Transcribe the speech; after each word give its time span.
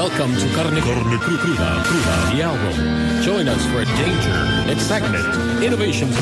Welcome 0.00 0.34
to 0.34 0.48
Carne, 0.54 0.80
Carne 0.80 1.18
Cru- 1.18 1.36
Cruda, 1.36 1.84
Cruda, 1.84 2.32
the 2.32 2.40
album. 2.40 3.22
Join 3.22 3.48
us 3.48 3.62
for 3.66 3.84
danger, 3.84 4.72
excitement, 4.72 5.62
innovations. 5.62 6.16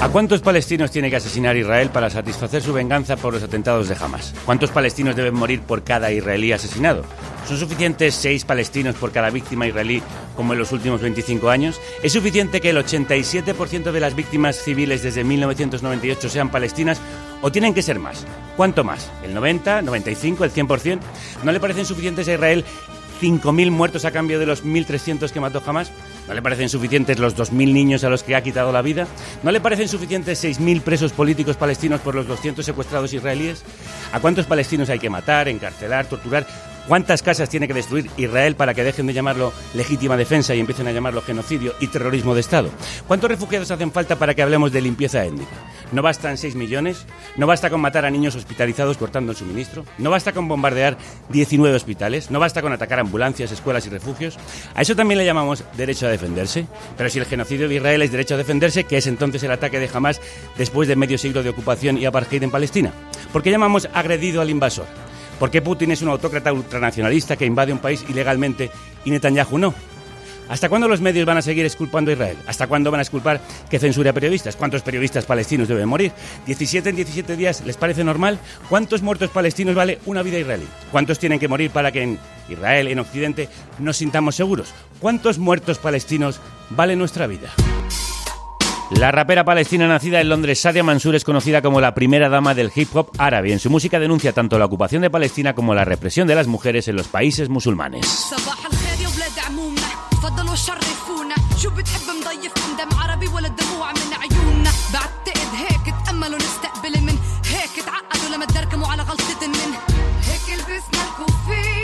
¿A 0.00 0.08
cuántos 0.10 0.42
palestinos 0.42 0.90
tiene 0.90 1.08
que 1.08 1.16
asesinar 1.16 1.56
Israel 1.56 1.88
para 1.90 2.10
satisfacer 2.10 2.62
su 2.62 2.72
venganza 2.72 3.16
por 3.16 3.32
los 3.32 3.42
atentados 3.42 3.88
de 3.88 3.96
Hamas? 3.98 4.34
¿Cuántos 4.44 4.70
palestinos 4.70 5.16
deben 5.16 5.34
morir 5.34 5.62
por 5.62 5.82
cada 5.82 6.12
israelí 6.12 6.52
asesinado? 6.52 7.04
¿Son 7.48 7.58
suficientes 7.58 8.14
seis 8.14 8.44
palestinos 8.44 8.96
por 8.96 9.12
cada 9.12 9.30
víctima 9.30 9.66
israelí 9.66 10.02
como 10.36 10.52
en 10.52 10.58
los 10.58 10.72
últimos 10.72 11.00
25 11.00 11.48
años? 11.48 11.80
¿Es 12.02 12.12
suficiente 12.12 12.60
que 12.60 12.70
el 12.70 12.76
87% 12.76 13.92
de 13.92 14.00
las 14.00 14.14
víctimas 14.14 14.56
civiles 14.56 15.02
desde 15.02 15.24
1998 15.24 16.28
sean 16.28 16.50
palestinas 16.50 17.00
o 17.40 17.50
tienen 17.50 17.72
que 17.72 17.82
ser 17.82 17.98
más? 17.98 18.26
¿Cuánto 18.56 18.84
más? 18.84 19.10
¿El 19.22 19.32
90, 19.34 19.82
95, 19.82 20.44
el 20.44 20.52
100%? 20.52 21.00
¿No 21.44 21.52
le 21.52 21.60
parecen 21.60 21.86
suficientes 21.86 22.28
a 22.28 22.34
Israel 22.34 22.64
5.000 23.22 23.70
muertos 23.70 24.04
a 24.04 24.10
cambio 24.10 24.38
de 24.38 24.46
los 24.46 24.64
1.300 24.64 25.30
que 25.30 25.40
mató 25.40 25.62
Hamas? 25.64 25.90
¿No 26.26 26.32
le 26.32 26.42
parecen 26.42 26.68
suficientes 26.68 27.18
los 27.18 27.36
2.000 27.36 27.72
niños 27.72 28.04
a 28.04 28.08
los 28.08 28.22
que 28.22 28.34
ha 28.34 28.42
quitado 28.42 28.72
la 28.72 28.82
vida? 28.82 29.06
¿No 29.42 29.50
le 29.52 29.60
parecen 29.60 29.88
suficientes 29.88 30.42
6.000 30.42 30.80
presos 30.80 31.12
políticos 31.12 31.56
palestinos 31.56 32.00
por 32.00 32.14
los 32.14 32.26
200 32.26 32.64
secuestrados 32.64 33.12
israelíes? 33.12 33.62
¿A 34.12 34.20
cuántos 34.20 34.46
palestinos 34.46 34.88
hay 34.88 34.98
que 34.98 35.10
matar, 35.10 35.48
encarcelar, 35.48 36.06
torturar? 36.06 36.46
¿Cuántas 36.88 37.22
casas 37.22 37.48
tiene 37.48 37.66
que 37.66 37.72
destruir 37.72 38.10
Israel 38.18 38.56
para 38.56 38.74
que 38.74 38.84
dejen 38.84 39.06
de 39.06 39.14
llamarlo 39.14 39.52
legítima 39.72 40.18
defensa 40.18 40.54
y 40.54 40.60
empiecen 40.60 40.86
a 40.86 40.92
llamarlo 40.92 41.22
genocidio 41.22 41.72
y 41.80 41.86
terrorismo 41.86 42.34
de 42.34 42.42
Estado? 42.42 42.68
¿Cuántos 43.06 43.30
refugiados 43.30 43.70
hacen 43.70 43.90
falta 43.90 44.16
para 44.16 44.34
que 44.34 44.42
hablemos 44.42 44.70
de 44.70 44.82
limpieza 44.82 45.24
étnica? 45.24 45.50
¿No 45.92 46.02
bastan 46.02 46.36
6 46.36 46.56
millones? 46.56 47.06
¿No 47.36 47.46
basta 47.46 47.70
con 47.70 47.80
matar 47.80 48.04
a 48.04 48.10
niños 48.10 48.36
hospitalizados 48.36 48.98
cortando 48.98 49.32
el 49.32 49.38
suministro? 49.38 49.86
¿No 49.96 50.10
basta 50.10 50.32
con 50.32 50.46
bombardear 50.46 50.98
19 51.30 51.74
hospitales? 51.74 52.30
¿No 52.30 52.38
basta 52.38 52.60
con 52.60 52.72
atacar 52.72 53.00
ambulancias, 53.00 53.50
escuelas 53.50 53.86
y 53.86 53.90
refugios? 53.90 54.38
A 54.74 54.82
eso 54.82 54.94
también 54.94 55.18
le 55.18 55.24
llamamos 55.24 55.64
derecho 55.76 56.06
a 56.06 56.10
defenderse. 56.10 56.66
Pero 56.98 57.08
si 57.08 57.18
el 57.18 57.24
genocidio 57.24 57.66
de 57.66 57.76
Israel 57.76 58.02
es 58.02 58.10
derecho 58.12 58.34
a 58.34 58.38
defenderse, 58.38 58.84
¿qué 58.84 58.98
es 58.98 59.06
entonces 59.06 59.42
el 59.42 59.52
ataque 59.52 59.78
de 59.78 59.88
Hamas 59.92 60.20
después 60.58 60.86
de 60.86 60.96
medio 60.96 61.16
siglo 61.16 61.42
de 61.42 61.48
ocupación 61.48 61.96
y 61.96 62.04
apartheid 62.04 62.42
en 62.42 62.50
Palestina? 62.50 62.92
¿Por 63.32 63.42
qué 63.42 63.50
llamamos 63.50 63.88
agredido 63.94 64.42
al 64.42 64.50
invasor? 64.50 64.86
¿Por 65.38 65.50
qué 65.50 65.62
Putin 65.62 65.90
es 65.90 66.02
un 66.02 66.08
autócrata 66.08 66.52
ultranacionalista 66.52 67.36
que 67.36 67.46
invade 67.46 67.72
un 67.72 67.78
país 67.78 68.04
ilegalmente 68.08 68.70
y 69.04 69.10
Netanyahu 69.10 69.58
no? 69.58 69.74
¿Hasta 70.48 70.68
cuándo 70.68 70.88
los 70.88 71.00
medios 71.00 71.24
van 71.24 71.38
a 71.38 71.42
seguir 71.42 71.64
exculpando 71.64 72.10
a 72.10 72.14
Israel? 72.14 72.36
¿Hasta 72.46 72.66
cuándo 72.66 72.90
van 72.90 72.98
a 72.98 73.02
exculpar 73.02 73.40
que 73.70 73.78
censure 73.78 74.10
a 74.10 74.12
periodistas? 74.12 74.56
¿Cuántos 74.56 74.82
periodistas 74.82 75.24
palestinos 75.24 75.68
deben 75.68 75.88
morir? 75.88 76.12
¿17 76.46 76.86
en 76.86 76.96
17 76.96 77.36
días 77.36 77.62
les 77.64 77.76
parece 77.76 78.04
normal? 78.04 78.38
¿Cuántos 78.68 79.02
muertos 79.02 79.30
palestinos 79.30 79.74
vale 79.74 80.00
una 80.04 80.22
vida 80.22 80.38
israelí? 80.38 80.66
¿Cuántos 80.92 81.18
tienen 81.18 81.38
que 81.38 81.48
morir 81.48 81.70
para 81.70 81.92
que 81.92 82.02
en 82.02 82.18
Israel, 82.48 82.88
en 82.88 82.98
Occidente, 82.98 83.48
nos 83.78 83.96
sintamos 83.96 84.36
seguros? 84.36 84.74
¿Cuántos 85.00 85.38
muertos 85.38 85.78
palestinos 85.78 86.40
vale 86.70 86.94
nuestra 86.94 87.26
vida? 87.26 87.50
La 88.98 89.10
rapera 89.10 89.44
palestina 89.44 89.88
nacida 89.88 90.20
en 90.20 90.28
Londres, 90.28 90.60
Sadia 90.60 90.84
Mansour, 90.84 91.16
es 91.16 91.24
conocida 91.24 91.60
como 91.60 91.80
la 91.80 91.94
primera 91.94 92.28
dama 92.28 92.54
del 92.54 92.70
hip 92.74 92.94
hop 92.94 93.10
árabe. 93.18 93.52
En 93.52 93.58
su 93.58 93.68
música 93.68 93.98
denuncia 93.98 94.32
tanto 94.32 94.58
la 94.58 94.66
ocupación 94.66 95.02
de 95.02 95.10
Palestina 95.10 95.54
como 95.54 95.74
la 95.74 95.84
represión 95.84 96.28
de 96.28 96.34
las 96.34 96.46
mujeres 96.46 96.88
en 96.88 96.96
los 96.96 97.08
países 97.08 97.48
musulmanes. 97.48 98.06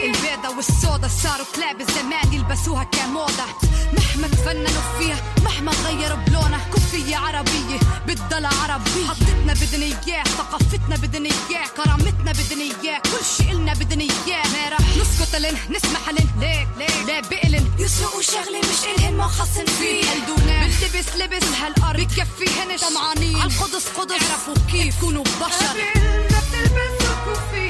البيضة 0.04 0.56
والسودا 0.56 1.08
صاروا 1.22 1.46
كلاب 1.56 1.80
الزمان 1.80 2.32
يلبسوها 2.32 2.84
كموضة. 2.84 3.46
مهما 3.92 4.28
تفننوا 4.28 4.98
فيها 4.98 5.22
مهما 5.44 5.72
غيروا 5.72 6.16
بلونها 6.16 6.60
كوفية 6.72 7.16
عربية 7.16 7.78
بتضل 8.06 8.46
عربية. 8.46 9.06
حطتنا 9.08 9.52
بدنا 9.52 9.86
إياه 10.06 10.24
ثقافتنا 10.24 10.96
بدنا 10.96 11.28
إياه 11.50 11.66
كرامتنا 11.76 12.32
بدنا 12.32 12.62
إياه 12.62 12.98
كل 12.98 13.24
شي 13.36 13.50
إلنا 13.52 13.74
بدنا 13.74 14.02
إياه. 14.02 14.42
ما 14.52 14.68
رح 14.68 14.96
نسكت 14.96 15.36
لن 15.36 15.56
نسمح 15.76 16.08
لن 16.08 16.28
ليك 16.40 16.68
ليك 16.78 17.06
لا 17.06 17.20
بقلن 17.20 17.70
يسرقوا 17.78 18.22
شغلة 18.22 18.58
مش 18.58 18.84
إلهن 18.98 19.14
ما 19.14 19.26
خصن 19.26 19.66
فيه. 19.66 20.10
قلدونا 20.10 20.66
بنلبس 20.66 21.08
لبس 21.16 21.44
هالأرض. 21.60 22.00
بكفيهن 22.00 22.76
طمعانين 22.76 23.36
عالقدس 23.36 23.88
قدس. 23.98 24.12
اعرفوا 24.12 24.54
كيف. 24.72 24.96
تكونوا 24.96 25.24
بشر. 25.24 25.76
نذكرن 25.76 26.70
مين 26.74 26.90
إحنا 26.90 27.69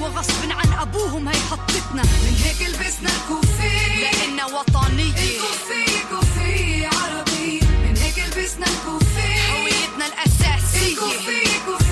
وغصب 0.00 0.50
عن 0.50 0.72
أبوهم 0.80 1.28
هي 1.28 1.40
حطتنا. 1.50 2.02
من 2.02 2.34
هيك 2.44 2.60
لبسنا 2.68 3.10
الكوفي. 3.16 4.00
لأننا 4.00 4.44
وطنية 4.46 5.14
الكوفي 5.14 5.84
كوفي 6.10 6.86
عربي. 6.86 7.60
من 7.84 7.96
هيك 7.96 8.18
لبسنا 8.18 8.66
الكوفي. 8.66 9.30
هويتنا 9.52 10.06
الأساسية. 10.06 10.92
الكوفي 10.92 11.42
كوفي 11.66 11.89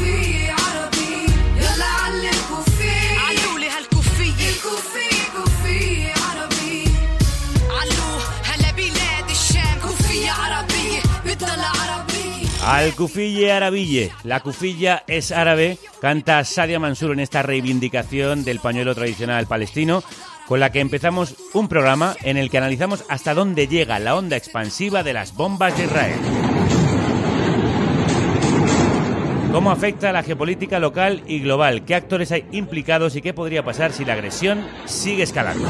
Al 12.68 12.94
cufille 12.94 13.50
arabille. 13.50 14.12
La 14.24 14.40
cufilla 14.40 15.02
es 15.06 15.32
árabe, 15.32 15.78
canta 16.02 16.44
Sadia 16.44 16.78
Mansur 16.78 17.12
en 17.12 17.20
esta 17.20 17.40
reivindicación 17.40 18.44
del 18.44 18.60
pañuelo 18.60 18.94
tradicional 18.94 19.46
palestino, 19.46 20.02
con 20.46 20.60
la 20.60 20.70
que 20.70 20.80
empezamos 20.80 21.34
un 21.54 21.66
programa 21.66 22.14
en 22.24 22.36
el 22.36 22.50
que 22.50 22.58
analizamos 22.58 23.06
hasta 23.08 23.32
dónde 23.32 23.68
llega 23.68 23.98
la 23.98 24.14
onda 24.14 24.36
expansiva 24.36 25.02
de 25.02 25.14
las 25.14 25.34
bombas 25.34 25.78
de 25.78 25.84
Israel. 25.84 26.20
¿Cómo 29.50 29.70
afecta 29.70 30.10
a 30.10 30.12
la 30.12 30.22
geopolítica 30.22 30.78
local 30.78 31.22
y 31.26 31.40
global? 31.40 31.86
¿Qué 31.86 31.94
actores 31.94 32.32
hay 32.32 32.44
implicados 32.52 33.16
y 33.16 33.22
qué 33.22 33.32
podría 33.32 33.64
pasar 33.64 33.94
si 33.94 34.04
la 34.04 34.12
agresión 34.12 34.62
sigue 34.84 35.22
escalando? 35.22 35.66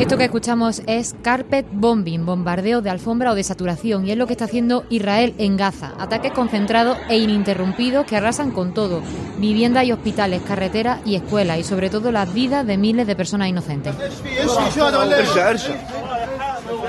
Esto 0.00 0.16
que 0.16 0.24
escuchamos 0.24 0.80
es 0.86 1.14
carpet 1.22 1.66
bombing, 1.70 2.24
bombardeo 2.24 2.80
de 2.80 2.88
alfombra 2.88 3.32
o 3.32 3.34
de 3.34 3.44
saturación, 3.44 4.06
y 4.06 4.12
es 4.12 4.16
lo 4.16 4.26
que 4.26 4.32
está 4.32 4.46
haciendo 4.46 4.86
Israel 4.88 5.34
en 5.36 5.58
Gaza. 5.58 5.92
Ataques 5.98 6.32
concentrados 6.32 6.96
e 7.10 7.18
ininterrumpidos 7.18 8.06
que 8.06 8.16
arrasan 8.16 8.50
con 8.50 8.72
todo, 8.72 9.02
viviendas 9.36 9.84
y 9.84 9.92
hospitales, 9.92 10.40
carreteras 10.40 11.00
y 11.04 11.16
escuelas, 11.16 11.58
y 11.58 11.64
sobre 11.64 11.90
todo 11.90 12.12
las 12.12 12.32
vidas 12.32 12.66
de 12.66 12.78
miles 12.78 13.06
de 13.06 13.14
personas 13.14 13.48
inocentes. 13.48 13.94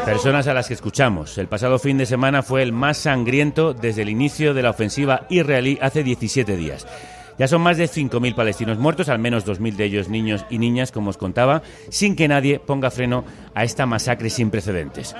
Personas 0.05 0.47
a 0.47 0.53
las 0.53 0.69
que 0.69 0.73
escuchamos. 0.73 1.37
El 1.37 1.49
pasado 1.49 1.79
fin 1.79 1.97
de 1.97 2.05
semana 2.05 2.41
fue 2.43 2.63
el 2.63 2.71
más 2.71 2.97
sangriento 2.97 3.73
desde 3.73 4.03
el 4.03 4.09
inicio 4.09 4.53
de 4.53 4.63
la 4.63 4.69
ofensiva 4.69 5.25
israelí 5.29 5.77
hace 5.81 6.01
17 6.01 6.55
días. 6.55 6.87
Ya 7.37 7.47
son 7.47 7.61
más 7.61 7.77
de 7.77 7.85
5.000 7.85 8.35
palestinos 8.35 8.77
muertos, 8.77 9.09
al 9.09 9.19
menos 9.19 9.45
2.000 9.45 9.75
de 9.75 9.85
ellos 9.85 10.09
niños 10.09 10.45
y 10.49 10.57
niñas, 10.57 10.91
como 10.91 11.09
os 11.09 11.17
contaba, 11.17 11.61
sin 11.89 12.15
que 12.15 12.27
nadie 12.27 12.59
ponga 12.59 12.91
freno 12.91 13.23
a 13.53 13.63
esta 13.63 13.85
masacre 13.85 14.29
sin 14.29 14.51
precedentes. 14.51 15.15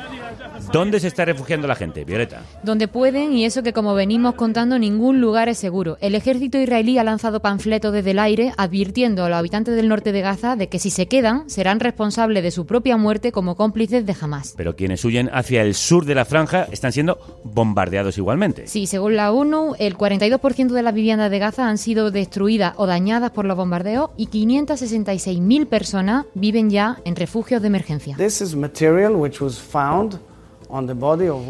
¿Dónde 0.71 0.99
se 0.99 1.07
está 1.07 1.25
refugiando 1.25 1.67
la 1.67 1.75
gente, 1.75 2.05
Violeta? 2.05 2.43
Donde 2.63 2.87
pueden, 2.87 3.33
y 3.33 3.45
eso 3.45 3.63
que 3.63 3.73
como 3.73 3.93
venimos 3.93 4.35
contando, 4.35 4.79
ningún 4.79 5.19
lugar 5.19 5.49
es 5.49 5.57
seguro. 5.57 5.97
El 6.01 6.15
ejército 6.15 6.57
israelí 6.57 6.97
ha 6.97 7.03
lanzado 7.03 7.41
panfletos 7.41 7.91
desde 7.93 8.11
el 8.11 8.19
aire 8.19 8.53
advirtiendo 8.57 9.25
a 9.25 9.29
los 9.29 9.37
habitantes 9.37 9.75
del 9.75 9.87
norte 9.87 10.11
de 10.11 10.21
Gaza 10.21 10.55
de 10.55 10.67
que 10.67 10.79
si 10.79 10.89
se 10.89 11.07
quedan 11.07 11.49
serán 11.49 11.79
responsables 11.79 12.43
de 12.43 12.51
su 12.51 12.65
propia 12.65 12.97
muerte 12.97 13.31
como 13.31 13.55
cómplices 13.55 14.05
de 14.05 14.15
Hamas. 14.19 14.53
Pero 14.55 14.75
quienes 14.75 15.03
huyen 15.03 15.29
hacia 15.33 15.61
el 15.61 15.73
sur 15.73 16.05
de 16.05 16.15
la 16.15 16.25
franja 16.25 16.67
están 16.71 16.91
siendo 16.91 17.19
bombardeados 17.43 18.17
igualmente. 18.17 18.67
Sí, 18.67 18.87
según 18.87 19.15
la 19.15 19.31
ONU, 19.31 19.75
el 19.79 19.97
42% 19.97 20.69
de 20.69 20.83
las 20.83 20.93
viviendas 20.93 21.31
de 21.31 21.39
Gaza 21.39 21.67
han 21.67 21.77
sido 21.77 22.11
destruidas 22.11 22.73
o 22.77 22.85
dañadas 22.85 23.31
por 23.31 23.45
los 23.45 23.57
bombardeos 23.57 24.11
y 24.17 24.27
566.000 24.27 25.67
personas 25.67 26.25
viven 26.33 26.69
ya 26.69 26.99
en 27.05 27.15
refugios 27.15 27.61
de 27.61 27.67
emergencia. 27.67 28.15
This 28.17 28.41
is 28.41 28.55
material 28.55 29.15
which 29.15 29.41
was 29.41 29.59
found 29.59 30.19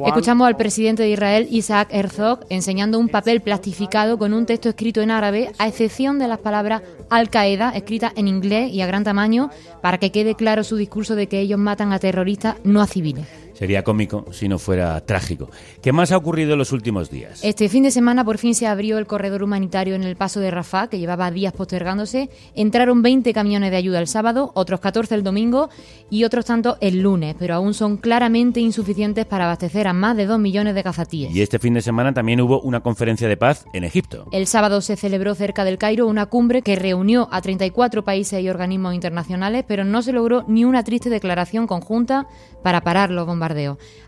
Escuchamos 0.08 0.48
al 0.48 0.58
presidente 0.58 1.04
de 1.04 1.10
Israel, 1.10 1.48
Isaac 1.52 1.90
Herzog, 1.92 2.40
enseñando 2.50 2.98
un 2.98 3.08
papel 3.08 3.42
plastificado 3.42 4.18
con 4.18 4.34
un 4.34 4.46
texto 4.46 4.70
escrito 4.70 5.02
en 5.02 5.12
árabe, 5.12 5.52
a 5.60 5.68
excepción 5.68 6.18
de 6.18 6.28
las 6.28 6.40
palabras 6.40 6.82
Al-Qaeda, 7.10 7.72
escritas 7.76 8.14
en 8.16 8.28
inglés 8.28 8.72
y 8.74 8.82
a 8.82 8.88
gran 8.88 9.04
tamaño, 9.04 9.50
para 9.82 9.98
que 10.00 10.12
quede 10.12 10.36
claro 10.36 10.64
su 10.64 10.76
discurso 10.76 11.16
de 11.16 11.28
que 11.28 11.40
ellos 11.40 11.60
matan 11.60 11.94
a 11.94 12.00
terroristas, 12.00 12.56
no 12.64 12.82
a 12.82 12.88
civiles. 12.88 13.41
Sería 13.62 13.84
cómico 13.84 14.26
si 14.32 14.48
no 14.48 14.58
fuera 14.58 15.00
trágico. 15.02 15.52
¿Qué 15.84 15.92
más 15.92 16.12
ha 16.12 16.18
ocurrido 16.18 16.54
en 16.54 16.58
los 16.58 16.72
últimos 16.72 17.12
días? 17.12 17.42
Este 17.44 17.70
fin 17.70 17.84
de 17.84 17.92
semana 17.92 18.26
por 18.26 18.40
fin 18.40 18.56
se 18.56 18.66
abrió 18.66 18.98
el 18.98 19.06
corredor 19.06 19.44
humanitario 19.44 19.94
en 19.94 20.02
el 20.02 20.16
paso 20.16 20.40
de 20.40 20.50
Rafah, 20.50 20.88
que 20.88 20.98
llevaba 20.98 21.30
días 21.30 21.54
postergándose. 21.54 22.32
Entraron 22.56 23.04
20 23.04 23.32
camiones 23.34 23.70
de 23.70 23.78
ayuda 23.78 24.00
el 24.00 24.08
sábado, 24.08 24.52
otros 24.56 24.80
14 24.80 25.14
el 25.14 25.22
domingo 25.22 25.70
y 26.10 26.24
otros 26.24 26.46
tantos 26.46 26.78
el 26.82 27.02
lunes, 27.04 27.36
pero 27.38 27.54
aún 27.54 27.76
son 27.76 27.98
claramente 27.98 28.60
insuficientes 28.60 29.28
para 29.28 29.46
abastecer 29.46 29.88
a 29.88 29.94
más 29.94 30.18
de 30.18 30.26
2 30.26 30.40
millones 30.40 30.74
de 30.74 30.82
cazatíes. 30.82 31.32
Y 31.32 31.44
este 31.44 31.60
fin 31.60 31.76
de 31.76 31.84
semana 31.84 32.16
también 32.16 32.42
hubo 32.42 32.62
una 32.62 32.80
conferencia 32.80 33.28
de 33.28 33.38
paz 33.38 33.66
en 33.74 33.84
Egipto. 33.84 34.26
El 34.32 34.48
sábado 34.48 34.82
se 34.82 34.96
celebró 34.96 35.36
cerca 35.36 35.66
del 35.66 35.78
Cairo 35.78 36.08
una 36.08 36.26
cumbre 36.26 36.64
que 36.64 36.76
reunió 36.76 37.30
a 37.32 37.42
34 37.42 38.04
países 38.04 38.42
y 38.42 38.50
organismos 38.50 38.96
internacionales, 38.96 39.66
pero 39.68 39.84
no 39.84 40.02
se 40.02 40.14
logró 40.14 40.46
ni 40.48 40.66
una 40.66 40.84
triste 40.84 41.12
declaración 41.12 41.68
conjunta 41.68 42.26
para 42.64 42.82
parar 42.82 43.12
los 43.12 43.28
bombardeos. 43.28 43.51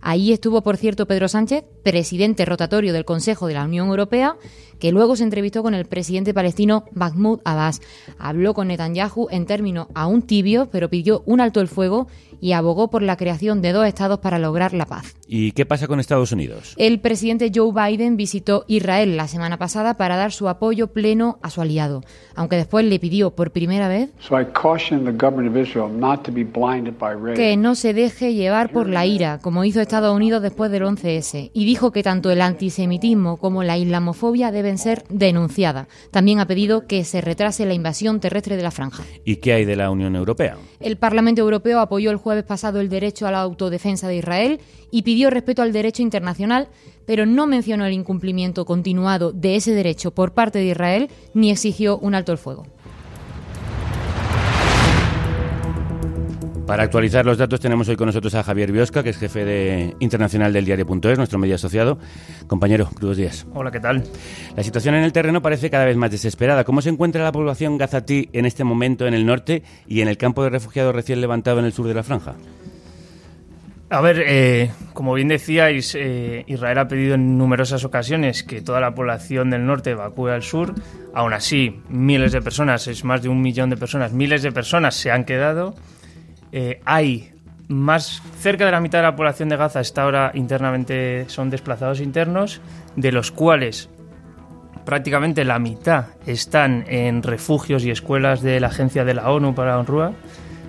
Ahí 0.02 0.32
estuvo, 0.32 0.62
por 0.62 0.78
cierto, 0.78 1.06
Pedro 1.06 1.28
Sánchez, 1.28 1.64
presidente 1.84 2.46
rotatorio 2.46 2.94
del 2.94 3.06
Consejo 3.06 3.48
de 3.48 3.54
la 3.56 3.66
Unión 3.66 3.88
Europea, 3.88 4.38
que 4.80 4.92
luego 4.92 5.16
se 5.16 5.24
entrevistó 5.24 5.64
con 5.64 5.74
el 5.74 5.86
presidente 5.86 6.34
palestino 6.34 6.86
Mahmoud 6.94 7.40
Abbas. 7.44 7.82
Habló 8.18 8.54
con 8.54 8.68
Netanyahu 8.68 9.28
en 9.32 9.46
términos 9.46 9.88
aún 9.94 10.22
tibios, 10.22 10.68
pero 10.72 10.90
pidió 10.90 11.24
un 11.26 11.42
alto 11.42 11.62
el 11.62 11.68
fuego 11.68 12.08
y 12.44 12.52
abogó 12.52 12.90
por 12.90 13.02
la 13.02 13.16
creación 13.16 13.62
de 13.62 13.72
dos 13.72 13.88
estados 13.88 14.20
para 14.20 14.38
lograr 14.38 14.74
la 14.74 14.86
paz. 14.86 15.16
¿Y 15.30 15.54
qué 15.54 15.66
pasa 15.66 15.88
con 15.88 16.02
Estados 16.02 16.34
Unidos? 16.34 16.74
El 16.76 17.00
presidente 17.00 17.50
Joe 17.56 17.72
Biden 17.72 18.18
visitó 18.18 18.66
Israel 18.68 19.16
la 19.16 19.30
semana 19.30 19.58
pasada 19.58 19.96
para 19.96 20.18
dar 20.18 20.34
su 20.34 20.50
apoyo 20.50 20.88
pleno 20.88 21.40
a 21.42 21.50
su 21.50 21.62
aliado, 21.62 22.04
aunque 22.36 22.58
después 22.58 22.84
le 22.84 23.00
pidió 23.00 23.32
por 23.32 23.52
primera 23.52 23.88
vez 23.88 24.10
que 27.36 27.56
no 27.56 27.76
se 27.76 27.94
deje 27.94 28.34
llevar 28.34 28.74
por 28.74 28.90
la 28.90 29.06
ira, 29.06 29.40
como 29.42 29.64
hizo 29.64 29.80
Estados 29.80 30.14
Unidos 30.14 30.42
después 30.42 30.70
del 30.70 30.84
11S, 30.84 31.50
y 31.54 31.66
dijo 31.66 31.94
que 31.94 32.04
tanto 32.04 32.30
el 32.30 32.42
antisemitismo 32.42 33.38
como 33.38 33.64
la 33.64 33.78
islamofobia 33.78 34.52
deben 34.52 34.78
ser 34.78 35.06
denunciadas. 35.08 35.88
También 36.12 36.42
ha 36.42 36.46
pedido 36.46 36.88
que 36.88 37.06
se 37.06 37.22
retrase 37.22 37.66
la 37.66 37.74
invasión 37.74 38.20
terrestre 38.20 38.58
de 38.58 38.64
la 38.64 38.72
franja. 38.72 39.04
¿Y 39.24 39.38
qué 39.38 39.54
hay 39.54 39.64
de 39.64 39.78
la 39.78 39.90
Unión 39.90 40.18
Europea? 40.18 40.58
El 40.82 40.98
Parlamento 40.98 41.42
Europeo 41.42 41.80
apoyó 41.80 42.12
el 42.12 42.18
jueves 42.18 42.33
pasado 42.42 42.80
el 42.80 42.90
derecho 42.90 43.28
a 43.28 43.32
la 43.32 43.42
autodefensa 43.42 44.08
de 44.08 44.18
Israel 44.18 44.60
y 44.90 45.04
pidió 45.04 45.30
respeto 45.30 45.62
al 45.62 45.74
derecho 45.74 46.02
internacional, 46.02 46.70
pero 47.06 47.28
no 47.28 47.46
mencionó 47.46 47.86
el 47.86 47.94
incumplimiento 47.94 48.66
continuado 48.66 49.32
de 49.32 49.56
ese 49.56 49.74
derecho 49.74 50.10
por 50.10 50.32
parte 50.32 50.58
de 50.58 50.66
Israel 50.66 51.10
ni 51.36 51.52
exigió 51.52 52.00
un 52.00 52.16
alto 52.16 52.32
el 52.32 52.40
fuego. 52.40 52.66
Para 56.68 56.84
actualizar 56.84 57.26
los 57.26 57.38
datos 57.38 57.60
tenemos 57.60 57.90
hoy 57.90 57.98
con 57.98 58.06
nosotros 58.06 58.34
a 58.36 58.44
Javier 58.44 58.72
Biosca, 58.72 59.04
que 59.04 59.10
es 59.10 59.18
jefe 59.18 59.44
de 59.44 59.96
internacional 60.00 60.54
del 60.54 60.64
diario.es, 60.64 61.18
nuestro 61.18 61.38
medio 61.38 61.56
asociado. 61.56 62.00
Compañero, 62.48 62.90
buenos 63.02 63.18
días. 63.18 63.46
Hola, 63.54 63.70
¿qué 63.70 63.82
tal? 63.82 64.04
La 64.56 64.64
situación 64.64 64.96
en 64.96 65.04
el 65.04 65.12
terreno 65.12 65.42
parece 65.42 65.70
cada 65.70 65.84
vez 65.84 65.98
más 65.98 66.10
desesperada. 66.10 66.64
¿Cómo 66.64 66.82
se 66.82 66.90
encuentra 66.90 67.22
la 67.22 67.34
población 67.34 67.78
gazatí 67.78 68.30
en 68.32 68.46
este 68.46 68.64
momento 68.64 69.06
en 69.06 69.14
el 69.14 69.26
norte 69.26 69.64
y 69.88 70.00
en 70.00 70.08
el 70.08 70.18
campo 70.18 70.42
de 70.42 70.52
refugiados 70.52 70.96
recién 70.96 71.20
levantado 71.20 71.60
en 71.60 71.66
el 71.66 71.74
sur 71.74 71.86
de 71.86 71.96
la 71.96 72.04
franja? 72.04 72.36
A 73.90 74.00
ver, 74.00 74.24
eh, 74.26 74.72
como 74.94 75.14
bien 75.14 75.28
decíais, 75.28 75.94
eh, 75.96 76.46
Israel 76.48 76.80
ha 76.80 76.88
pedido 76.88 77.16
en 77.16 77.38
numerosas 77.38 77.84
ocasiones 77.84 78.42
que 78.42 78.62
toda 78.62 78.80
la 78.80 78.96
población 78.96 79.50
del 79.50 79.66
norte 79.66 79.92
evacúe 79.92 80.30
al 80.30 80.44
sur. 80.44 80.74
Aún 81.14 81.34
así, 81.34 81.82
miles 81.90 82.32
de 82.32 82.42
personas, 82.42 82.88
es 82.88 83.04
más 83.04 83.22
de 83.22 83.28
un 83.28 83.42
millón 83.42 83.70
de 83.70 83.76
personas, 83.76 84.14
miles 84.14 84.42
de 84.44 84.54
personas 84.54 84.96
se 84.96 85.12
han 85.12 85.26
quedado. 85.26 85.76
Eh, 86.56 86.80
hay 86.86 87.32
más 87.68 88.22
cerca 88.40 88.64
de 88.66 88.72
la 88.72 88.80
mitad 88.80 89.00
de 89.00 89.06
la 89.06 89.16
población 89.16 89.50
de 89.50 89.58
Gaza 89.58 89.82
está 89.82 90.04
ahora 90.04 90.30
internamente 90.36 91.26
son 91.28 91.50
desplazados 91.50 92.00
internos, 92.00 92.62
de 92.96 93.12
los 93.12 93.32
cuales 93.32 93.90
prácticamente 94.86 95.46
la 95.46 95.58
mitad 95.58 96.10
están 96.28 96.86
en 96.88 97.24
refugios 97.24 97.84
y 97.86 97.90
escuelas 97.90 98.44
de 98.44 98.60
la 98.60 98.68
agencia 98.68 99.04
de 99.04 99.16
la 99.16 99.32
ONU 99.32 99.56
para 99.56 99.72
la 99.72 99.80
UNRWA, 99.80 100.14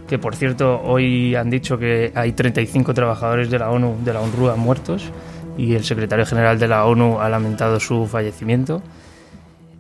que 0.08 0.18
por 0.18 0.34
cierto 0.36 0.80
hoy 0.82 1.34
han 1.34 1.50
dicho 1.50 1.76
que 1.76 2.12
hay 2.14 2.32
35 2.32 2.94
trabajadores 2.94 3.50
de 3.50 3.58
la 3.58 3.68
ONU 3.68 3.98
de 4.02 4.14
la 4.14 4.22
UNRWA 4.22 4.56
muertos 4.56 5.12
y 5.58 5.74
el 5.74 5.84
secretario 5.84 6.24
general 6.24 6.58
de 6.58 6.68
la 6.68 6.86
ONU 6.86 7.20
ha 7.20 7.28
lamentado 7.28 7.78
su 7.78 8.06
fallecimiento. 8.06 8.82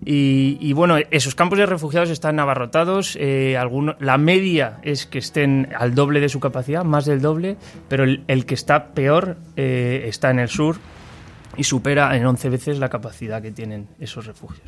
Y, 0.06 0.72
bueno, 0.74 0.96
esos 1.10 1.34
campos 1.34 1.58
de 1.58 1.66
refugiados 1.66 2.10
están 2.10 2.38
abarrotados. 2.38 3.16
Eh, 3.20 3.56
la 4.00 4.18
media 4.18 4.78
es 4.82 5.06
que 5.06 5.18
estén 5.18 5.68
al 5.78 5.94
doble 5.94 6.20
de 6.20 6.28
su 6.28 6.40
capacidad, 6.40 6.84
más 6.84 7.06
del 7.06 7.20
doble, 7.20 7.56
pero 7.88 8.04
el, 8.04 8.46
que 8.46 8.54
está 8.54 8.92
peor 8.92 9.36
eh, 9.56 10.04
está 10.06 10.30
en 10.30 10.40
el 10.40 10.48
sur 10.48 10.76
y 11.56 11.64
supera 11.64 12.16
en 12.16 12.26
11 12.26 12.48
veces 12.48 12.78
la 12.78 12.88
capacidad 12.88 13.40
que 13.40 13.52
tienen 13.52 13.88
esos 14.00 14.26
refugios. 14.26 14.62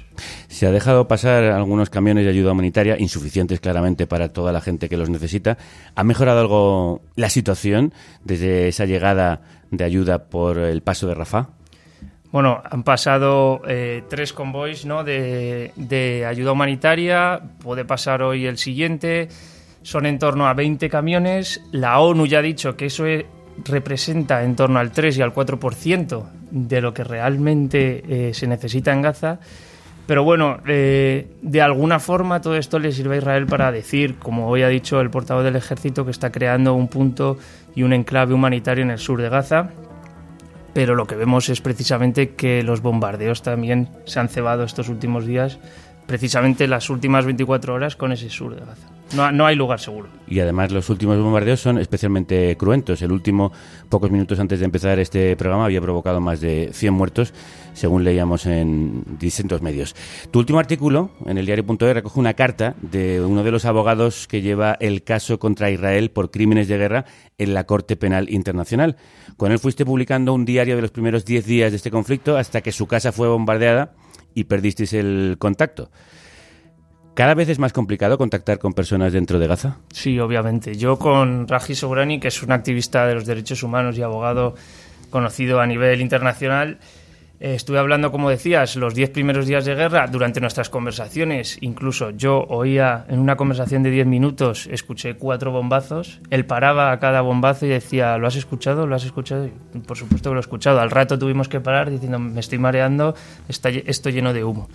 Se 0.49 0.67
ha 0.67 0.71
dejado 0.71 1.09
pasar 1.09 1.45
algunos 1.45 1.91
camiones 1.91 2.25
de 2.25 2.31
ayuda 2.31 2.53
humanitaria, 2.53 2.97
insuficientes 2.99 3.61
claramente 3.61 4.07
para 4.07 4.33
toda 4.33 4.53
la 4.53 4.61
gente 4.61 4.89
que 4.89 4.97
los 4.97 5.11
necesita. 5.11 5.59
¿Ha 5.95 6.05
mejorado 6.05 6.41
algo 6.41 7.03
la 7.17 7.29
situación 7.29 7.93
desde 8.25 8.69
esa 8.69 8.85
llegada 8.85 9.43
de 9.71 9.85
ayuda 9.85 10.29
por 10.29 10.59
el 10.59 10.83
paso 10.83 11.07
de 11.07 11.15
Rafah? 11.15 11.56
Bueno, 12.33 12.61
han 12.69 12.83
pasado 12.83 13.63
eh, 13.67 14.03
tres 14.09 14.33
convoys 14.33 14.85
¿no? 14.85 15.05
de, 15.05 16.27
ayuda 16.29 16.53
humanitaria, 16.53 17.41
puede 17.63 17.85
pasar 17.85 18.23
hoy 18.23 18.47
el 18.47 18.59
siguiente, 18.59 19.29
son 19.83 20.07
en 20.07 20.19
torno 20.19 20.49
a 20.49 20.55
20 20.55 20.89
camiones, 20.91 21.63
la 21.73 22.01
ONU 22.01 22.27
ya 22.27 22.41
ha 22.41 22.43
dicho 22.43 22.77
que 22.77 22.87
eso 22.87 23.05
representa 23.65 24.43
en 24.43 24.57
torno 24.57 24.79
al 24.81 24.91
3 24.91 25.19
y 25.19 25.23
al 25.23 25.33
4% 25.33 26.25
de 26.51 26.81
lo 26.81 26.93
que 26.93 27.05
realmente 27.05 28.03
eh, 28.29 28.35
se 28.35 28.47
necesita 28.47 28.93
en 28.93 29.03
Gaza, 29.03 29.39
pero 30.07 30.25
bueno, 30.25 30.59
eh, 30.67 31.29
de 31.43 31.63
alguna 31.63 32.01
forma 32.01 32.41
todo 32.41 32.57
esto 32.57 32.79
le 32.79 32.93
sirve 32.93 33.17
a 33.17 33.19
Israel 33.19 33.47
para 33.47 33.73
decir, 33.73 34.17
como 34.19 34.49
hoy 34.49 34.63
ha 34.63 34.69
dicho 34.69 35.01
el 35.01 35.11
portavoz 35.11 35.45
del 35.45 35.57
ejército, 35.57 36.05
que 36.05 36.11
está 36.11 36.31
creando 36.31 36.75
un 36.75 36.89
punto 36.89 37.39
y 37.75 37.83
un 37.83 37.93
enclave 37.93 38.35
humanitario 38.35 38.85
en 38.85 38.91
el 38.91 38.99
sur 38.99 39.23
de 39.23 39.29
Gaza 39.29 39.71
pero 40.77 40.95
lo 40.95 41.07
que 41.07 41.15
vemos 41.15 41.49
es 41.49 41.63
precisamente 41.63 42.35
que 42.35 42.63
los 42.63 42.83
bombardeos 42.83 43.41
también 43.41 43.89
se 44.05 44.21
han 44.21 44.29
cebado 44.29 44.63
estos 44.63 44.91
últimos 44.91 45.25
días, 45.25 45.59
precisamente 46.07 46.67
las 46.67 46.89
últimas 46.91 47.25
24 47.25 47.75
horas 47.75 47.97
con 47.97 48.13
ese 48.13 48.31
sur 48.31 48.55
de 48.55 48.65
Gaza. 48.65 48.89
No, 49.15 49.31
no, 49.31 49.47
hay 49.47 49.55
lugar 49.55 49.79
seguro. 49.79 50.09
Y 50.27 50.41
además 50.41 50.73
los 50.73 50.91
últimos 50.91 51.17
bombardeos 51.19 51.61
son 51.61 51.79
especialmente 51.79 52.57
cruentos. 52.57 53.01
El 53.03 53.13
último, 53.13 53.53
pocos 53.89 54.11
minutos 54.11 54.41
antes 54.41 54.59
de 54.59 54.65
empezar 54.65 54.99
este 54.99 55.37
programa, 55.37 55.65
había 55.65 55.81
provocado 55.81 56.21
más 56.21 56.41
de 56.41 56.71
100 56.73 56.93
muertos, 56.93 57.33
según 57.73 58.03
leíamos 58.03 58.47
en 58.47 59.05
distintos 59.19 59.63
medios. 59.63 59.95
Tu 60.33 60.41
último 60.41 60.59
artículo 60.59 61.11
en 61.25 61.39
el 61.39 61.47
diario.es 61.47 61.95
recoge 61.95 62.19
una 62.19 62.35
carta 62.35 62.75
de 62.83 63.21
uno 63.21 63.45
de 63.45 63.53
los 63.53 63.65
abogados 63.65 64.27
que 64.27 64.43
lleva 64.43 64.77
el 64.81 65.05
caso 65.05 65.39
contra 65.39 65.71
Israel 65.71 66.11
por 66.11 66.33
crímenes 66.33 66.67
de 66.67 66.77
guerra 66.77 67.05
en 67.39 67.55
la 67.55 67.65
Corte 67.65 67.97
Penal 67.97 68.29
Internacional. 68.29 68.97
Con 69.37 69.53
él 69.53 69.61
fuiste 69.61 69.85
publicando 69.85 70.35
un 70.35 70.45
diario 70.45 70.75
de 70.75 70.83
los 70.83 70.91
primeros 70.91 71.25
10 71.25 71.47
días 71.47 71.71
de 71.71 71.77
este 71.77 71.93
conflicto 71.93 72.37
hasta 72.37 72.61
que 72.61 72.73
su 72.73 72.89
casa 72.89 73.13
fue 73.13 73.29
bombardeada 73.29 73.93
y 74.37 74.45
perdisteis 74.45 74.93
el 74.93 75.37
contacto. 75.41 75.91
¿Cada 77.15 77.35
vez 77.35 77.49
es 77.49 77.59
más 77.59 77.73
complicado 77.73 78.19
contactar 78.19 78.59
con 78.59 78.75
personas 78.75 79.15
dentro 79.15 79.39
de 79.39 79.47
Gaza? 79.47 79.79
Sí, 79.91 80.21
obviamente. 80.21 80.75
Yo 80.77 80.99
con 80.99 81.49
Raji 81.49 81.75
Sobrani, 81.75 82.21
que 82.21 82.29
es 82.29 82.43
un 82.43 82.53
activista 82.53 83.07
de 83.07 83.15
los 83.15 83.25
derechos 83.25 83.63
humanos 83.63 83.97
y 83.97 84.03
abogado 84.03 84.55
conocido 85.09 85.61
a 85.61 85.67
nivel 85.67 86.03
internacional, 86.03 86.79
eh, 87.39 87.55
estuve 87.55 87.79
hablando, 87.79 88.11
como 88.11 88.31
decías, 88.31 88.77
los 88.77 88.95
diez 88.95 89.11
primeros 89.11 89.47
días 89.47 89.65
de 89.65 89.75
guerra 89.75 90.07
durante 90.07 90.41
nuestras 90.41 90.71
conversaciones. 90.71 91.59
Incluso 91.61 92.11
yo 92.11 92.45
oía 92.49 93.05
en 93.09 93.19
una 93.19 93.37
conversación 93.37 93.83
de 93.83 93.91
diez 93.91 94.07
minutos, 94.07 94.69
escuché 94.71 95.17
cuatro 95.17 95.51
bombazos. 95.51 96.21
Él 96.31 96.47
paraba 96.47 96.93
a 96.93 96.99
cada 96.99 97.21
bombazo 97.21 97.67
y 97.67 97.69
decía, 97.69 98.17
¿lo 98.19 98.27
has 98.27 98.37
escuchado? 98.37 98.87
¿Lo 98.87 98.95
has 98.95 99.05
escuchado? 99.05 99.49
por 99.87 99.97
supuesto 99.97 100.31
que 100.31 100.35
lo 100.35 100.41
he 100.41 100.41
escuchado. 100.41 100.81
Al 100.81 100.91
rato 100.91 101.19
tuvimos 101.19 101.49
que 101.49 101.61
parar 101.61 101.91
diciendo, 101.91 102.19
me 102.19 102.41
estoy 102.41 102.59
mareando, 102.59 103.15
está, 103.49 103.69
estoy 103.69 104.13
lleno 104.13 104.33
de 104.33 104.45
humo. 104.45 104.69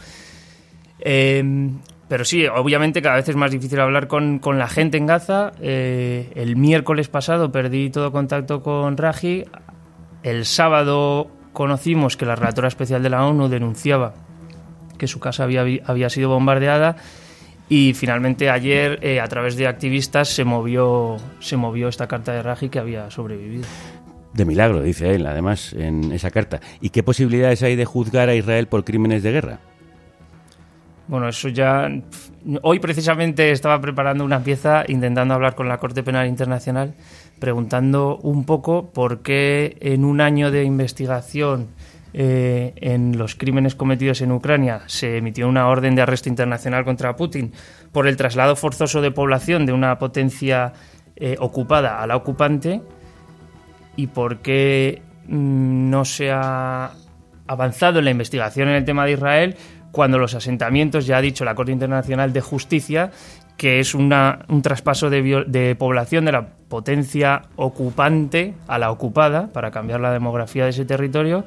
Eh, 0.99 1.71
pero 2.11 2.25
sí, 2.25 2.45
obviamente 2.45 3.01
cada 3.01 3.15
vez 3.15 3.29
es 3.29 3.37
más 3.37 3.51
difícil 3.51 3.79
hablar 3.79 4.09
con, 4.09 4.39
con 4.39 4.59
la 4.59 4.67
gente 4.67 4.97
en 4.97 5.05
Gaza. 5.05 5.53
Eh, 5.61 6.29
el 6.35 6.57
miércoles 6.57 7.07
pasado 7.07 7.53
perdí 7.53 7.89
todo 7.89 8.11
contacto 8.11 8.61
con 8.61 8.97
Raji. 8.97 9.45
El 10.21 10.45
sábado 10.45 11.31
conocimos 11.53 12.17
que 12.17 12.25
la 12.25 12.35
relatora 12.35 12.67
especial 12.67 13.03
de 13.03 13.09
la 13.09 13.25
ONU 13.25 13.49
denunciaba 13.49 14.13
que 14.97 15.07
su 15.07 15.19
casa 15.19 15.43
había, 15.43 15.63
había 15.85 16.09
sido 16.09 16.29
bombardeada 16.29 16.95
y 17.69 17.93
finalmente 17.93 18.49
ayer 18.49 18.99
eh, 19.01 19.21
a 19.21 19.27
través 19.27 19.55
de 19.55 19.65
activistas 19.65 20.27
se 20.27 20.43
movió, 20.43 21.15
se 21.39 21.55
movió 21.55 21.87
esta 21.87 22.05
carta 22.05 22.33
de 22.33 22.43
Raji 22.43 22.67
que 22.67 22.79
había 22.79 23.09
sobrevivido. 23.09 23.63
De 24.33 24.45
milagro, 24.45 24.81
dice 24.81 25.15
él, 25.15 25.25
además, 25.25 25.73
en 25.73 26.11
esa 26.11 26.31
carta. 26.31 26.59
¿Y 26.81 26.89
qué 26.89 27.01
posibilidades 27.01 27.63
hay 27.63 27.75
de 27.75 27.85
juzgar 27.85 28.27
a 28.27 28.35
Israel 28.35 28.67
por 28.67 28.83
crímenes 28.83 29.23
de 29.23 29.31
guerra? 29.31 29.59
Bueno, 31.07 31.29
eso 31.29 31.49
ya. 31.49 31.89
Hoy 32.61 32.79
precisamente 32.79 33.51
estaba 33.51 33.79
preparando 33.79 34.23
una 34.23 34.43
pieza 34.43 34.83
intentando 34.87 35.33
hablar 35.33 35.55
con 35.55 35.67
la 35.67 35.77
Corte 35.77 36.03
Penal 36.03 36.27
Internacional, 36.27 36.93
preguntando 37.41 38.17
un 38.21 38.45
poco 38.45 38.91
por 38.91 39.23
qué 39.23 39.75
en 39.81 40.05
un 40.05 40.21
año 40.21 40.51
de 40.51 40.63
investigación 40.63 41.69
eh, 42.13 42.73
en 42.75 43.17
los 43.17 43.35
crímenes 43.35 43.73
cometidos 43.73 44.21
en 44.21 44.31
Ucrania 44.31 44.83
se 44.85 45.17
emitió 45.17 45.49
una 45.49 45.67
orden 45.67 45.95
de 45.95 46.03
arresto 46.03 46.29
internacional 46.29 46.85
contra 46.85 47.15
Putin 47.15 47.51
por 47.91 48.07
el 48.07 48.15
traslado 48.15 48.55
forzoso 48.55 49.01
de 49.01 49.11
población 49.11 49.65
de 49.65 49.73
una 49.73 49.97
potencia 49.97 50.73
eh, 51.15 51.35
ocupada 51.39 52.01
a 52.01 52.07
la 52.07 52.15
ocupante 52.15 52.81
y 53.95 54.07
por 54.07 54.39
qué 54.39 55.01
mm, 55.27 55.89
no 55.89 56.05
se 56.05 56.31
ha 56.31 56.91
avanzado 57.51 57.99
en 57.99 58.05
la 58.05 58.11
investigación 58.11 58.69
en 58.69 58.75
el 58.75 58.85
tema 58.85 59.05
de 59.05 59.13
Israel 59.13 59.55
cuando 59.91 60.17
los 60.17 60.33
asentamientos, 60.35 61.05
ya 61.05 61.17
ha 61.17 61.21
dicho 61.21 61.43
la 61.43 61.53
Corte 61.53 61.71
Internacional 61.71 62.31
de 62.31 62.41
Justicia, 62.41 63.11
que 63.57 63.79
es 63.79 63.93
un 63.93 64.09
traspaso 64.63 65.09
de, 65.09 65.43
de, 65.45 65.75
población 65.75 66.25
de 66.25 66.31
la 66.31 66.47
potencia 66.67 67.43
ocupante 67.57 68.53
a 68.67 68.79
la 68.79 68.89
ocupada 68.89 69.47
para 69.53 69.69
cambiar 69.69 69.99
la 69.99 70.11
demografía 70.11 70.63
de 70.63 70.71
ese 70.71 70.85
territorio, 70.85 71.45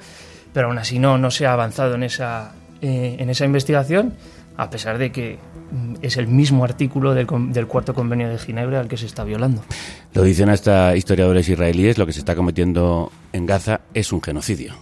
pero 0.53 0.69
aún 0.69 0.79
así 0.79 0.99
no, 0.99 1.19
no 1.19 1.31
se 1.31 1.47
ha 1.47 1.53
avanzado 1.53 1.95
en 1.95 2.05
esa, 2.05 2.53
eh, 2.83 3.17
en 3.19 3.31
esa 3.31 3.47
investigación, 3.47 4.13
a 4.57 4.71
pesar 4.71 4.99
de 4.99 5.11
que 5.11 5.39
mm, 5.73 5.95
es 6.03 6.17
el 6.17 6.29
mismo 6.29 6.63
artículo 6.63 7.15
del, 7.15 7.27
del, 7.49 7.67
cuarto 7.67 7.95
convenio 7.95 8.29
de 8.29 8.39
Ginebra 8.39 8.79
al 8.79 8.87
que 8.87 8.97
se 8.97 9.07
está 9.07 9.25
violando. 9.25 9.65
Lo 10.13 10.23
dicen 10.23 10.51
hasta 10.51 10.95
historiadores 10.95 11.49
israelíes, 11.49 11.99
lo 11.99 12.07
que 12.07 12.13
se 12.13 12.21
está 12.21 12.37
cometiendo 12.37 13.11
en 13.33 13.47
Gaza 13.47 13.81
es 13.93 14.13
un 14.13 14.23
genocidio. 14.23 14.75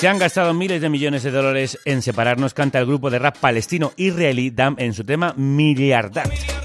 Se 0.00 0.08
han 0.08 0.18
gastado 0.18 0.54
miles 0.54 0.80
de 0.80 0.88
millones 0.88 1.22
de 1.24 1.30
dólares 1.30 1.78
en 1.84 2.00
separarnos, 2.00 2.54
canta 2.54 2.78
el 2.78 2.86
grupo 2.86 3.10
de 3.10 3.18
rap 3.18 3.36
palestino 3.36 3.92
israelí 3.98 4.48
DAM 4.48 4.76
en 4.78 4.94
su 4.94 5.04
tema 5.04 5.34
Miliardat. 5.36 6.59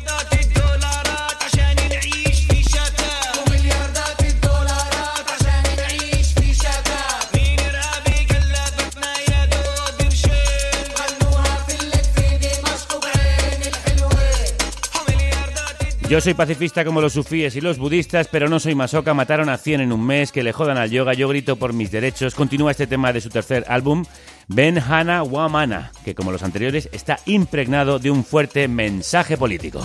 Yo 16.07 16.21
soy 16.21 16.35
pacifista 16.35 16.85
como 16.85 17.01
los 17.01 17.13
sufíes 17.13 17.55
y 17.55 17.61
los 17.61 17.79
budistas, 17.79 18.27
pero 18.27 18.47
no 18.47 18.59
soy 18.59 18.75
masoca. 18.75 19.15
Mataron 19.15 19.49
a 19.49 19.57
100 19.57 19.81
en 19.81 19.91
un 19.91 20.05
mes, 20.05 20.31
que 20.31 20.43
le 20.43 20.53
jodan 20.53 20.77
al 20.77 20.91
yoga. 20.91 21.15
Yo 21.15 21.27
grito 21.27 21.55
por 21.55 21.73
mis 21.73 21.89
derechos. 21.89 22.35
Continúa 22.35 22.71
este 22.71 22.85
tema 22.85 23.11
de 23.11 23.21
su 23.21 23.29
tercer 23.29 23.65
álbum, 23.67 24.05
Ben 24.47 24.77
Hana 24.77 25.23
Wamana, 25.23 25.91
que 26.03 26.13
como 26.13 26.31
los 26.31 26.43
anteriores 26.43 26.89
está 26.91 27.17
impregnado 27.25 27.97
de 27.97 28.11
un 28.11 28.23
fuerte 28.23 28.67
mensaje 28.67 29.35
político. 29.35 29.81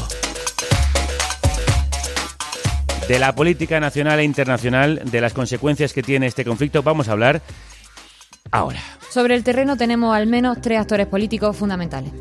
De 3.09 3.19
la 3.19 3.35
política 3.35 3.81
nacional 3.81 4.21
e 4.21 4.25
internacional, 4.25 5.01
de 5.11 5.21
las 5.23 5.33
consecuencias 5.33 5.95
que 5.95 6.03
tiene 6.03 6.27
este 6.27 6.45
conflicto, 6.45 6.83
vamos 6.83 7.09
a 7.09 7.13
hablar 7.13 7.41
ahora. 8.51 8.83
Sobre 9.09 9.35
el 9.37 9.43
terreno 9.43 9.79
tenemos 9.79 10.15
al 10.15 10.27
menos 10.27 10.61
tres 10.61 10.81
actores 10.81 11.07
políticos 11.07 11.57
fundamentales. 11.57 12.13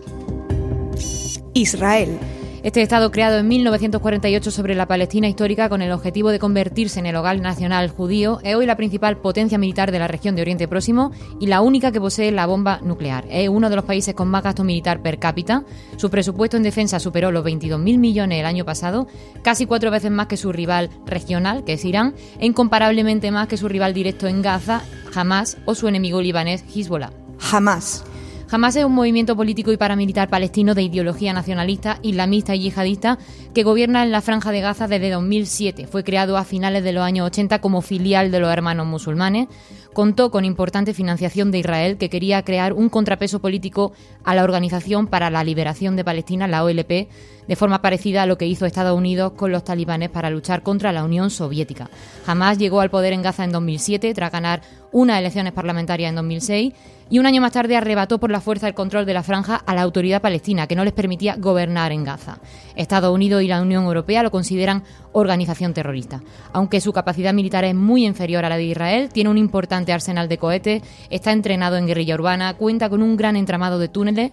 Israel. 1.53 2.17
Este 2.61 2.81
Estado 2.81 3.09
creado 3.09 3.37
en 3.37 3.47
1948 3.47 4.51
sobre 4.51 4.75
la 4.75 4.85
Palestina 4.85 5.29
histórica 5.29 5.69
con 5.69 5.81
el 5.81 5.93
objetivo 5.93 6.29
de 6.29 6.39
convertirse 6.39 6.99
en 6.99 7.05
el 7.05 7.15
hogar 7.15 7.39
nacional 7.39 7.87
judío 7.89 8.41
es 8.43 8.53
hoy 8.53 8.65
la 8.65 8.75
principal 8.75 9.15
potencia 9.15 9.57
militar 9.57 9.93
de 9.93 9.99
la 9.99 10.09
región 10.09 10.35
de 10.35 10.41
Oriente 10.41 10.67
Próximo 10.67 11.13
y 11.39 11.47
la 11.47 11.61
única 11.61 11.93
que 11.93 12.01
posee 12.01 12.33
la 12.33 12.45
bomba 12.47 12.81
nuclear. 12.83 13.25
Es 13.29 13.47
uno 13.47 13.69
de 13.69 13.77
los 13.77 13.85
países 13.85 14.13
con 14.13 14.27
más 14.27 14.43
gasto 14.43 14.65
militar 14.65 15.01
per 15.01 15.19
cápita. 15.19 15.63
Su 15.95 16.09
presupuesto 16.09 16.57
en 16.57 16.63
defensa 16.63 16.99
superó 16.99 17.31
los 17.31 17.45
22.000 17.45 17.97
millones 17.97 18.41
el 18.41 18.45
año 18.45 18.65
pasado, 18.65 19.07
casi 19.41 19.65
cuatro 19.65 19.89
veces 19.89 20.11
más 20.11 20.27
que 20.27 20.35
su 20.35 20.51
rival 20.51 20.89
regional, 21.05 21.63
que 21.63 21.73
es 21.73 21.85
Irán, 21.85 22.13
e 22.39 22.45
incomparablemente 22.45 23.31
más 23.31 23.47
que 23.47 23.55
su 23.55 23.69
rival 23.69 23.93
directo 23.93 24.27
en 24.27 24.41
Gaza, 24.41 24.81
Hamas, 25.15 25.57
o 25.63 25.75
su 25.75 25.87
enemigo 25.87 26.21
libanés, 26.21 26.65
Hezbollah. 26.75 27.11
Hamas. 27.51 28.03
Hamas 28.51 28.75
es 28.75 28.83
un 28.83 28.95
movimiento 28.95 29.35
político 29.35 29.71
y 29.71 29.77
paramilitar 29.77 30.27
palestino 30.27 30.73
de 30.73 30.81
ideología 30.81 31.33
nacionalista, 31.33 31.99
islamista 32.01 32.55
y 32.55 32.61
yihadista 32.61 33.19
que 33.53 33.61
gobierna 33.61 34.01
en 34.01 34.11
la 34.11 34.21
Franja 34.21 34.51
de 34.51 34.59
Gaza 34.59 34.87
desde 34.87 35.11
2007. 35.11 35.85
Fue 35.85 36.03
creado 36.03 36.35
a 36.35 36.43
finales 36.43 36.83
de 36.83 36.91
los 36.91 37.03
años 37.03 37.27
80 37.27 37.61
como 37.61 37.83
filial 37.83 38.31
de 38.31 38.39
los 38.39 38.51
hermanos 38.51 38.87
musulmanes. 38.87 39.49
Contó 39.93 40.29
con 40.29 40.45
importante 40.45 40.93
financiación 40.93 41.51
de 41.51 41.59
Israel, 41.59 41.97
que 41.97 42.09
quería 42.09 42.43
crear 42.43 42.73
un 42.73 42.89
contrapeso 42.89 43.39
político 43.39 43.91
a 44.23 44.35
la 44.35 44.43
Organización 44.43 45.07
para 45.07 45.29
la 45.29 45.43
Liberación 45.43 45.95
de 45.95 46.03
Palestina, 46.03 46.47
la 46.47 46.63
OLP, 46.63 47.09
de 47.49 47.55
forma 47.55 47.81
parecida 47.81 48.21
a 48.21 48.25
lo 48.27 48.37
que 48.37 48.45
hizo 48.45 48.67
Estados 48.67 48.95
Unidos 48.95 49.33
con 49.33 49.51
los 49.51 49.63
talibanes 49.63 50.09
para 50.09 50.29
luchar 50.29 50.61
contra 50.61 50.91
la 50.91 51.03
Unión 51.03 51.31
Soviética. 51.31 51.89
Hamas 52.27 52.59
llegó 52.59 52.79
al 52.79 52.91
poder 52.91 53.13
en 53.13 53.23
Gaza 53.23 53.43
en 53.43 53.51
2007 53.51 54.13
tras 54.13 54.31
ganar 54.31 54.61
unas 54.91 55.19
elecciones 55.19 55.53
parlamentarias 55.53 56.09
en 56.09 56.15
2006 56.15 56.73
y 57.09 57.17
un 57.17 57.25
año 57.25 57.41
más 57.41 57.53
tarde 57.53 57.75
arrebató 57.75 58.19
por 58.19 58.29
la 58.29 58.39
fuerza 58.39 58.67
el 58.67 58.75
control 58.75 59.07
de 59.07 59.15
la 59.15 59.23
franja 59.23 59.55
a 59.55 59.73
la 59.73 59.81
autoridad 59.81 60.21
palestina, 60.21 60.67
que 60.67 60.75
no 60.75 60.83
les 60.83 60.93
permitía 60.93 61.37
gobernar 61.37 61.91
en 61.91 62.03
Gaza. 62.03 62.37
Estados 62.75 63.11
Unidos 63.11 63.41
y 63.41 63.47
la 63.47 63.61
Unión 63.61 63.85
Europea 63.85 64.21
lo 64.21 64.29
consideran 64.29 64.83
organización 65.11 65.73
terrorista. 65.73 66.21
Aunque 66.53 66.81
su 66.81 66.93
capacidad 66.93 67.33
militar 67.33 67.63
es 67.65 67.73
muy 67.73 68.05
inferior 68.05 68.45
a 68.45 68.49
la 68.49 68.57
de 68.57 68.65
Israel, 68.65 69.09
tiene 69.11 69.31
un 69.31 69.39
importante 69.39 69.78
arsenal 69.87 70.29
de 70.29 70.37
cohetes, 70.37 70.83
está 71.09 71.31
entrenado 71.31 71.77
en 71.77 71.87
guerrilla 71.87 72.15
urbana, 72.15 72.53
cuenta 72.55 72.89
con 72.89 73.01
un 73.01 73.17
gran 73.17 73.35
entramado 73.35 73.79
de 73.79 73.87
túneles 73.87 74.31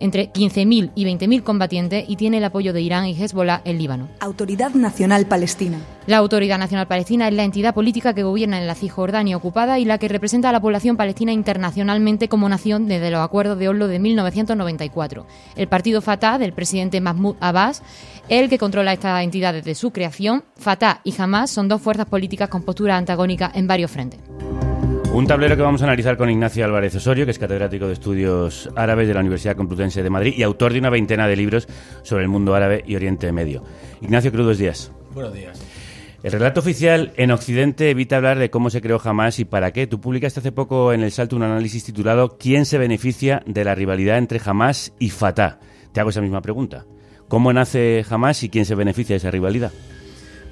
entre 0.00 0.32
15.000 0.32 0.92
y 0.94 1.04
20.000 1.04 1.42
combatientes 1.42 2.04
y 2.08 2.16
tiene 2.16 2.38
el 2.38 2.44
apoyo 2.44 2.72
de 2.72 2.82
Irán 2.82 3.06
y 3.06 3.14
Hezbollah 3.14 3.62
en 3.64 3.78
Líbano. 3.78 4.08
Autoridad 4.20 4.74
Nacional 4.74 5.26
Palestina. 5.26 5.78
La 6.06 6.18
Autoridad 6.18 6.58
Nacional 6.58 6.86
Palestina 6.86 7.28
es 7.28 7.34
la 7.34 7.44
entidad 7.44 7.74
política 7.74 8.14
que 8.14 8.22
gobierna 8.22 8.60
en 8.60 8.66
la 8.66 8.74
Cisjordania 8.74 9.36
ocupada 9.36 9.78
y 9.78 9.84
la 9.84 9.98
que 9.98 10.08
representa 10.08 10.50
a 10.50 10.52
la 10.52 10.60
población 10.60 10.96
palestina 10.96 11.32
internacionalmente 11.32 12.28
como 12.28 12.48
nación 12.48 12.86
desde 12.86 13.10
los 13.10 13.20
acuerdos 13.20 13.58
de 13.58 13.68
Oslo 13.68 13.88
de 13.88 13.98
1994. 13.98 15.26
El 15.56 15.68
partido 15.68 16.00
Fatah 16.00 16.38
del 16.38 16.52
presidente 16.52 17.00
Mahmoud 17.00 17.36
Abbas 17.40 17.82
es 18.28 18.42
el 18.42 18.48
que 18.48 18.58
controla 18.58 18.92
esta 18.92 19.22
entidad 19.22 19.54
desde 19.54 19.74
su 19.74 19.90
creación. 19.90 20.44
Fatah 20.56 21.00
y 21.04 21.14
Hamas 21.20 21.50
son 21.50 21.68
dos 21.68 21.80
fuerzas 21.80 22.06
políticas 22.06 22.48
con 22.48 22.62
postura 22.62 22.96
antagónica 22.96 23.50
en 23.54 23.66
varios 23.66 23.90
frentes. 23.90 24.20
Un 25.16 25.26
tablero 25.26 25.56
que 25.56 25.62
vamos 25.62 25.80
a 25.80 25.86
analizar 25.86 26.18
con 26.18 26.28
Ignacio 26.28 26.62
Álvarez 26.62 26.94
Osorio, 26.94 27.24
que 27.24 27.30
es 27.30 27.38
catedrático 27.38 27.86
de 27.86 27.94
estudios 27.94 28.68
árabes 28.76 29.08
de 29.08 29.14
la 29.14 29.20
Universidad 29.20 29.56
Complutense 29.56 30.02
de 30.02 30.10
Madrid 30.10 30.34
y 30.36 30.42
autor 30.42 30.74
de 30.74 30.78
una 30.78 30.90
veintena 30.90 31.26
de 31.26 31.34
libros 31.36 31.66
sobre 32.02 32.24
el 32.24 32.28
mundo 32.28 32.54
árabe 32.54 32.84
y 32.86 32.96
Oriente 32.96 33.32
Medio. 33.32 33.64
Ignacio, 34.02 34.30
crudos 34.30 34.58
días. 34.58 34.92
Buenos 35.14 35.32
días. 35.32 35.58
El 36.22 36.32
relato 36.32 36.60
oficial 36.60 37.14
en 37.16 37.30
Occidente 37.30 37.88
evita 37.88 38.18
hablar 38.18 38.38
de 38.38 38.50
cómo 38.50 38.68
se 38.68 38.82
creó 38.82 39.00
Hamas 39.02 39.38
y 39.38 39.46
para 39.46 39.72
qué. 39.72 39.86
Tú 39.86 40.02
publicaste 40.02 40.40
hace 40.40 40.52
poco 40.52 40.92
en 40.92 41.02
El 41.02 41.12
Salto 41.12 41.34
un 41.34 41.44
análisis 41.44 41.82
titulado 41.82 42.36
¿Quién 42.36 42.66
se 42.66 42.76
beneficia 42.76 43.42
de 43.46 43.64
la 43.64 43.74
rivalidad 43.74 44.18
entre 44.18 44.38
Hamas 44.44 44.92
y 44.98 45.08
Fatah? 45.08 45.60
Te 45.92 46.00
hago 46.00 46.10
esa 46.10 46.20
misma 46.20 46.42
pregunta. 46.42 46.84
¿Cómo 47.26 47.54
nace 47.54 48.04
Hamas 48.10 48.42
y 48.42 48.50
quién 48.50 48.66
se 48.66 48.74
beneficia 48.74 49.14
de 49.14 49.18
esa 49.18 49.30
rivalidad? 49.30 49.72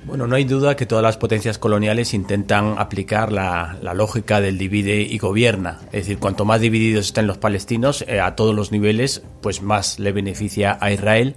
Bueno, 0.07 0.27
no 0.27 0.37
hay 0.37 0.45
duda 0.45 0.77
que 0.77 0.85
todas 0.85 1.03
las 1.03 1.17
potencias 1.17 1.57
coloniales 1.57 2.13
intentan 2.13 2.75
aplicar 2.79 3.33
la, 3.33 3.79
lógica 3.95 4.43
del 4.43 4.59
divide 4.59 5.01
y 5.01 5.17
gobierna. 5.17 5.81
Es 5.87 6.03
decir, 6.03 6.19
cuanto 6.19 6.45
más 6.45 6.61
divididos 6.61 7.07
estén 7.07 7.27
los 7.27 7.39
palestinos 7.39 8.05
eh, 8.07 8.21
a 8.21 8.37
todos 8.37 8.55
los 8.55 8.71
niveles, 8.71 9.23
pues 9.41 9.63
más 9.63 9.99
le 9.99 10.13
beneficia 10.13 10.77
a 10.79 10.93
Israel. 10.93 11.37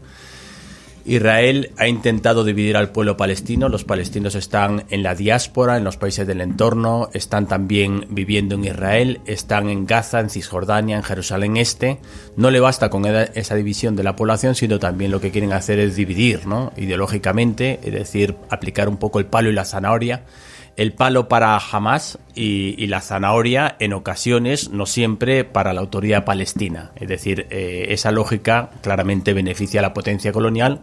Israel 1.07 1.71
ha 1.77 1.87
intentado 1.87 2.43
dividir 2.43 2.75
al 2.75 2.91
pueblo 2.91 3.15
palestino. 3.15 3.69
Los 3.69 3.85
palestinos 3.85 4.35
están 4.35 4.83
en 4.89 5.03
la 5.03 5.15
diáspora, 5.15 5.77
en 5.77 5.85
los 5.85 5.95
países 5.95 6.27
del 6.27 6.41
entorno, 6.41 7.09
están 7.13 7.47
también 7.47 8.05
viviendo 8.09 8.55
en 8.55 8.65
Israel, 8.65 9.21
están 9.25 9.69
en 9.69 9.85
Gaza, 9.85 10.19
en 10.19 10.29
Cisjordania, 10.29 10.97
en 10.97 11.03
Jerusalén 11.03 11.55
Este. 11.55 11.99
No 12.35 12.51
le 12.51 12.59
basta 12.59 12.89
con 12.89 13.05
esa 13.05 13.55
división 13.55 13.95
de 13.95 14.03
la 14.03 14.17
población, 14.17 14.53
sino 14.53 14.79
también 14.79 15.11
lo 15.11 15.21
que 15.21 15.31
quieren 15.31 15.53
hacer 15.53 15.79
es 15.79 15.95
dividir, 15.95 16.45
¿no? 16.45 16.73
Ideológicamente, 16.75 17.79
es 17.83 17.93
decir, 17.93 18.35
aplicar 18.49 18.89
un 18.89 18.97
poco 18.97 19.19
el 19.19 19.25
palo 19.27 19.49
y 19.49 19.53
la 19.53 19.63
zanahoria 19.63 20.23
el 20.77 20.93
palo 20.93 21.27
para 21.27 21.57
Hamas 21.57 22.19
y, 22.35 22.85
la 22.87 23.01
zanahoria 23.01 23.75
en 23.79 23.93
ocasiones, 23.93 24.69
no 24.69 24.85
siempre, 24.85 25.43
para 25.43 25.73
la 25.73 25.81
autoridad 25.81 26.23
palestina. 26.23 26.91
Es 26.95 27.07
decir, 27.07 27.47
eh, 27.49 27.87
esa 27.89 28.11
lógica 28.11 28.69
claramente 28.81 29.33
beneficia 29.33 29.79
a 29.79 29.83
la 29.83 29.93
potencia 29.93 30.31
colonial 30.31 30.81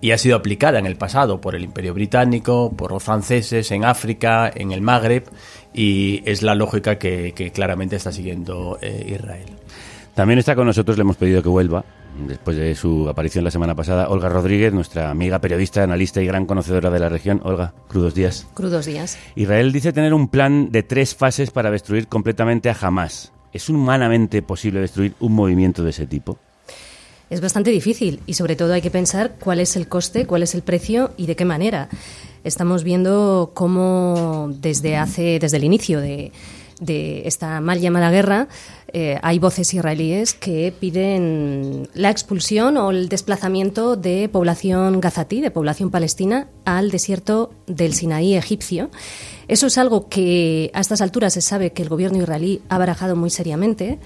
y 0.00 0.10
ha 0.10 0.18
sido 0.18 0.36
aplicada 0.36 0.80
en 0.80 0.86
el 0.86 0.96
pasado 0.96 1.40
por 1.40 1.54
el 1.54 1.62
Imperio 1.62 1.94
Británico, 1.94 2.74
por 2.76 2.90
los 2.90 3.02
franceses 3.04 3.70
en 3.70 3.84
África, 3.84 4.50
en 4.52 4.72
el 4.72 4.82
Magreb, 4.82 5.24
y 5.72 6.22
es 6.26 6.42
la 6.42 6.56
lógica 6.56 6.98
que, 6.98 7.32
que 7.34 7.52
claramente 7.52 7.96
está 7.96 8.10
siguiendo 8.10 8.78
eh, 8.82 9.14
Israel. 9.14 9.46
También 10.14 10.40
está 10.40 10.56
con 10.56 10.66
nosotros, 10.66 10.96
le 10.96 11.02
hemos 11.02 11.16
pedido 11.16 11.42
que 11.42 11.48
vuelva, 11.48 11.84
después 12.26 12.56
de 12.56 12.74
su 12.74 13.08
aparición 13.08 13.44
la 13.44 13.50
semana 13.50 13.74
pasada, 13.74 14.08
Olga 14.08 14.28
Rodríguez, 14.28 14.72
nuestra 14.72 15.10
amiga 15.10 15.40
periodista, 15.40 15.82
analista 15.82 16.22
y 16.22 16.26
gran 16.26 16.46
conocedora 16.46 16.90
de 16.90 16.98
la 16.98 17.08
región. 17.08 17.40
Olga, 17.44 17.74
crudos 17.88 18.14
días. 18.14 18.46
Crudos 18.54 18.86
días. 18.86 19.18
Israel 19.34 19.72
dice 19.72 19.92
tener 19.92 20.14
un 20.14 20.28
plan 20.28 20.70
de 20.70 20.82
tres 20.82 21.14
fases 21.14 21.50
para 21.50 21.70
destruir 21.70 22.08
completamente 22.08 22.70
a 22.70 22.76
Hamas. 22.80 23.32
¿Es 23.52 23.68
humanamente 23.68 24.42
posible 24.42 24.80
destruir 24.80 25.14
un 25.20 25.32
movimiento 25.32 25.82
de 25.82 25.90
ese 25.90 26.06
tipo? 26.06 26.38
Es 27.28 27.40
bastante 27.40 27.70
difícil 27.70 28.20
y 28.26 28.34
sobre 28.34 28.54
todo 28.54 28.72
hay 28.72 28.82
que 28.82 28.90
pensar 28.90 29.34
cuál 29.40 29.58
es 29.60 29.76
el 29.76 29.88
coste, 29.88 30.26
cuál 30.26 30.42
es 30.42 30.54
el 30.54 30.62
precio 30.62 31.12
y 31.16 31.26
de 31.26 31.34
qué 31.34 31.44
manera. 31.44 31.88
Estamos 32.44 32.84
viendo 32.84 33.50
cómo 33.54 34.50
desde 34.60 34.96
hace 34.96 35.38
desde 35.40 35.56
el 35.56 35.64
inicio 35.64 36.00
de, 36.00 36.30
de 36.80 37.26
esta 37.26 37.60
mal 37.60 37.80
llamada 37.80 38.10
guerra, 38.10 38.48
eh, 38.92 39.18
hay 39.22 39.38
voces 39.38 39.72
israelíes 39.74 40.34
que 40.34 40.72
piden 40.78 41.88
la 41.94 42.10
expulsión 42.10 42.76
o 42.76 42.90
el 42.90 43.08
desplazamiento 43.08 43.96
de 43.96 44.28
población 44.28 45.00
gazatí, 45.00 45.40
de 45.40 45.50
población 45.50 45.90
palestina, 45.90 46.48
al 46.64 46.90
desierto 46.90 47.50
del 47.66 47.94
Sinaí 47.94 48.34
egipcio. 48.34 48.90
Eso 49.48 49.68
es 49.68 49.78
algo 49.78 50.08
que 50.08 50.70
a 50.74 50.80
estas 50.80 51.00
alturas 51.00 51.34
se 51.34 51.40
sabe 51.40 51.70
que 51.70 51.82
el 51.82 51.88
gobierno 51.88 52.18
israelí 52.18 52.62
ha 52.68 52.78
barajado 52.78 53.16
muy 53.16 53.30
seriamente, 53.30 53.98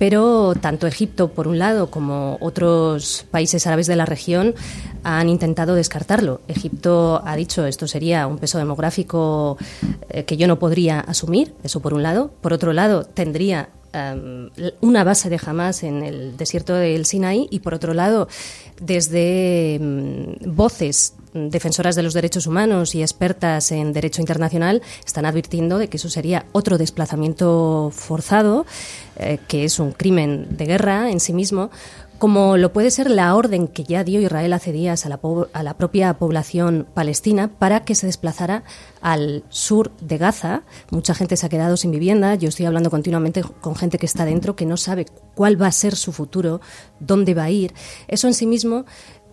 pero 0.00 0.54
tanto 0.58 0.86
Egipto, 0.86 1.28
por 1.28 1.46
un 1.46 1.58
lado, 1.58 1.90
como 1.90 2.38
otros 2.40 3.26
países 3.30 3.66
árabes 3.66 3.86
de 3.86 3.96
la 3.96 4.06
región 4.06 4.54
han 5.04 5.28
intentado 5.28 5.74
descartarlo. 5.74 6.40
Egipto 6.48 7.20
ha 7.22 7.36
dicho 7.36 7.66
esto 7.66 7.86
sería 7.86 8.26
un 8.26 8.38
peso 8.38 8.56
demográfico 8.56 9.58
eh, 10.08 10.24
que 10.24 10.38
yo 10.38 10.48
no 10.48 10.58
podría 10.58 11.00
asumir, 11.00 11.52
eso 11.64 11.80
por 11.80 11.92
un 11.92 12.02
lado. 12.02 12.30
Por 12.40 12.54
otro 12.54 12.72
lado, 12.72 13.04
tendría 13.04 13.68
um, 13.92 14.48
una 14.80 15.04
base 15.04 15.28
de 15.28 15.38
Hamas 15.44 15.82
en 15.82 16.02
el 16.02 16.34
desierto 16.38 16.72
del 16.76 17.04
Sinaí 17.04 17.46
y 17.50 17.60
por 17.60 17.74
otro 17.74 17.92
lado, 17.92 18.26
desde 18.80 19.76
um, 19.82 20.34
voces 20.56 21.12
defensoras 21.34 21.96
de 21.96 22.02
los 22.02 22.14
derechos 22.14 22.46
humanos 22.46 22.94
y 22.94 23.02
expertas 23.02 23.72
en 23.72 23.92
derecho 23.92 24.20
internacional 24.20 24.82
están 25.04 25.26
advirtiendo 25.26 25.78
de 25.78 25.88
que 25.88 25.96
eso 25.96 26.08
sería 26.08 26.46
otro 26.52 26.78
desplazamiento 26.78 27.90
forzado, 27.92 28.66
eh, 29.16 29.38
que 29.48 29.64
es 29.64 29.78
un 29.78 29.92
crimen 29.92 30.56
de 30.56 30.66
guerra 30.66 31.10
en 31.10 31.20
sí 31.20 31.32
mismo, 31.32 31.70
como 32.20 32.58
lo 32.58 32.70
puede 32.70 32.90
ser 32.90 33.10
la 33.10 33.34
orden 33.34 33.66
que 33.66 33.82
ya 33.82 34.04
dio 34.04 34.20
Israel 34.20 34.52
hace 34.52 34.72
días 34.72 35.06
a 35.06 35.08
la, 35.08 35.18
a 35.54 35.62
la, 35.62 35.78
propia 35.78 36.12
población 36.18 36.86
palestina 36.92 37.48
para 37.48 37.82
que 37.84 37.94
se 37.94 38.04
desplazara 38.06 38.62
al 39.00 39.42
sur 39.48 39.90
de 40.02 40.18
Gaza. 40.18 40.62
Mucha 40.90 41.14
gente 41.14 41.38
se 41.38 41.46
ha 41.46 41.48
quedado 41.48 41.78
sin 41.78 41.90
vivienda. 41.90 42.34
Yo 42.34 42.50
estoy 42.50 42.66
hablando 42.66 42.90
continuamente 42.90 43.42
con 43.42 43.74
gente 43.74 43.96
que 43.96 44.04
está 44.04 44.26
dentro, 44.26 44.54
que 44.54 44.66
no 44.66 44.76
sabe 44.76 45.06
cuál 45.34 45.60
va 45.60 45.68
a 45.68 45.72
ser 45.72 45.96
su 45.96 46.12
futuro, 46.12 46.60
dónde 47.00 47.32
va 47.32 47.44
a 47.44 47.50
ir. 47.50 47.72
Eso 48.06 48.26
en 48.26 48.34
sí 48.34 48.46
mismo 48.46 48.84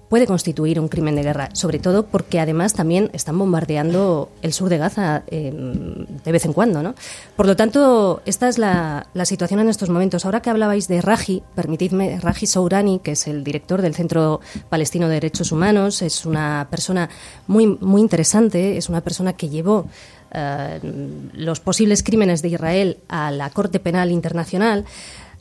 puede 0.10 0.26
constituir 0.26 0.80
un 0.80 0.88
crimen 0.88 1.16
de 1.16 1.24
guerra, 1.24 1.50
sobre 1.54 1.80
todo 1.80 2.06
porque 2.06 2.40
además 2.40 2.74
también 2.74 3.10
están 3.14 3.38
bombardeando 3.38 4.30
el 4.42 4.54
sur 4.54 4.70
de 4.70 4.78
Gaza 4.78 5.24
eh, 5.28 5.52
de 5.52 6.32
vez 6.32 6.46
en 6.46 6.54
cuando. 6.54 6.82
¿no? 6.82 6.96
Por 7.36 7.46
lo 7.46 7.56
tanto, 7.56 8.22
esta 8.26 8.48
es 8.48 8.58
la, 8.58 9.08
la, 9.14 9.26
situación 9.26 9.60
en 9.60 9.70
estos 9.70 9.90
momentos. 9.90 10.26
Ahora 10.26 10.42
que 10.42 10.50
hablabais 10.50 10.88
de 10.88 11.02
Raji, 11.02 11.44
permitidme, 11.56 12.20
Raji 12.20 12.46
Sourani, 12.46 13.00
que 13.00 13.12
es 13.12 13.28
el 13.28 13.44
director 13.44 13.82
del 13.82 13.96
Centro 13.96 14.40
Palestino 14.70 15.08
de 15.08 15.16
Derechos 15.16 15.52
Humanos, 15.52 16.02
es 16.02 16.26
una 16.26 16.68
persona 16.70 17.10
muy, 17.48 17.68
muy 17.68 18.02
interesante, 18.02 18.78
es 18.78 18.90
una 18.90 19.02
persona 19.02 19.34
que 19.34 19.50
llevó 19.50 19.88
eh, 20.32 20.80
los 21.34 21.60
posibles 21.60 22.04
crímenes 22.04 22.42
de 22.42 22.50
Israel 22.50 22.98
a 23.08 23.32
la 23.32 23.50
Corte 23.50 23.80
Penal 23.80 24.12
Internacional. 24.12 24.86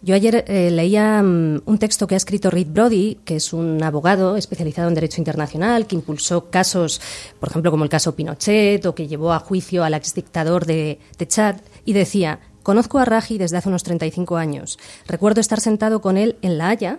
Yo 0.03 0.15
ayer 0.15 0.45
eh, 0.47 0.71
leía 0.71 1.21
um, 1.23 1.61
un 1.65 1.79
texto 1.79 2.07
que 2.07 2.15
ha 2.15 2.17
escrito 2.17 2.51
Reed 2.51 2.69
Brody, 2.69 3.19
que 3.25 3.37
es 3.37 3.53
un 3.53 3.83
abogado 3.83 4.37
especializado 4.37 4.89
en 4.89 4.95
derecho 4.95 5.21
internacional, 5.21 5.87
que 5.87 5.97
impulsó 5.97 6.51
casos, 6.51 7.01
por 7.41 7.49
ejemplo, 7.49 7.71
como 7.71 7.85
el 7.85 7.91
caso 7.91 8.15
Pinochet, 8.15 8.85
o 8.87 8.95
que 8.95 9.09
llevó 9.09 9.33
a 9.33 9.41
juicio 9.41 9.85
al 9.85 9.95
exdictador 9.95 10.67
de, 10.67 11.01
de 11.19 11.27
Chad, 11.27 11.57
y 11.85 11.95
decía, 11.95 12.41
conozco 12.63 12.99
a 12.99 13.05
Raji 13.05 13.39
desde 13.39 13.57
hace 13.57 13.69
unos 13.69 13.85
35 13.85 14.37
años. 14.37 14.79
Recuerdo 15.07 15.41
estar 15.41 15.61
sentado 15.61 16.01
con 16.01 16.19
él 16.19 16.37
en 16.43 16.59
La 16.59 16.69
Haya, 16.69 16.99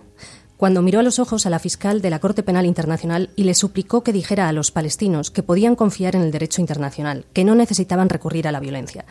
cuando 0.58 0.82
miró 0.82 0.98
a 0.98 1.04
los 1.04 1.20
ojos 1.20 1.46
a 1.46 1.50
la 1.50 1.60
fiscal 1.60 2.02
de 2.02 2.10
la 2.10 2.18
Corte 2.18 2.42
Penal 2.42 2.66
Internacional 2.66 3.30
y 3.36 3.44
le 3.44 3.54
suplicó 3.54 4.02
que 4.02 4.12
dijera 4.12 4.48
a 4.48 4.52
los 4.52 4.72
palestinos 4.72 5.30
que 5.30 5.44
podían 5.44 5.76
confiar 5.76 6.16
en 6.16 6.22
el 6.22 6.32
derecho 6.32 6.60
internacional, 6.60 7.26
que 7.32 7.44
no 7.44 7.54
necesitaban 7.54 8.08
recurrir 8.08 8.48
a 8.48 8.52
la 8.52 8.58
violencia. 8.58 9.04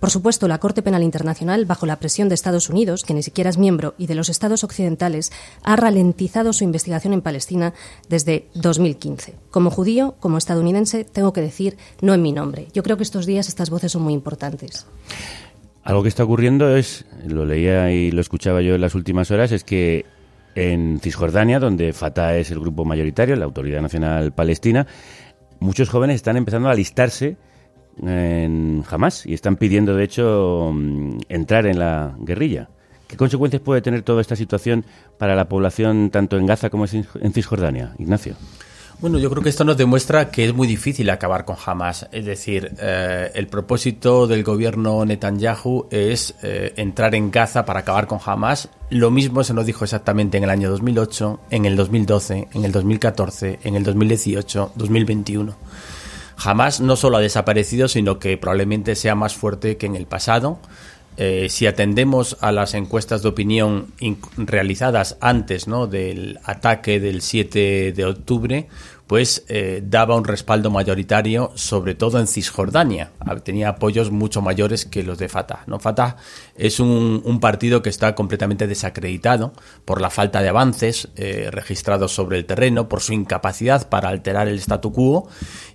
Por 0.00 0.10
supuesto, 0.10 0.48
la 0.48 0.58
Corte 0.58 0.80
Penal 0.80 1.02
Internacional, 1.02 1.66
bajo 1.66 1.84
la 1.84 1.98
presión 1.98 2.30
de 2.30 2.34
Estados 2.34 2.70
Unidos, 2.70 3.04
que 3.04 3.12
ni 3.12 3.22
siquiera 3.22 3.50
es 3.50 3.58
miembro, 3.58 3.94
y 3.98 4.06
de 4.06 4.14
los 4.14 4.30
estados 4.30 4.64
occidentales, 4.64 5.30
ha 5.62 5.76
ralentizado 5.76 6.54
su 6.54 6.64
investigación 6.64 7.12
en 7.12 7.20
Palestina 7.20 7.74
desde 8.08 8.48
2015. 8.54 9.34
Como 9.50 9.70
judío, 9.70 10.14
como 10.20 10.38
estadounidense, 10.38 11.04
tengo 11.04 11.34
que 11.34 11.42
decir 11.42 11.76
no 12.00 12.14
en 12.14 12.22
mi 12.22 12.32
nombre. 12.32 12.68
Yo 12.72 12.82
creo 12.82 12.96
que 12.96 13.02
estos 13.02 13.26
días 13.26 13.48
estas 13.48 13.68
voces 13.68 13.92
son 13.92 14.00
muy 14.00 14.14
importantes. 14.14 14.86
Algo 15.82 16.02
que 16.02 16.08
está 16.08 16.24
ocurriendo 16.24 16.74
es, 16.74 17.04
lo 17.26 17.44
leía 17.44 17.92
y 17.92 18.10
lo 18.10 18.22
escuchaba 18.22 18.62
yo 18.62 18.74
en 18.74 18.80
las 18.80 18.94
últimas 18.94 19.30
horas, 19.30 19.52
es 19.52 19.64
que 19.64 20.06
en 20.54 21.00
Cisjordania, 21.00 21.58
donde 21.58 21.92
Fatah 21.92 22.36
es 22.36 22.50
el 22.50 22.60
grupo 22.60 22.84
mayoritario, 22.84 23.36
la 23.36 23.44
Autoridad 23.44 23.80
Nacional 23.80 24.32
Palestina, 24.32 24.86
muchos 25.60 25.88
jóvenes 25.88 26.16
están 26.16 26.36
empezando 26.36 26.68
a 26.68 26.72
alistarse 26.72 27.36
en 28.02 28.84
Hamas 28.88 29.26
y 29.26 29.34
están 29.34 29.56
pidiendo, 29.56 29.94
de 29.94 30.04
hecho, 30.04 30.70
mm, 30.72 31.18
entrar 31.28 31.66
en 31.66 31.78
la 31.78 32.16
guerrilla. 32.18 32.68
¿Qué 33.06 33.16
consecuencias 33.16 33.62
puede 33.62 33.82
tener 33.82 34.02
toda 34.02 34.20
esta 34.20 34.36
situación 34.36 34.84
para 35.18 35.34
la 35.34 35.48
población 35.48 36.10
tanto 36.10 36.36
en 36.36 36.46
Gaza 36.46 36.70
como 36.70 36.86
en 36.86 37.32
Cisjordania, 37.32 37.94
Ignacio? 37.98 38.34
Bueno, 39.00 39.18
yo 39.18 39.28
creo 39.28 39.42
que 39.42 39.48
esto 39.48 39.64
nos 39.64 39.76
demuestra 39.76 40.30
que 40.30 40.46
es 40.46 40.54
muy 40.54 40.66
difícil 40.66 41.10
acabar 41.10 41.44
con 41.44 41.56
Hamas. 41.64 42.08
Es 42.12 42.24
decir, 42.24 42.74
eh, 42.78 43.30
el 43.34 43.48
propósito 43.48 44.26
del 44.26 44.42
gobierno 44.42 45.04
Netanyahu 45.04 45.88
es 45.90 46.34
eh, 46.42 46.72
entrar 46.76 47.14
en 47.14 47.30
Gaza 47.30 47.64
para 47.64 47.80
acabar 47.80 48.06
con 48.06 48.18
Hamas. 48.24 48.68
Lo 48.90 49.10
mismo 49.10 49.44
se 49.44 49.52
nos 49.52 49.66
dijo 49.66 49.84
exactamente 49.84 50.38
en 50.38 50.44
el 50.44 50.50
año 50.50 50.70
2008, 50.70 51.40
en 51.50 51.64
el 51.64 51.76
2012, 51.76 52.48
en 52.52 52.64
el 52.64 52.72
2014, 52.72 53.58
en 53.64 53.74
el 53.74 53.82
2018, 53.84 54.72
2021. 54.74 55.54
Hamas 56.36 56.80
no 56.80 56.96
solo 56.96 57.16
ha 57.16 57.20
desaparecido, 57.20 57.88
sino 57.88 58.18
que 58.18 58.36
probablemente 58.36 58.94
sea 58.96 59.14
más 59.14 59.34
fuerte 59.34 59.76
que 59.76 59.86
en 59.86 59.96
el 59.96 60.06
pasado. 60.06 60.58
Eh, 61.16 61.48
si 61.48 61.66
atendemos 61.66 62.36
a 62.40 62.50
las 62.50 62.74
encuestas 62.74 63.22
de 63.22 63.28
opinión 63.28 63.92
realizadas 64.36 65.16
antes 65.20 65.66
del 65.90 66.40
ataque 66.44 66.98
del 66.98 67.22
7 67.22 67.92
de 67.92 68.04
octubre, 68.04 68.68
pues 69.06 69.44
eh, 69.48 69.82
daba 69.84 70.16
un 70.16 70.24
respaldo 70.24 70.70
mayoritario, 70.70 71.52
sobre 71.54 71.94
todo 71.94 72.18
en 72.18 72.26
Cisjordania. 72.26 73.12
Tenía 73.42 73.68
apoyos 73.68 74.10
mucho 74.10 74.40
mayores 74.40 74.86
que 74.86 75.02
los 75.02 75.18
de 75.18 75.28
Fatah. 75.28 75.62
¿no? 75.66 75.78
Fatah 75.78 76.16
es 76.56 76.80
un, 76.80 77.22
un 77.24 77.38
partido 77.38 77.82
que 77.82 77.90
está 77.90 78.14
completamente 78.14 78.66
desacreditado 78.66 79.52
por 79.84 80.00
la 80.00 80.10
falta 80.10 80.40
de 80.40 80.48
avances 80.48 81.08
eh, 81.16 81.48
registrados 81.50 82.12
sobre 82.12 82.38
el 82.38 82.46
terreno, 82.46 82.88
por 82.88 83.02
su 83.02 83.12
incapacidad 83.12 83.88
para 83.88 84.08
alterar 84.08 84.48
el 84.48 84.58
statu 84.58 84.92
quo 84.92 85.28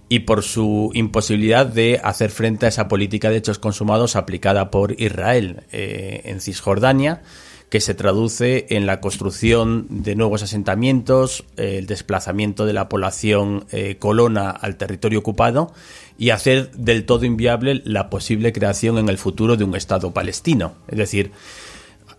y 0.09 0.19
por 0.19 0.43
su 0.43 0.89
imposibilidad 0.95 1.67
de 1.67 2.01
hacer 2.03 2.31
frente 2.31 2.65
a 2.65 2.69
esa 2.69 2.87
política 2.87 3.29
de 3.29 3.37
hechos 3.37 3.59
consumados 3.59 4.15
aplicada 4.15 4.71
por 4.71 4.99
Israel 4.99 5.61
eh, 5.71 6.21
en 6.25 6.41
Cisjordania, 6.41 7.21
que 7.69 7.79
se 7.79 7.93
traduce 7.93 8.65
en 8.71 8.87
la 8.87 8.99
construcción 8.99 9.85
de 9.89 10.15
nuevos 10.15 10.41
asentamientos, 10.41 11.45
el 11.55 11.85
desplazamiento 11.85 12.65
de 12.65 12.73
la 12.73 12.89
población 12.89 13.65
eh, 13.71 13.97
colona 13.99 14.49
al 14.49 14.75
territorio 14.75 15.19
ocupado 15.19 15.71
y 16.17 16.31
hacer 16.31 16.71
del 16.71 17.05
todo 17.05 17.25
inviable 17.25 17.83
la 17.85 18.09
posible 18.09 18.51
creación 18.51 18.97
en 18.97 19.07
el 19.07 19.19
futuro 19.19 19.55
de 19.55 19.63
un 19.63 19.75
Estado 19.75 20.11
palestino. 20.11 20.73
Es 20.87 20.97
decir, 20.97 21.31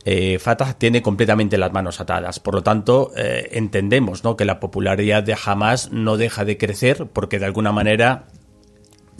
eh, 0.05 0.39
Fatah 0.39 0.75
tiene 0.75 1.03
completamente 1.03 1.59
las 1.59 1.73
manos 1.73 2.01
atadas. 2.01 2.41
Por 2.41 2.55
lo 2.55 2.63
tanto, 2.63 3.13
eh, 3.17 3.51
entendemos 3.53 4.25
¿no? 4.25 4.37
que 4.37 4.45
la 4.45 4.61
popularidad 4.61 5.23
de 5.23 5.37
Hamas 5.45 5.93
no 5.93 6.17
deja 6.17 6.45
de 6.45 6.57
crecer 6.57 7.07
porque 7.13 7.39
de 7.39 7.47
alguna 7.47 7.73
manera 7.73 8.25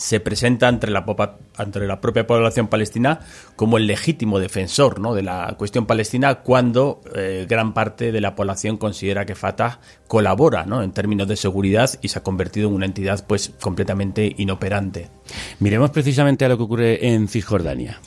se 0.01 0.19
presenta 0.19 0.71
entre 0.71 0.91
la, 0.91 1.05
propia 1.05 2.27
población 2.27 2.69
palestina 2.69 3.21
como 3.55 3.77
el 3.77 3.87
legítimo 3.87 4.39
defensor 4.39 4.99
¿no? 4.99 5.15
de 5.15 5.23
la 5.23 5.55
cuestión 5.59 5.85
palestina 5.85 6.37
cuando 6.37 7.03
eh, 7.15 7.45
gran 7.47 7.75
parte 7.75 8.11
de 8.11 8.21
la 8.23 8.35
población 8.35 8.79
considera 8.79 9.27
que 9.27 9.35
Fatah 9.35 9.81
colabora 10.09 10.65
¿no? 10.65 10.83
en 10.83 10.93
términos 10.93 11.29
de 11.29 11.37
seguridad 11.37 11.91
y 12.01 12.09
se 12.09 12.19
ha 12.19 12.23
convertido 12.23 12.71
en 12.71 12.77
una 12.77 12.87
entidad 12.87 13.27
pues 13.27 13.53
completamente 13.61 14.35
inoperante. 14.39 15.11
Miremos 15.59 15.91
precisamente 15.91 16.47
a 16.47 16.49
lo 16.49 16.57
que 16.57 16.63
ocurre 16.63 17.07
en 17.07 17.29
Cisjordania. 17.29 18.01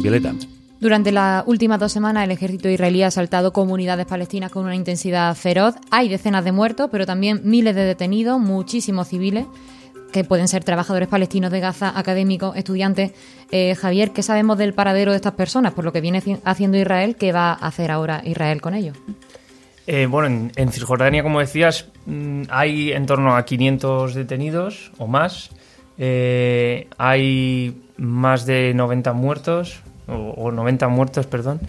Violeta. 0.00 0.32
Durante 0.78 1.10
las 1.10 1.42
últimas 1.46 1.80
dos 1.80 1.92
semanas 1.92 2.24
el 2.24 2.30
ejército 2.30 2.68
israelí 2.68 3.02
ha 3.02 3.06
asaltado 3.06 3.52
comunidades 3.52 4.06
palestinas 4.06 4.50
con 4.50 4.64
una 4.64 4.74
intensidad 4.74 5.34
feroz. 5.34 5.74
Hay 5.90 6.08
decenas 6.08 6.44
de 6.44 6.52
muertos, 6.52 6.88
pero 6.92 7.06
también 7.06 7.40
miles 7.44 7.74
de 7.74 7.84
detenidos, 7.84 8.38
muchísimos 8.38 9.08
civiles 9.08 9.46
que 10.12 10.24
pueden 10.24 10.48
ser 10.48 10.64
trabajadores 10.64 11.08
palestinos 11.08 11.50
de 11.50 11.60
Gaza, 11.60 11.98
académicos, 11.98 12.56
estudiantes. 12.56 13.12
Eh, 13.50 13.74
Javier, 13.74 14.12
¿qué 14.12 14.22
sabemos 14.22 14.56
del 14.58 14.72
paradero 14.72 15.10
de 15.12 15.16
estas 15.16 15.34
personas? 15.34 15.74
Por 15.74 15.84
lo 15.84 15.92
que 15.92 16.00
viene 16.00 16.22
haciendo 16.44 16.78
Israel, 16.78 17.16
¿qué 17.16 17.32
va 17.32 17.50
a 17.50 17.66
hacer 17.66 17.90
ahora 17.90 18.22
Israel 18.24 18.60
con 18.60 18.74
ellos? 18.74 18.96
Eh, 19.86 20.06
bueno, 20.06 20.26
en, 20.28 20.52
en, 20.56 20.72
Cisjordania, 20.72 21.22
como 21.22 21.40
decías, 21.40 21.86
mm, 22.06 22.42
hay 22.48 22.92
en 22.92 23.06
torno 23.06 23.36
a 23.36 23.44
500 23.44 24.14
detenidos 24.14 24.92
o 24.98 25.06
más. 25.06 25.50
Eh, 25.98 26.88
hay 26.98 27.82
más 27.96 28.46
de 28.46 28.74
90 28.74 29.12
muertos, 29.12 29.80
o, 30.08 30.34
o 30.36 30.52
90 30.52 30.88
muertos, 30.88 31.26
perdón. 31.26 31.60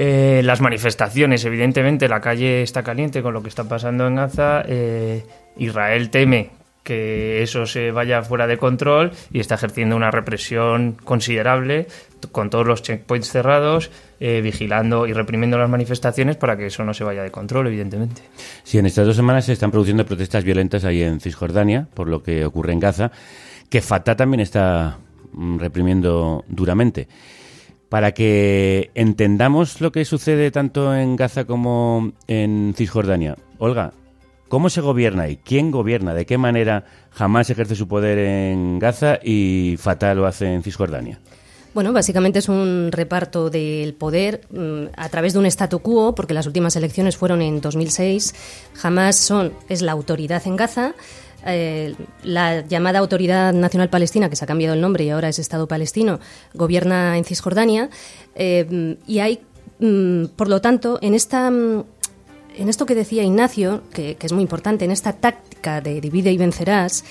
Eh, 0.00 0.42
las 0.44 0.60
manifestaciones, 0.60 1.44
evidentemente, 1.44 2.08
la 2.08 2.20
calle 2.20 2.62
está 2.62 2.84
caliente 2.84 3.20
con 3.20 3.34
lo 3.34 3.42
que 3.42 3.48
está 3.48 3.64
pasando 3.64 4.06
en 4.06 4.14
Gaza. 4.14 4.62
Eh, 4.64 5.24
Israel 5.56 6.10
teme 6.10 6.50
que 6.84 7.42
eso 7.42 7.66
se 7.66 7.90
vaya 7.90 8.22
fuera 8.22 8.46
de 8.46 8.58
control 8.58 9.10
y 9.32 9.40
está 9.40 9.56
ejerciendo 9.56 9.96
una 9.96 10.12
represión 10.12 10.96
considerable 11.02 11.88
con 12.30 12.48
todos 12.48 12.64
los 12.64 12.82
checkpoints 12.82 13.28
cerrados, 13.28 13.90
eh, 14.20 14.40
vigilando 14.40 15.04
y 15.08 15.12
reprimiendo 15.12 15.58
las 15.58 15.68
manifestaciones 15.68 16.36
para 16.36 16.56
que 16.56 16.66
eso 16.66 16.84
no 16.84 16.94
se 16.94 17.02
vaya 17.02 17.24
de 17.24 17.32
control, 17.32 17.66
evidentemente. 17.66 18.22
Sí, 18.62 18.78
en 18.78 18.86
estas 18.86 19.04
dos 19.04 19.16
semanas 19.16 19.46
se 19.46 19.52
están 19.52 19.72
produciendo 19.72 20.06
protestas 20.06 20.44
violentas 20.44 20.84
ahí 20.84 21.02
en 21.02 21.18
Cisjordania 21.18 21.88
por 21.92 22.06
lo 22.06 22.22
que 22.22 22.46
ocurre 22.46 22.72
en 22.72 22.78
Gaza, 22.78 23.10
que 23.68 23.82
Fatah 23.82 24.16
también 24.16 24.40
está 24.40 24.96
mm, 25.32 25.58
reprimiendo 25.58 26.44
duramente. 26.46 27.08
Para 27.88 28.12
que 28.12 28.90
entendamos 28.94 29.80
lo 29.80 29.92
que 29.92 30.04
sucede 30.04 30.50
tanto 30.50 30.94
en 30.94 31.16
Gaza 31.16 31.44
como 31.44 32.12
en 32.26 32.74
Cisjordania, 32.76 33.36
Olga, 33.58 33.92
¿Cómo 34.48 34.70
se 34.70 34.80
gobierna 34.80 35.24
ahí? 35.24 35.38
¿Quién 35.44 35.70
gobierna? 35.70 36.14
¿De 36.14 36.24
qué 36.24 36.38
manera 36.38 36.84
jamás 37.10 37.50
ejerce 37.50 37.74
su 37.74 37.86
poder 37.86 38.18
en 38.18 38.78
Gaza 38.78 39.18
y 39.22 39.76
Fatah 39.78 40.14
lo 40.14 40.26
hace 40.26 40.54
en 40.54 40.62
Cisjordania? 40.62 41.20
Bueno, 41.74 41.92
básicamente 41.92 42.38
es 42.38 42.48
un 42.48 42.88
reparto 42.90 43.50
del 43.50 43.92
poder 43.92 44.40
mmm, 44.50 44.86
a 44.96 45.08
través 45.10 45.34
de 45.34 45.38
un 45.38 45.46
statu 45.46 45.80
quo, 45.80 46.14
porque 46.14 46.32
las 46.32 46.46
últimas 46.46 46.74
elecciones 46.76 47.18
fueron 47.18 47.42
en 47.42 47.60
2006. 47.60 48.34
Jamás 48.74 49.16
son, 49.16 49.52
es 49.68 49.82
la 49.82 49.92
autoridad 49.92 50.42
en 50.46 50.56
Gaza. 50.56 50.94
Eh, 51.46 51.94
la 52.24 52.66
llamada 52.66 52.98
Autoridad 52.98 53.52
Nacional 53.52 53.90
Palestina, 53.90 54.28
que 54.28 54.36
se 54.36 54.44
ha 54.44 54.48
cambiado 54.48 54.74
el 54.74 54.80
nombre 54.80 55.04
y 55.04 55.10
ahora 55.10 55.28
es 55.28 55.38
Estado 55.38 55.68
palestino, 55.68 56.20
gobierna 56.54 57.16
en 57.16 57.24
Cisjordania. 57.24 57.90
Eh, 58.34 58.96
y 59.06 59.18
hay, 59.20 59.40
mmm, 59.78 60.26
por 60.36 60.48
lo 60.48 60.60
tanto, 60.60 60.98
en 61.00 61.14
esta 61.14 61.48
en 61.48 62.68
esto 62.68 62.86
que 62.86 62.96
decía 62.96 63.22
Ignacio, 63.22 63.82
que, 63.92 64.16
que, 64.16 64.26
es 64.26 64.32
muy 64.32 64.42
importante, 64.42 64.84
en 64.84 64.90
esta 64.90 65.12
táctica 65.12 65.80
de 65.80 66.00
divide 66.00 66.32
y 66.32 66.38
vencerás, 66.38 67.04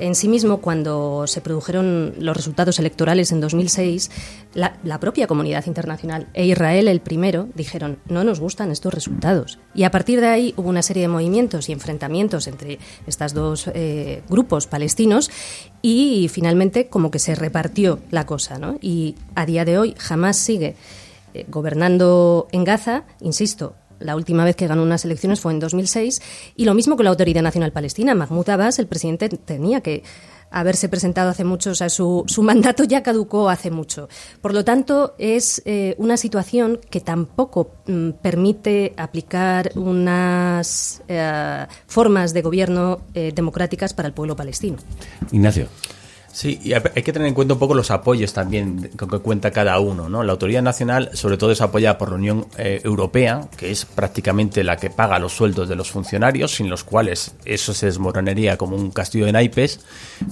en 0.00 0.14
sí 0.14 0.28
mismo, 0.28 0.60
cuando 0.60 1.26
se 1.26 1.40
produjeron 1.40 2.14
los 2.18 2.36
resultados 2.36 2.78
electorales 2.78 3.32
en 3.32 3.40
2006, 3.40 4.10
la, 4.54 5.00
propia 5.00 5.26
comunidad 5.26 5.66
internacional 5.66 6.28
e 6.34 6.46
Israel, 6.46 6.88
el 6.88 7.00
primero, 7.00 7.48
dijeron, 7.54 7.98
no 8.06 8.24
nos 8.24 8.40
gustan 8.40 8.70
estos 8.70 8.92
resultados. 8.92 9.58
Y 9.74 9.84
a 9.84 9.90
partir 9.90 10.20
de 10.20 10.26
ahí 10.26 10.54
hubo 10.56 10.68
una 10.68 10.82
serie 10.82 11.02
de 11.02 11.08
movimientos 11.08 11.68
y 11.68 11.72
enfrentamientos 11.72 12.46
entre 12.46 12.78
estos 13.06 13.34
dos 13.34 13.70
eh, 13.74 14.22
grupos 14.28 14.66
palestinos 14.66 15.30
y 15.82 16.28
finalmente 16.32 16.88
como 16.88 17.10
que 17.10 17.18
se 17.18 17.34
repartió 17.34 18.00
la 18.10 18.26
cosa. 18.26 18.58
¿no? 18.58 18.78
Y 18.80 19.14
a 19.34 19.46
día 19.46 19.64
de 19.64 19.78
hoy 19.78 19.94
jamás 19.98 20.36
sigue 20.36 20.76
eh, 21.32 21.46
gobernando 21.48 22.48
en 22.50 22.64
Gaza, 22.64 23.04
insisto, 23.20 23.74
la 24.00 24.16
última 24.16 24.44
vez 24.44 24.56
que 24.56 24.66
ganó 24.66 24.82
unas 24.82 25.04
elecciones 25.04 25.40
fue 25.40 25.52
en 25.52 25.60
2006 25.60 26.20
y 26.56 26.64
lo 26.64 26.74
mismo 26.74 26.96
con 26.96 27.04
la 27.04 27.10
Autoridad 27.10 27.42
Nacional 27.42 27.72
Palestina. 27.72 28.14
Mahmoud 28.14 28.48
Abbas, 28.48 28.78
el 28.78 28.86
presidente, 28.86 29.28
tenía 29.28 29.80
que 29.80 30.02
haberse 30.50 30.88
presentado 30.88 31.30
hace 31.30 31.44
mucho, 31.44 31.70
o 31.70 31.74
sea, 31.74 31.88
su, 31.88 32.24
su 32.26 32.42
mandato 32.50 32.84
ya 32.84 33.02
caducó 33.02 33.48
hace 33.48 33.70
mucho. 33.70 34.08
Por 34.40 34.52
lo 34.52 34.64
tanto, 34.64 35.14
es 35.18 35.62
eh, 35.64 35.94
una 35.98 36.16
situación 36.16 36.80
que 36.90 37.00
tampoco 37.00 37.70
mm, 37.86 38.10
permite 38.22 38.94
aplicar 38.96 39.70
unas 39.76 41.02
eh, 41.08 41.66
formas 41.86 42.34
de 42.34 42.42
gobierno 42.42 43.00
eh, 43.14 43.32
democráticas 43.34 43.94
para 43.94 44.08
el 44.08 44.14
pueblo 44.14 44.36
palestino. 44.36 44.78
Ignacio. 45.30 45.68
Sí, 46.32 46.60
y 46.62 46.74
hay 46.74 47.02
que 47.02 47.12
tener 47.12 47.26
en 47.26 47.34
cuenta 47.34 47.54
un 47.54 47.60
poco 47.60 47.74
los 47.74 47.90
apoyos 47.90 48.32
también 48.32 48.90
con 48.96 49.10
que 49.10 49.18
cuenta 49.18 49.50
cada 49.50 49.78
uno. 49.80 50.08
¿no? 50.08 50.22
La 50.22 50.32
Autoridad 50.32 50.62
Nacional, 50.62 51.10
sobre 51.14 51.36
todo, 51.36 51.50
es 51.50 51.60
apoyada 51.60 51.98
por 51.98 52.10
la 52.10 52.14
Unión 52.14 52.46
eh, 52.56 52.80
Europea, 52.84 53.48
que 53.56 53.70
es 53.70 53.84
prácticamente 53.84 54.62
la 54.62 54.76
que 54.76 54.90
paga 54.90 55.18
los 55.18 55.32
sueldos 55.32 55.68
de 55.68 55.74
los 55.74 55.90
funcionarios, 55.90 56.54
sin 56.54 56.70
los 56.70 56.84
cuales 56.84 57.34
eso 57.44 57.74
se 57.74 57.86
desmoronaría 57.86 58.56
como 58.56 58.76
un 58.76 58.90
castillo 58.92 59.26
de 59.26 59.32
naipes, 59.32 59.80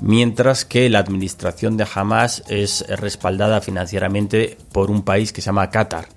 mientras 0.00 0.64
que 0.64 0.88
la 0.88 1.00
administración 1.00 1.76
de 1.76 1.86
Hamas 1.92 2.44
es 2.48 2.86
respaldada 2.88 3.60
financieramente 3.60 4.56
por 4.70 4.92
un 4.92 5.02
país 5.02 5.32
que 5.32 5.40
se 5.40 5.46
llama 5.46 5.70
Qatar, 5.70 6.08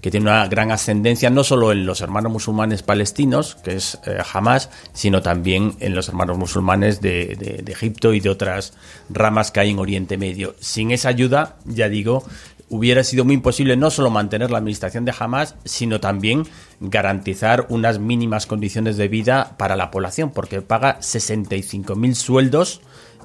que 0.00 0.10
tiene 0.10 0.26
una 0.26 0.48
gran 0.48 0.72
ascendencia 0.72 1.30
no 1.30 1.44
solo 1.44 1.70
en 1.70 1.86
los 1.86 2.00
hermanos 2.00 2.32
musulmanes 2.32 2.82
palestinos, 2.82 3.56
que 3.62 3.76
es 3.76 3.98
eh, 4.04 4.18
Hamas, 4.32 4.68
sino 4.92 5.22
también 5.22 5.76
en 5.78 5.94
los 5.94 6.08
hermanos 6.08 6.38
musulmanes 6.38 7.00
de, 7.00 7.62
de 7.62 7.72
Egipto 7.72 8.12
y 8.14 8.20
de 8.20 8.30
otras 8.30 8.72
ramas 9.14 9.50
que 9.50 9.60
hay 9.60 9.70
en 9.70 9.78
Oriente 9.78 10.16
Medio. 10.18 10.54
Sin 10.60 10.90
esa 10.90 11.08
ayuda, 11.08 11.56
ya 11.64 11.88
digo, 11.88 12.24
hubiera 12.68 13.04
sido 13.04 13.24
muy 13.24 13.34
imposible 13.34 13.76
no 13.76 13.90
solo 13.90 14.10
mantener 14.10 14.50
la 14.50 14.58
administración 14.58 15.04
de 15.04 15.14
Hamas, 15.18 15.56
sino 15.64 16.00
también 16.00 16.46
garantizar 16.80 17.66
unas 17.68 17.98
mínimas 17.98 18.46
condiciones 18.46 18.96
de 18.96 19.08
vida 19.08 19.56
para 19.58 19.76
la 19.76 19.90
población, 19.90 20.30
porque 20.30 20.62
paga 20.62 20.98
65.000 21.00 22.14
sueldos 22.14 22.80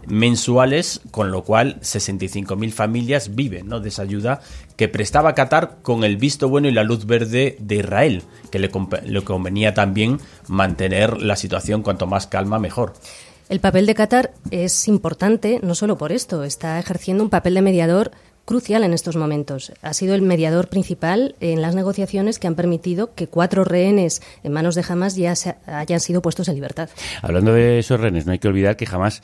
mensuales, 0.06 1.02
con 1.12 1.32
lo 1.32 1.44
cual 1.44 1.80
65.000 1.82 2.72
familias 2.72 3.36
viven 3.36 3.68
¿no? 3.68 3.80
de 3.80 3.90
esa 3.90 4.04
ayuda 4.04 4.42
que 4.76 4.88
prestaba 4.88 5.34
Qatar 5.34 5.80
con 5.82 6.04
el 6.04 6.18
visto 6.18 6.50
bueno 6.50 6.68
y 6.68 6.72
la 6.72 6.84
luz 6.84 7.06
verde 7.06 7.58
de 7.60 7.76
Israel, 7.76 8.24
que 8.52 8.60
le, 8.60 8.70
le 9.06 9.22
convenía 9.24 9.74
también 9.74 10.20
mantener 10.48 11.22
la 11.22 11.36
situación 11.36 11.84
cuanto 11.84 12.06
más 12.06 12.28
calma 12.28 12.60
mejor. 12.60 12.94
El 13.50 13.62
papel 13.62 13.86
de 13.86 13.96
Qatar 13.96 14.34
es 14.52 14.90
importante 14.90 15.62
no 15.64 15.74
solo 15.74 15.98
por 15.98 16.12
esto, 16.12 16.44
está 16.44 16.80
ejerciendo 16.80 17.24
un 17.24 17.30
papel 17.30 17.54
de 17.54 17.62
mediador 17.62 18.12
crucial 18.44 18.84
en 18.84 18.94
estos 18.94 19.16
momentos. 19.16 19.72
Ha 19.82 19.94
sido 19.94 20.16
el 20.16 20.22
mediador 20.22 20.68
principal 20.68 21.36
en 21.40 21.62
las 21.62 21.74
negociaciones 21.74 22.40
que 22.40 22.48
han 22.48 22.56
permitido 22.56 23.16
que 23.16 23.28
cuatro 23.28 23.64
rehenes 23.64 24.22
en 24.44 24.52
manos 24.52 24.76
de 24.76 24.84
Hamas 24.88 25.16
ya 25.16 25.34
se 25.36 25.56
hayan 25.66 26.02
sido 26.02 26.22
puestos 26.22 26.50
en 26.50 26.56
libertad. 26.56 26.90
Hablando 27.22 27.54
de 27.54 27.80
esos 27.80 28.00
rehenes, 28.02 28.26
no 28.26 28.34
hay 28.34 28.40
que 28.40 28.50
olvidar 28.50 28.76
que 28.76 28.88
Hamas 28.92 29.24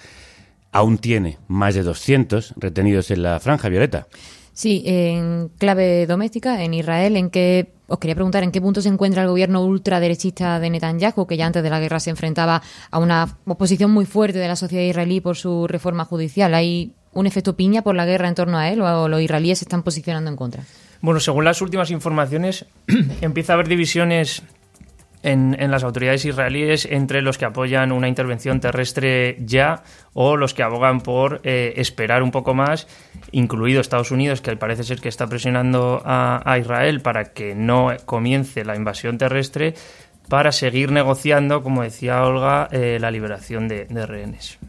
aún 0.71 0.99
tiene 0.99 1.37
más 1.49 1.75
de 1.75 1.83
200 1.83 2.53
retenidos 2.55 3.11
en 3.11 3.23
la 3.23 3.41
franja 3.41 3.67
violeta. 3.67 4.07
Sí, 4.53 4.83
en 4.85 5.49
clave 5.57 6.05
doméstica, 6.05 6.63
en 6.63 6.73
Israel, 6.73 7.17
en 7.17 7.29
qué 7.31 7.71
os 7.87 7.99
quería 7.99 8.15
preguntar 8.15 8.43
en 8.43 8.51
qué 8.51 8.61
punto 8.61 8.81
se 8.81 8.89
encuentra 8.89 9.23
el 9.23 9.29
gobierno 9.29 9.63
ultraderechista 9.65 10.59
de 10.59 10.69
Netanyahu, 10.69 11.25
que 11.27 11.37
ya 11.37 11.47
antes 11.47 11.63
de 11.63 11.69
la 11.69 11.79
guerra 11.79 11.99
se 11.99 12.11
enfrentaba 12.11 12.61
a 12.91 12.99
una 12.99 13.37
oposición 13.45 13.91
muy 13.91 14.05
fuerte 14.05 14.39
de 14.39 14.47
la 14.47 14.55
sociedad 14.55 14.83
israelí 14.83 15.21
por 15.21 15.37
su 15.37 15.67
reforma 15.67 16.05
judicial. 16.05 16.53
¿Hay 16.53 16.93
un 17.13 17.27
efecto 17.27 17.55
piña 17.55 17.81
por 17.81 17.95
la 17.95 18.05
guerra 18.05 18.27
en 18.27 18.35
torno 18.35 18.57
a 18.57 18.69
él 18.69 18.81
o 18.81 19.07
los 19.07 19.21
israelíes 19.21 19.59
se 19.59 19.65
están 19.65 19.83
posicionando 19.83 20.29
en 20.29 20.37
contra? 20.37 20.63
Bueno, 21.01 21.19
según 21.19 21.45
las 21.45 21.61
últimas 21.61 21.91
informaciones, 21.91 22.65
empieza 23.21 23.53
a 23.53 23.55
haber 23.55 23.67
divisiones 23.67 24.43
en, 25.23 25.71
las 25.71 25.83
autoridades 25.83 26.25
israelíes 26.25 26.85
entre 26.85 27.21
los 27.21 27.37
que 27.37 27.45
apoyan 27.45 27.91
una 27.91 28.07
intervención 28.07 28.59
terrestre 28.59 29.37
ya 29.39 29.83
o 30.13 30.37
los 30.37 30.53
que 30.53 30.63
abogan 30.63 31.01
por 31.01 31.41
eh, 31.43 31.73
esperar 31.77 32.21
un 32.21 32.31
poco 32.31 32.53
más, 32.53 32.87
incluido 33.31 33.81
Estados 33.81 34.11
Unidos, 34.11 34.41
que 34.41 34.55
parece 34.57 34.83
ser 34.83 34.99
que 34.99 35.09
está 35.09 35.27
presionando 35.27 36.01
a, 36.05 36.57
Israel 36.59 37.01
para 37.01 37.33
que 37.33 37.55
no 37.55 37.91
comience 38.05 38.63
la 38.63 38.75
invasión 38.75 39.17
terrestre, 39.17 39.73
para 40.29 40.51
seguir 40.51 40.91
negociando, 40.91 41.63
como 41.63 41.83
decía 41.83 42.23
Olga, 42.23 42.67
eh, 42.71 42.97
la 42.99 43.11
liberación 43.11 43.67
de 43.67 44.05
rehenes. 44.05 44.59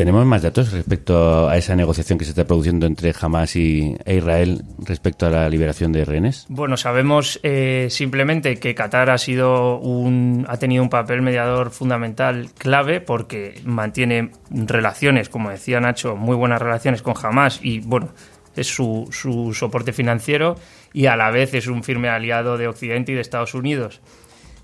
¿Tenemos 0.00 0.24
más 0.24 0.40
datos 0.40 0.72
respecto 0.72 1.46
a 1.50 1.58
esa 1.58 1.76
negociación 1.76 2.18
que 2.18 2.24
se 2.24 2.30
está 2.30 2.46
produciendo 2.46 2.86
entre 2.86 3.12
Hamas 3.20 3.54
y, 3.54 3.98
e 4.06 4.16
Israel 4.16 4.62
respecto 4.78 5.26
a 5.26 5.28
la 5.30 5.46
liberación 5.50 5.92
de 5.92 6.06
rehenes? 6.06 6.46
Bueno, 6.48 6.78
sabemos 6.78 7.38
eh, 7.42 7.88
simplemente 7.90 8.58
que 8.58 8.74
Qatar 8.74 9.10
ha 9.10 9.18
sido 9.18 9.78
un 9.78 10.46
ha 10.48 10.56
tenido 10.56 10.82
un 10.82 10.88
papel 10.88 11.20
mediador 11.20 11.70
fundamental 11.70 12.48
clave 12.56 13.02
porque 13.02 13.60
mantiene 13.66 14.30
relaciones, 14.50 15.28
como 15.28 15.50
decía 15.50 15.80
Nacho, 15.80 16.16
muy 16.16 16.34
buenas 16.34 16.62
relaciones 16.62 17.02
con 17.02 17.12
Hamas 17.22 17.60
y 17.62 17.80
bueno 17.80 18.08
es 18.56 18.68
su, 18.68 19.06
su 19.12 19.52
soporte 19.52 19.92
financiero 19.92 20.56
y 20.94 21.06
a 21.06 21.16
la 21.16 21.30
vez 21.30 21.52
es 21.52 21.66
un 21.66 21.84
firme 21.84 22.08
aliado 22.08 22.56
de 22.56 22.68
Occidente 22.68 23.12
y 23.12 23.16
de 23.16 23.20
Estados 23.20 23.52
Unidos. 23.52 24.00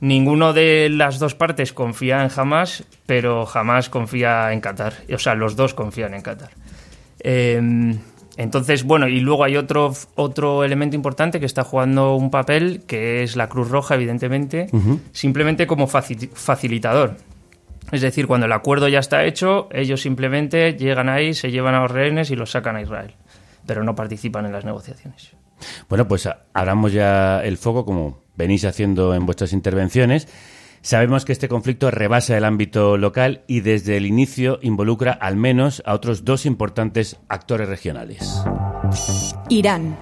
Ninguno 0.01 0.53
de 0.53 0.89
las 0.91 1.19
dos 1.19 1.35
partes 1.35 1.73
confía 1.73 2.23
en 2.23 2.31
Hamas, 2.35 2.85
pero 3.07 3.47
jamás 3.47 3.89
confía 3.89 4.53
en 4.53 4.61
Qatar. 4.61 4.95
O 5.13 5.19
sea, 5.19 5.35
los 5.35 5.57
dos 5.57 5.75
confían 5.75 6.15
en 6.15 6.23
Qatar. 6.23 6.51
Eh, 7.21 7.97
entonces, 8.37 8.85
bueno, 8.85 9.09
y 9.09 9.21
luego 9.21 9.45
hay 9.45 9.57
otro, 9.57 9.95
otro 10.15 10.63
elemento 10.63 10.95
importante 10.95 11.41
que 11.41 11.47
está 11.47 11.65
jugando 11.65 12.15
un 12.17 12.31
papel, 12.31 12.83
que 12.87 13.23
es 13.23 13.35
la 13.35 13.49
Cruz 13.49 13.71
Roja, 13.71 13.95
evidentemente, 13.95 14.67
uh 14.73 14.77
-huh. 14.79 15.01
simplemente 15.13 15.67
como 15.67 15.87
facilitador. 15.87 17.17
Es 17.93 18.03
decir, 18.03 18.27
cuando 18.27 18.47
el 18.47 18.53
acuerdo 18.53 18.89
ya 18.89 18.99
está 18.99 19.25
hecho, 19.25 19.69
ellos 19.73 20.03
simplemente 20.03 20.75
llegan 20.75 21.09
ahí, 21.09 21.33
se 21.35 21.51
llevan 21.51 21.75
a 21.75 21.81
los 21.81 21.91
rehenes 21.91 22.31
y 22.31 22.37
los 22.37 22.51
sacan 22.51 22.77
a 22.77 22.83
Israel, 22.83 23.15
pero 23.67 23.85
no 23.85 23.95
participan 23.95 24.45
en 24.45 24.53
las 24.53 24.65
negociaciones. 24.65 25.33
Bueno, 25.89 26.07
pues 26.07 26.29
abramos 26.53 26.93
ya 26.93 27.41
el 27.43 27.57
foco 27.57 27.87
como 27.87 28.26
venís 28.37 28.65
haciendo 28.65 29.15
en 29.15 29.27
vuestras 29.27 29.53
intervenciones, 29.53 30.29
sabemos 30.83 31.25
que 31.25 31.33
este 31.33 31.49
conflicto 31.49 31.91
rebasa 31.91 32.37
el 32.37 32.45
ámbito 32.45 32.97
local 32.97 33.43
y 33.47 33.61
desde 33.61 33.97
el 33.97 34.07
inicio 34.07 34.59
involucra 34.63 35.13
al 35.13 35.37
menos 35.37 35.83
a 35.87 35.95
otros 35.95 36.25
dos 36.25 36.47
importantes 36.47 37.17
actores 37.29 37.69
regionales. 37.69 38.43
Irán. 39.49 39.97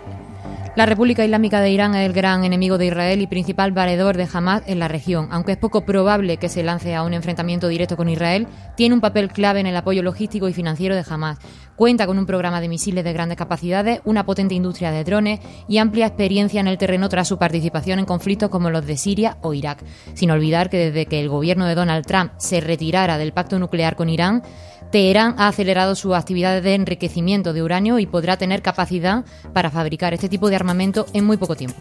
La 0.77 0.87
República 0.87 1.25
Islámica 1.25 1.61
de 1.61 1.71
Irán 1.71 1.95
es 1.95 2.05
el 2.05 2.13
gran 2.13 2.43
enemigo 2.43 2.79
de 2.79 2.87
Israel 2.87 3.21
y 3.21 3.29
principal 3.29 3.71
valedor 3.71 4.17
de 4.17 4.27
Hamas 4.33 4.65
en 4.67 4.81
la 4.81 4.89
región. 4.89 5.29
Aunque 5.31 5.53
es 5.53 5.59
poco 5.59 5.85
probable 5.85 6.37
que 6.37 6.49
se 6.49 6.65
lance 6.65 6.97
a 6.97 7.05
un 7.05 7.15
enfrentamiento 7.15 7.69
directo 7.69 7.97
con 7.97 8.09
Israel, 8.09 8.49
tiene 8.77 8.97
un 8.97 9.01
papel 9.01 9.29
clave 9.29 9.61
en 9.61 9.67
el 9.67 9.77
apoyo 9.77 10.03
logístico 10.03 10.49
y 10.49 10.53
financiero 10.53 10.97
de 10.97 11.05
Hamas. 11.09 11.39
Cuenta 11.77 12.09
con 12.09 12.19
un 12.19 12.27
programa 12.27 12.61
de 12.61 12.69
misiles 12.69 13.05
de 13.05 13.13
grandes 13.13 13.39
capacidades, 13.39 14.01
una 14.05 14.27
potente 14.27 14.57
industria 14.57 14.91
de 14.91 15.05
drones 15.05 15.39
y 15.69 15.79
amplia 15.79 16.07
experiencia 16.07 16.61
en 16.61 16.67
el 16.67 16.77
terreno 16.77 17.09
tras 17.09 17.29
su 17.29 17.39
participación 17.39 18.01
en 18.01 18.05
conflictos 18.05 18.51
como 18.51 18.69
los 18.71 18.85
de 18.85 18.97
Siria 18.97 19.39
o 19.43 19.55
Irak. 19.55 19.85
Sin 20.15 20.33
olvidar 20.33 20.71
que 20.71 20.91
desde 20.91 21.07
que 21.07 21.21
el 21.21 21.29
gobierno 21.29 21.67
de 21.67 21.77
Donald 21.77 22.05
Trump 22.05 22.33
se 22.39 22.61
retirara 22.61 23.17
del 23.17 23.33
pacto 23.33 23.61
nuclear 23.61 23.95
con 23.95 24.09
Irán, 24.09 24.43
Teherán 24.91 25.35
ha 25.39 25.49
acelerado 25.49 25.95
sus 25.95 26.15
actividades 26.15 26.63
de 26.63 26.75
enriquecimiento 26.75 27.53
de 27.53 27.63
uranio 27.63 27.99
y 27.99 28.07
podrá 28.07 28.37
tener 28.37 28.63
capacidad 28.63 29.25
para 29.53 29.71
fabricar 29.71 30.15
este 30.15 30.29
tipo 30.29 30.49
de 30.51 30.57
armamento 30.57 31.07
en 31.13 31.25
muy 31.25 31.37
poco 31.37 31.57
tiempo. 31.57 31.77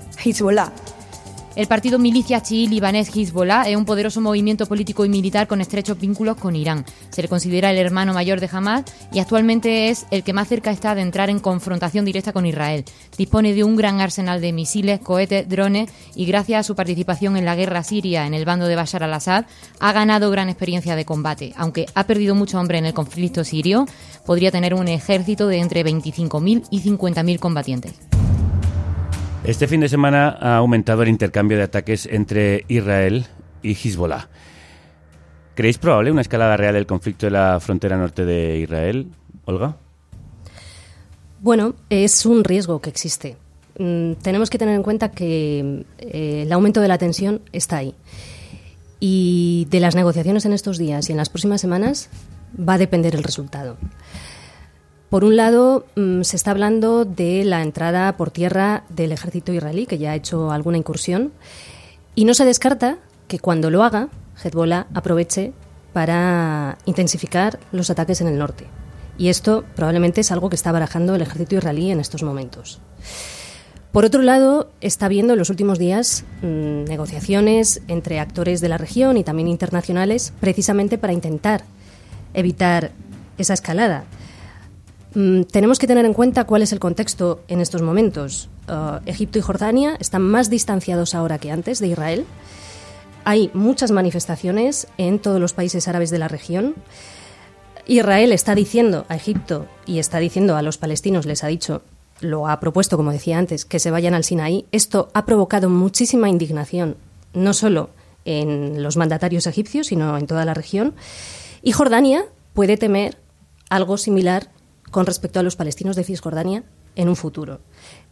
El 1.56 1.68
partido 1.68 2.00
milicia 2.00 2.42
chií 2.42 2.66
libanés 2.66 3.16
Hezbollah 3.16 3.70
es 3.70 3.76
un 3.76 3.86
poderoso 3.86 4.20
movimiento 4.22 4.66
político 4.66 5.06
y 5.06 5.10
militar 5.10 5.46
con 5.46 5.62
estrechos 5.62 6.00
vínculos 6.00 6.36
con 6.38 6.56
Irán. 6.56 6.84
Se 7.12 7.22
le 7.22 7.28
considera 7.28 7.70
el 7.70 7.78
hermano 7.78 8.12
mayor 8.12 8.40
de 8.40 8.50
Hamas 8.52 8.86
y 9.12 9.20
actualmente 9.20 9.90
es 9.90 10.08
el 10.10 10.24
que 10.24 10.34
más 10.34 10.48
cerca 10.48 10.72
está 10.72 10.96
de 10.96 11.04
entrar 11.04 11.30
en 11.30 11.40
confrontación 11.40 12.06
directa 12.06 12.34
con 12.34 12.48
Israel. 12.48 12.86
Dispone 13.20 13.54
de 13.54 13.64
un 13.64 13.76
gran 13.76 14.02
arsenal 14.02 14.42
de 14.42 14.52
misiles, 14.52 15.00
cohetes, 15.00 15.48
drones 15.48 15.92
y 16.16 16.26
gracias 16.26 16.62
a 16.62 16.64
su 16.64 16.76
participación 16.76 17.38
en 17.38 17.46
la 17.46 17.56
guerra 17.56 17.84
siria 17.84 18.26
en 18.26 18.34
el 18.34 18.46
bando 18.46 18.66
de 18.66 18.76
Bashar 18.76 19.04
al-Assad 19.04 19.46
ha 19.80 19.94
ganado 19.94 20.32
gran 20.32 20.50
experiencia 20.50 20.96
de 20.96 21.06
combate. 21.06 21.54
Aunque 21.56 21.86
ha 21.94 22.08
perdido 22.08 22.34
mucho 22.34 22.60
hombre 22.60 22.80
en 22.80 22.88
el 22.88 22.96
conflicto 22.96 23.44
sirio, 23.44 23.86
podría 24.26 24.50
tener 24.50 24.74
un 24.74 24.88
ejército 24.88 25.46
de 25.46 25.60
entre 25.60 25.86
25.000 25.86 26.64
y 26.72 26.82
50.000 26.82 27.38
combatientes. 27.38 27.94
Este 29.46 29.68
fin 29.68 29.82
de 29.82 29.90
semana 29.90 30.38
ha 30.40 30.56
aumentado 30.56 31.04
el 31.04 31.10
intercambio 31.10 31.58
de 31.58 31.64
ataques 31.64 32.06
entre 32.06 32.64
Israel 32.70 33.26
y 33.62 33.74
Hezbollah. 33.74 34.30
¿Creéis 35.54 35.78
probable 35.78 36.12
una 36.12 36.22
escalada 36.22 36.56
real 36.56 36.76
del 36.76 36.86
conflicto 36.86 37.26
de 37.26 37.32
la 37.32 37.60
frontera 37.60 37.98
norte 37.98 38.24
de 38.24 38.60
Israel, 38.60 39.08
Olga? 39.44 39.76
Bueno, 41.42 41.76
es 41.90 42.26
un 42.26 42.46
riesgo 42.46 42.80
que 42.80 42.90
existe. 42.90 43.36
Mm, 43.78 44.14
tenemos 44.14 44.50
que 44.50 44.58
tener 44.58 44.76
en 44.76 44.84
cuenta 44.84 45.12
que 45.12 45.86
eh, 46.00 46.44
el 46.44 46.52
aumento 46.54 46.80
de 46.80 46.88
la 46.88 46.98
tensión 46.98 47.42
está 47.52 47.78
ahí. 47.78 47.96
Y 49.02 49.68
de 49.70 49.82
las 49.82 49.94
negociaciones 49.94 50.46
en 50.46 50.54
estos 50.54 50.78
días 50.78 51.10
y 51.10 51.12
en 51.12 51.18
las 51.18 51.28
próximas 51.28 51.60
semanas 51.60 52.10
va 52.58 52.76
a 52.76 52.78
depender 52.78 53.14
el 53.14 53.24
resultado. 53.24 53.76
Por 55.14 55.26
un 55.26 55.36
lado, 55.36 55.86
mm, 55.96 56.24
se 56.24 56.36
está 56.36 56.50
hablando 56.50 57.06
de 57.06 57.46
la 57.46 57.62
entrada 57.62 58.18
por 58.18 58.32
tierra 58.32 58.84
del 58.90 59.12
ejército 59.12 59.54
israelí, 59.54 59.86
que 59.86 60.00
ya 60.00 60.10
ha 60.10 60.16
hecho 60.16 60.52
alguna 60.52 60.80
incursión, 60.80 61.32
y 62.16 62.26
no 62.26 62.34
se 62.34 62.46
descarta 62.46 62.98
que 63.28 63.38
cuando 63.38 63.70
lo 63.70 63.84
haga, 63.84 64.10
Hezbollah 64.44 64.88
aproveche 64.96 65.54
para 65.94 66.80
intensificar 66.86 67.60
los 67.72 67.92
ataques 67.92 68.22
en 68.22 68.28
el 68.28 68.40
norte. 68.40 68.66
Y 69.20 69.28
esto 69.28 69.66
probablemente 69.76 70.22
es 70.22 70.32
algo 70.32 70.50
que 70.50 70.56
está 70.56 70.72
barajando 70.72 71.14
el 71.14 71.22
ejército 71.22 71.58
israelí 71.58 71.92
en 71.92 72.00
estos 72.00 72.24
momentos. 72.24 72.80
Por 73.92 74.06
otro 74.06 74.24
lado, 74.24 74.72
está 74.82 75.06
habiendo 75.06 75.34
en 75.34 75.40
los 75.40 75.52
últimos 75.52 75.78
días 75.78 76.26
mm, 76.42 76.86
negociaciones 76.86 77.84
entre 77.88 78.20
actores 78.20 78.62
de 78.62 78.70
la 78.70 78.80
región 78.80 79.18
y 79.18 79.24
también 79.24 79.48
internacionales 79.48 80.34
precisamente 80.40 80.98
para 80.98 81.14
intentar 81.14 81.66
evitar 82.34 82.90
esa 83.38 83.54
escalada. 83.54 84.06
Mm, 85.16 85.44
tenemos 85.44 85.80
que 85.80 85.88
tener 85.88 86.06
en 86.06 86.14
cuenta 86.14 86.46
cuál 86.46 86.62
es 86.64 86.74
el 86.74 86.80
contexto 86.80 87.42
en 87.48 87.62
estos 87.62 87.82
momentos. 87.82 88.50
Uh, 88.68 89.00
Egipto 89.06 89.38
y 89.38 89.42
Jordania 89.42 89.96
están 90.00 90.24
más 90.24 90.50
distanciados 90.50 91.14
ahora 91.14 91.38
que 91.38 91.52
antes 91.52 91.80
de 91.80 91.88
Israel. 91.88 92.26
Hay 93.26 93.52
muchas 93.54 93.92
manifestaciones 93.92 94.88
en 94.98 95.20
todos 95.20 95.40
los 95.40 95.54
países 95.54 95.88
árabes 95.88 96.10
de 96.10 96.20
la 96.20 96.28
región. 96.28 96.76
Israel 97.86 98.32
está 98.32 98.56
diciendo 98.56 99.06
a 99.08 99.16
Egipto 99.16 99.68
y 99.86 100.00
está 100.00 100.20
diciendo 100.20 100.56
a 100.56 100.62
los 100.62 100.78
palestinos, 100.78 101.26
les 101.26 101.44
ha 101.44 101.48
dicho, 101.48 101.84
lo 102.22 102.48
ha 102.48 102.60
propuesto, 102.60 102.98
como 102.98 103.12
decía 103.12 103.38
antes, 103.38 103.66
que 103.66 103.80
se 103.80 103.92
vayan 103.92 104.14
al 104.14 104.24
Sinaí. 104.24 104.66
Esto 104.72 105.10
ha 105.14 105.26
provocado 105.26 105.70
muchísima 105.70 106.30
indignación, 106.30 106.98
no 107.34 107.54
solo 107.54 107.90
en 108.26 108.82
los 108.82 108.98
mandatarios 108.98 109.48
egipcios, 109.48 109.88
sino 109.88 110.18
en 110.18 110.28
toda 110.28 110.46
la 110.46 110.54
región. 110.54 110.96
Y 111.62 111.74
Jordania 111.74 112.26
puede 112.54 112.78
temer 112.78 113.18
algo 113.70 113.98
similar 113.98 114.50
con 114.94 115.08
respecto 115.08 115.40
a 115.40 115.44
los 115.44 115.56
palestinos 115.56 115.96
de 115.96 116.04
Cisjordania 116.04 116.64
en 116.96 117.10
un 117.10 117.16
futuro. 117.16 117.60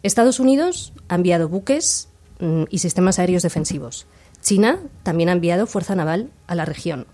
Estados 0.02 0.40
Unidos 0.40 0.94
ha 1.10 1.16
enviado 1.16 1.48
buques 1.48 2.10
mm, 2.40 2.64
y 2.72 2.80
sistemas 2.80 3.20
aéreos 3.20 3.44
defensivos. 3.44 4.08
China 4.42 4.80
también 5.04 5.30
ha 5.30 5.34
enviado 5.34 5.68
fuerza 5.68 5.96
naval 5.96 6.32
a 6.48 6.56
la 6.56 6.66
región. 6.66 7.06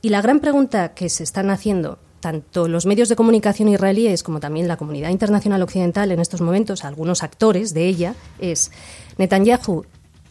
Y 0.00 0.10
la 0.10 0.22
gran 0.22 0.38
pregunta 0.38 0.94
que 0.94 1.08
se 1.08 1.24
están 1.24 1.50
haciendo 1.50 1.98
tanto 2.20 2.68
los 2.68 2.86
medios 2.86 3.08
de 3.08 3.16
comunicación 3.16 3.68
israelíes 3.68 4.22
como 4.22 4.38
también 4.38 4.68
la 4.68 4.76
comunidad 4.76 5.10
internacional 5.10 5.62
occidental 5.62 6.12
en 6.12 6.20
estos 6.20 6.40
momentos, 6.40 6.84
algunos 6.84 7.24
actores 7.24 7.74
de 7.74 7.88
ella, 7.88 8.14
es 8.38 8.70
Netanyahu, 9.18 9.86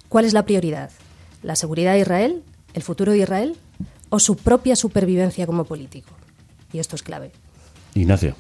¿cuál 0.08 0.24
es 0.24 0.34
la 0.34 0.46
prioridad? 0.46 0.90
¿La 1.44 1.58
seguridad 1.58 1.94
de 1.94 2.00
Israel? 2.00 2.44
¿El 2.74 2.84
futuro 2.84 3.12
de 3.12 3.18
Israel? 3.18 3.58
¿O 4.10 4.20
su 4.20 4.38
propia 4.38 4.78
supervivencia 4.78 5.46
como 5.46 5.66
político? 5.66 6.12
Y 6.72 6.80
esto 6.80 6.96
es 6.96 7.04
clave. 7.04 7.34
Ignacio. 7.94 8.36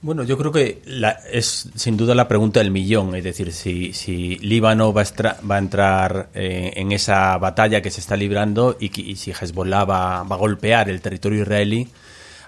Bueno, 0.00 0.22
yo 0.22 0.38
creo 0.38 0.52
que 0.52 0.80
la, 0.84 1.18
es 1.32 1.70
sin 1.74 1.96
duda 1.96 2.14
la 2.14 2.28
pregunta 2.28 2.60
del 2.60 2.70
millón, 2.70 3.16
es 3.16 3.24
decir, 3.24 3.52
si, 3.52 3.92
si 3.92 4.36
Líbano 4.36 4.92
va 4.92 5.00
a, 5.00 5.02
estra, 5.02 5.38
va 5.48 5.56
a 5.56 5.58
entrar 5.58 6.28
eh, 6.34 6.72
en 6.76 6.92
esa 6.92 7.36
batalla 7.38 7.82
que 7.82 7.90
se 7.90 7.98
está 7.98 8.16
librando 8.16 8.76
y, 8.78 8.92
y 9.00 9.16
si 9.16 9.32
Hezbollah 9.32 9.84
va, 9.84 10.22
va, 10.22 10.36
a 10.36 10.38
golpear 10.38 10.88
el 10.88 11.00
territorio 11.00 11.42
israelí. 11.42 11.88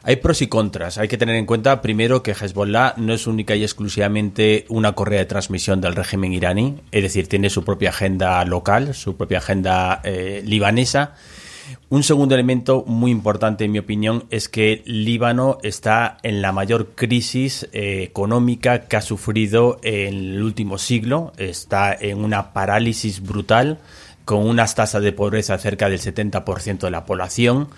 Hay 0.03 0.17
pros 0.17 0.43
y 0.43 0.47
contras. 0.47 0.97
Hay 0.97 1.09
que 1.09 1.19
tener 1.19 1.35
en 1.35 1.45
cuenta 1.45 1.83
primero 1.83 2.23
que 2.23 2.31
Hezbollah 2.31 2.95
no 2.97 3.13
es 3.13 3.27
única 3.27 3.57
y 3.57 3.65
exclusivamente 3.65 4.65
una 4.69 4.93
correa 4.93 5.19
de 5.19 5.27
transmisión 5.27 5.81
del 5.81 5.97
régimen 5.97 6.33
iraní, 6.33 6.77
es 6.93 7.03
decir, 7.03 7.27
tiene 7.27 7.51
su 7.51 7.65
propia 7.65 7.91
agenda 7.91 8.45
local, 8.45 8.95
su 8.95 9.17
propia 9.17 9.39
agenda 9.39 10.01
eh, 10.05 10.41
libanesa 10.47 11.17
un 11.89 12.03
segundo 12.03 12.35
elemento 12.35 12.85
muy 12.87 13.11
importante, 13.11 13.65
en 13.65 13.73
mi 13.73 13.79
opinión, 13.79 14.25
es 14.31 14.49
que 14.49 14.83
Líbano 14.85 15.59
está 15.63 16.19
en 16.23 16.43
la 16.43 16.53
mayor 16.53 16.91
crisis 16.95 17.69
eh, 17.73 18.03
económica 18.03 18.83
que 18.83 18.97
ha 18.97 19.03
sufrido 19.03 19.79
en 19.83 20.15
el 20.15 20.43
último 20.43 20.79
siglo. 20.79 21.33
Está 21.37 21.93
en 21.93 22.25
una 22.25 22.53
parálisis 22.53 23.21
brutal, 23.23 23.79
con 24.25 24.47
unas 24.47 24.75
tasas 24.75 25.03
de 25.03 25.13
pobreza 25.13 25.59
cerca 25.59 25.89
del 25.89 26.01
70% 26.01 26.79
de 26.81 26.91
la 26.91 27.05
población. 27.05 27.69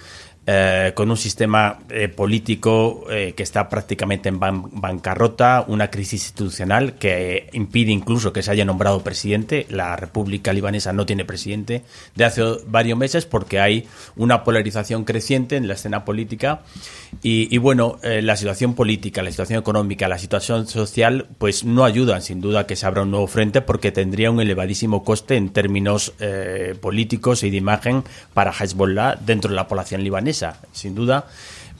Eh, 0.44 0.90
con 0.96 1.08
un 1.08 1.16
sistema 1.16 1.78
eh, 1.88 2.08
político 2.08 3.04
eh, 3.08 3.32
que 3.36 3.44
está 3.44 3.68
prácticamente 3.68 4.28
en 4.28 4.40
ban 4.40 4.64
bancarrota, 4.72 5.64
una 5.68 5.88
crisis 5.88 6.24
institucional 6.24 6.94
que 6.94 7.48
impide 7.52 7.92
incluso 7.92 8.32
que 8.32 8.42
se 8.42 8.50
haya 8.50 8.64
nombrado 8.64 9.04
presidente. 9.04 9.66
La 9.70 9.94
República 9.94 10.52
Libanesa 10.52 10.92
no 10.92 11.06
tiene 11.06 11.24
presidente 11.24 11.84
de 12.16 12.24
hace 12.24 12.42
varios 12.66 12.98
meses 12.98 13.24
porque 13.24 13.60
hay 13.60 13.86
una 14.16 14.42
polarización 14.42 15.04
creciente 15.04 15.54
en 15.54 15.68
la 15.68 15.74
escena 15.74 16.04
política 16.04 16.62
y, 17.22 17.56
bueno, 17.58 18.00
eh, 18.02 18.20
la 18.20 18.36
situación 18.36 18.74
política, 18.74 19.22
la 19.22 19.30
situación 19.30 19.60
económica, 19.60 20.08
la 20.08 20.18
situación 20.18 20.66
social, 20.66 21.28
pues 21.38 21.62
no 21.62 21.84
ayudan 21.84 22.20
sin 22.20 22.40
duda 22.40 22.60
a 22.60 22.66
que 22.66 22.74
se 22.74 22.84
abra 22.84 23.02
un 23.02 23.12
nuevo 23.12 23.28
frente 23.28 23.60
porque 23.60 23.92
tendría 23.92 24.32
un 24.32 24.40
elevadísimo 24.40 25.04
coste 25.04 25.36
en 25.36 25.50
términos 25.50 26.14
políticos 26.80 27.42
y 27.44 27.50
de 27.50 27.58
imagen 27.58 28.02
para 28.34 28.50
Hezbollah 28.50 29.16
dentro 29.16 29.50
de 29.50 29.56
la 29.56 29.68
población 29.68 30.02
libanesa 30.02 30.31
sin 30.72 30.94
duda, 30.94 31.26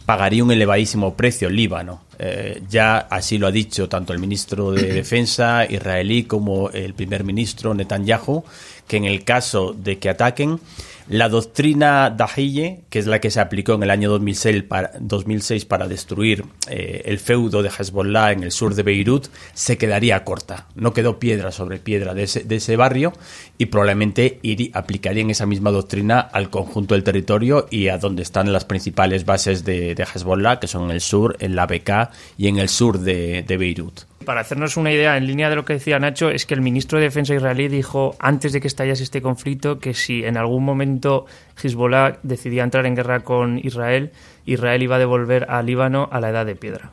pagaría 0.04 0.44
un 0.44 0.52
elevadísimo 0.52 1.14
precio 1.14 1.48
Líbano. 1.48 2.02
Eh, 2.18 2.62
ya 2.68 2.98
así 2.98 3.38
lo 3.38 3.46
ha 3.46 3.52
dicho 3.52 3.88
tanto 3.88 4.12
el 4.12 4.18
ministro 4.18 4.70
de 4.72 4.82
Defensa 4.92 5.64
israelí 5.64 6.24
como 6.24 6.70
el 6.70 6.94
primer 6.94 7.24
ministro 7.24 7.74
Netanyahu, 7.74 8.44
que 8.92 8.98
en 8.98 9.06
el 9.06 9.24
caso 9.24 9.72
de 9.72 9.96
que 9.98 10.10
ataquen, 10.10 10.60
la 11.08 11.30
doctrina 11.30 12.10
Dahiye, 12.10 12.82
que 12.90 12.98
es 12.98 13.06
la 13.06 13.22
que 13.22 13.30
se 13.30 13.40
aplicó 13.40 13.72
en 13.72 13.82
el 13.84 13.90
año 13.90 14.10
2006 14.10 14.64
para, 14.64 14.90
2006 15.00 15.64
para 15.64 15.88
destruir 15.88 16.44
eh, 16.68 17.00
el 17.06 17.18
feudo 17.18 17.62
de 17.62 17.70
Hezbollah 17.70 18.32
en 18.32 18.42
el 18.42 18.52
sur 18.52 18.74
de 18.74 18.82
Beirut, 18.82 19.28
se 19.54 19.78
quedaría 19.78 20.22
corta. 20.24 20.66
No 20.74 20.92
quedó 20.92 21.18
piedra 21.18 21.52
sobre 21.52 21.78
piedra 21.78 22.12
de 22.12 22.24
ese, 22.24 22.76
barrio 22.76 23.14
y 23.56 23.66
probablemente 23.66 24.38
iría, 24.42 24.72
aplicarían 24.74 25.30
esa 25.30 25.46
misma 25.46 25.70
doctrina 25.70 26.20
al 26.20 26.50
conjunto 26.50 26.94
del 26.94 27.02
territorio 27.02 27.68
y 27.70 27.88
a 27.88 27.96
donde 27.96 28.22
están 28.22 28.52
las 28.52 28.66
principales 28.66 29.24
bases 29.24 29.64
de, 29.64 29.94
de 29.94 30.02
Hezbollah, 30.02 30.60
que 30.60 30.66
son 30.66 30.84
en 30.84 30.90
el 30.90 31.00
sur, 31.00 31.34
en 31.40 31.56
la 31.56 31.64
BK 31.64 32.10
y 32.36 32.48
en 32.48 32.58
el 32.58 32.68
sur 32.68 32.98
de 32.98 33.56
Beirut. 33.58 34.11
Para 34.22 34.40
hacernos 34.40 34.76
una 34.76 34.92
idea, 34.92 35.16
en 35.16 35.26
línea 35.26 35.50
de 35.50 35.56
lo 35.56 35.64
que 35.64 35.74
decía 35.74 35.98
Nacho, 35.98 36.30
es 36.30 36.46
que 36.46 36.54
el 36.54 36.60
ministro 36.60 36.98
de 36.98 37.04
Defensa 37.04 37.34
israelí 37.34 37.68
dijo 37.68 38.14
antes 38.18 38.52
de 38.52 38.60
que 38.60 38.68
estallase 38.68 39.02
este 39.02 39.22
conflicto 39.22 39.78
que 39.78 39.94
si 39.94 40.24
en 40.24 40.36
algún 40.36 40.64
momento 40.64 41.26
Hezbollah 41.62 42.18
decidía 42.22 42.64
entrar 42.64 42.86
en 42.86 42.94
guerra 42.94 43.20
con 43.20 43.58
Israel, 43.58 44.12
Israel 44.46 44.82
iba 44.82 44.96
a 44.96 44.98
devolver 44.98 45.46
a 45.50 45.62
Líbano 45.62 46.08
a 46.10 46.20
la 46.20 46.30
edad 46.30 46.46
de 46.46 46.56
piedra. 46.56 46.92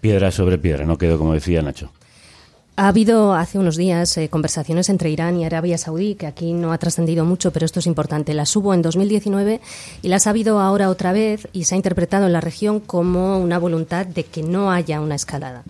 Piedra 0.00 0.30
sobre 0.30 0.58
piedra, 0.58 0.84
no 0.84 0.98
quedó 0.98 1.18
como 1.18 1.34
decía 1.34 1.62
Nacho. 1.62 1.92
Ha 2.74 2.88
habido 2.88 3.34
hace 3.34 3.58
unos 3.58 3.76
días 3.76 4.16
eh, 4.16 4.30
conversaciones 4.30 4.88
entre 4.88 5.10
Irán 5.10 5.36
y 5.38 5.44
Arabia 5.44 5.76
Saudí, 5.76 6.14
que 6.14 6.26
aquí 6.26 6.54
no 6.54 6.72
ha 6.72 6.78
trascendido 6.78 7.26
mucho, 7.26 7.52
pero 7.52 7.66
esto 7.66 7.80
es 7.80 7.86
importante. 7.86 8.32
Las 8.32 8.56
hubo 8.56 8.72
en 8.72 8.80
2019 8.80 9.60
y 10.00 10.08
las 10.08 10.26
ha 10.26 10.30
habido 10.30 10.58
ahora 10.58 10.88
otra 10.88 11.12
vez 11.12 11.46
y 11.52 11.64
se 11.64 11.74
ha 11.74 11.76
interpretado 11.76 12.26
en 12.26 12.32
la 12.32 12.40
región 12.40 12.80
como 12.80 13.38
una 13.38 13.58
voluntad 13.58 14.06
de 14.06 14.24
que 14.24 14.42
no 14.42 14.72
haya 14.72 15.02
una 15.02 15.16
escalada. 15.16 15.64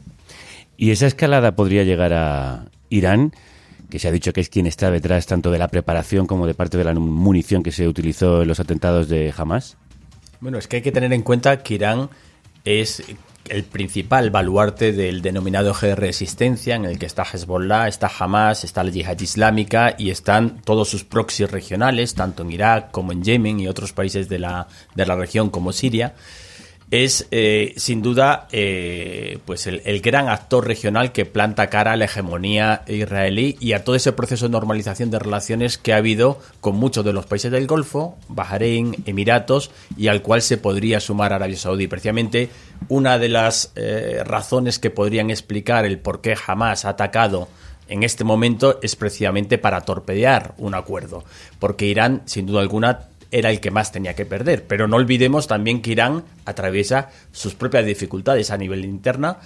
¿Y 0.82 0.90
esa 0.90 1.06
escalada 1.06 1.54
podría 1.54 1.84
llegar 1.84 2.12
a 2.12 2.64
Irán? 2.90 3.32
que 3.88 4.00
se 4.00 4.08
ha 4.08 4.10
dicho 4.10 4.32
que 4.32 4.40
es 4.40 4.48
quien 4.48 4.66
está 4.66 4.90
detrás 4.90 5.26
tanto 5.26 5.52
de 5.52 5.58
la 5.60 5.68
preparación 5.68 6.26
como 6.26 6.44
de 6.44 6.54
parte 6.54 6.76
de 6.76 6.82
la 6.82 6.92
munición 6.92 7.62
que 7.62 7.70
se 7.70 7.86
utilizó 7.86 8.42
en 8.42 8.48
los 8.48 8.58
atentados 8.58 9.08
de 9.08 9.32
Hamas? 9.36 9.76
Bueno, 10.40 10.58
es 10.58 10.66
que 10.66 10.76
hay 10.76 10.82
que 10.82 10.90
tener 10.90 11.12
en 11.12 11.22
cuenta 11.22 11.62
que 11.62 11.74
Irán 11.74 12.10
es 12.64 13.00
el 13.48 13.62
principal 13.62 14.30
baluarte 14.30 14.90
del 14.90 15.22
denominado 15.22 15.70
eje 15.70 15.86
de 15.86 15.94
resistencia 15.94 16.74
en 16.74 16.84
el 16.84 16.98
que 16.98 17.06
está 17.06 17.22
Hezbollah, 17.22 17.86
está 17.86 18.10
Hamas, 18.18 18.64
está 18.64 18.82
la 18.82 18.90
yihad 18.90 19.20
islámica 19.20 19.94
y 19.96 20.10
están 20.10 20.62
todos 20.62 20.88
sus 20.88 21.04
proxies 21.04 21.52
regionales, 21.52 22.16
tanto 22.16 22.42
en 22.42 22.50
Irak 22.50 22.90
como 22.90 23.12
en 23.12 23.22
Yemen 23.22 23.60
y 23.60 23.68
otros 23.68 23.92
países 23.92 24.28
de 24.28 24.40
la, 24.40 24.66
de 24.96 25.06
la 25.06 25.14
región 25.14 25.48
como 25.48 25.70
Siria 25.70 26.14
es 26.92 27.26
eh, 27.30 27.72
sin 27.78 28.02
duda 28.02 28.48
eh, 28.52 29.38
pues 29.46 29.66
el, 29.66 30.00
gran 30.02 30.28
actor 30.28 30.66
regional 30.66 31.10
que 31.10 31.24
planta 31.24 31.70
cara 31.70 31.92
a 31.92 31.96
la 31.96 32.04
hegemonía 32.04 32.82
israelí 32.86 33.56
y 33.60 33.72
a 33.72 33.82
todo 33.82 33.96
ese 33.96 34.12
proceso 34.12 34.44
de 34.44 34.52
normalización 34.52 35.10
de 35.10 35.18
relaciones 35.18 35.78
que 35.78 35.94
ha 35.94 35.96
habido 35.96 36.38
con 36.60 36.76
muchos 36.76 37.02
de 37.02 37.14
los 37.14 37.24
países 37.24 37.50
del 37.50 37.66
Golfo, 37.66 38.18
Bahrein, 38.28 38.94
Emiratos 39.06 39.70
y 39.96 40.08
al 40.08 40.20
cual 40.20 40.42
se 40.42 40.58
podría 40.58 41.00
sumar 41.00 41.32
Arabia 41.32 41.56
Saudí. 41.56 41.86
Precisamente 41.86 42.50
una 42.90 43.18
de 43.18 43.30
las 43.30 43.72
eh, 43.74 44.22
razones 44.26 44.78
que 44.78 44.90
podrían 44.90 45.30
explicar 45.30 45.86
el 45.86 45.98
por 45.98 46.20
qué 46.20 46.36
jamás 46.36 46.84
ha 46.84 46.90
atacado 46.90 47.48
en 47.88 48.02
este 48.02 48.24
momento 48.24 48.78
es 48.82 48.96
precisamente 48.96 49.58
para 49.58 49.80
torpedear 49.82 50.54
un 50.58 50.74
acuerdo, 50.74 51.24
porque 51.58 51.86
Irán, 51.86 52.22
sin 52.26 52.46
duda 52.46 52.60
alguna, 52.60 53.08
era 53.32 53.50
el 53.50 53.58
que 53.58 53.72
más 53.72 53.90
tenía 53.90 54.14
que 54.14 54.26
perder. 54.26 54.64
Pero 54.64 54.86
no 54.86 54.96
olvidemos 54.96 55.48
también 55.48 55.82
que 55.82 55.90
Irán 55.90 56.22
atraviesa 56.44 57.08
sus 57.32 57.54
propias 57.54 57.84
dificultades 57.84 58.50
a 58.52 58.58
nivel 58.58 58.84
interna. 58.84 59.38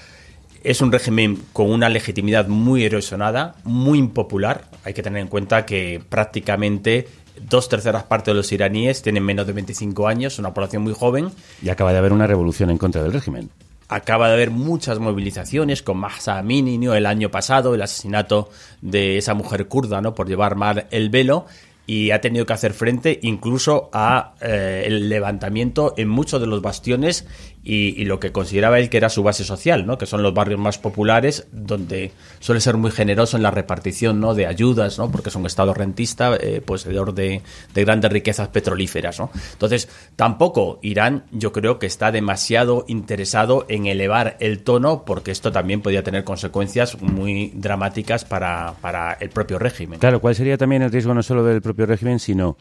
Es 0.63 0.81
un 0.81 0.93
régimen 0.93 1.41
con 1.53 1.71
una 1.71 1.89
legitimidad 1.89 2.49
muy 2.49 2.85
erosionada, 2.85 3.55
muy 3.65 3.99
impopular. 3.99 4.65
Hay 4.85 4.93
que 4.93 5.03
tener 5.03 5.23
en 5.23 5.29
cuenta 5.29 5.65
que 5.65 6.03
prácticamente 6.07 7.07
dos 7.41 7.69
terceras 7.69 8.05
partes 8.05 8.33
de 8.33 8.37
los 8.37 8.51
iraníes 8.51 9.01
tienen 9.03 9.23
menos 9.23 9.47
de 9.47 9.53
25 9.53 10.09
años, 10.09 10.39
una 10.39 10.53
población 10.53 10.83
muy 10.83 10.93
joven. 10.93 11.31
Y 11.63 11.69
acaba 11.69 11.93
de 11.93 11.99
haber 11.99 12.13
una 12.13 12.27
revolución 12.27 12.71
en 12.71 12.79
contra 12.79 13.03
del 13.03 13.13
régimen. 13.13 13.49
Acaba 13.89 14.27
de 14.27 14.35
haber 14.35 14.51
muchas 14.51 14.99
movilizaciones 14.99 15.81
con 15.81 15.99
Mahsa 15.99 16.39
Amini 16.39 16.85
el 16.89 17.07
año 17.07 17.31
pasado, 17.31 17.73
el 17.73 17.83
asesinato 17.83 18.51
de 18.81 19.17
esa 19.17 19.35
mujer 19.35 19.69
kurda 19.69 20.01
¿no? 20.01 20.13
por 20.13 20.27
llevar 20.27 20.57
mal 20.57 20.89
el 20.91 21.09
velo 21.09 21.47
y 21.87 22.11
ha 22.11 22.21
tenido 22.21 22.47
que 22.47 22.53
hacer 22.53 22.73
frente 22.73 23.19
incluso 23.23 23.91
a 23.93 24.35
eh, 24.41 24.85
el 24.87 25.09
levantamiento 25.09 25.95
en 25.97 26.09
muchos 26.09 26.41
de 26.41 26.47
los 26.47 26.63
bastiones 26.63 27.27
y, 27.67 28.05
lo 28.05 28.21
que 28.21 28.31
consideraba 28.31 28.79
él 28.79 28.89
que 28.89 28.97
era 28.97 29.09
su 29.09 29.25
base 29.25 29.43
social, 29.43 29.87
¿no? 29.87 29.99
que 29.99 30.07
son 30.07 30.23
los 30.23 30.33
barrios 30.33 30.61
más 30.61 30.79
populares, 30.79 31.49
donde 31.51 32.13
suele 32.39 32.61
ser 32.61 32.77
muy 32.77 32.93
generoso 32.93 33.37
en 33.37 33.43
la 33.43 33.51
repartición 33.51 34.21
¿no? 34.21 34.35
de 34.35 34.47
ayudas, 34.47 34.99
¿no? 34.99 35.11
porque 35.11 35.31
es 35.31 35.35
un 35.35 35.47
estado 35.47 35.75
rentista, 35.75 36.37
eh, 36.37 36.63
poseedor 36.65 37.13
de, 37.13 37.43
de, 37.75 37.85
grandes 37.85 38.13
riquezas 38.13 38.49
petrolíferas. 38.49 39.19
¿no? 39.19 39.31
Entonces, 39.53 39.89
tampoco 40.15 40.79
Irán, 40.83 41.25
yo 41.33 41.53
creo 41.53 41.81
que 41.81 41.87
está 41.87 42.13
demasiado 42.13 42.85
interesado 42.87 43.67
en 43.69 43.87
elevar 43.87 44.37
el 44.39 44.63
tono, 44.63 45.05
porque 45.05 45.33
esto 45.33 45.51
también 45.51 45.83
podría 45.83 46.05
tener 46.05 46.23
consecuencias 46.23 47.03
muy 47.03 47.53
dramáticas 47.55 48.25
para, 48.25 48.75
para 48.81 49.15
el 49.15 49.31
propio 49.31 49.59
régimen. 49.59 49.99
Claro, 49.99 50.21
¿cuál 50.21 50.37
sería 50.37 50.57
también 50.57 50.83
el 50.83 50.93
riesgo 50.93 51.15
no 51.15 51.23
solo 51.25 51.43
del 51.43 51.63
propio 51.63 51.87
régimen, 51.87 52.21
sino 52.21 52.57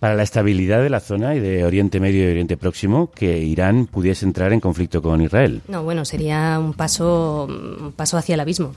para 0.00 0.14
la 0.14 0.22
estabilidad 0.22 0.82
de 0.82 0.88
la 0.88 0.98
zona 0.98 1.34
y 1.34 1.40
de 1.40 1.62
Oriente 1.64 2.00
Medio 2.00 2.26
y 2.26 2.30
Oriente 2.30 2.56
Próximo 2.56 3.10
que 3.14 3.38
Irán 3.38 3.86
pudiese 3.86 4.24
entrar 4.24 4.52
en 4.52 4.58
conflicto 4.58 5.02
con 5.02 5.20
Israel. 5.20 5.60
No, 5.68 5.84
bueno, 5.84 6.06
sería 6.06 6.58
un 6.58 6.72
paso, 6.72 7.46
un 7.46 7.92
paso 7.92 8.16
hacia 8.16 8.34
el 8.34 8.40
abismo. 8.40 8.72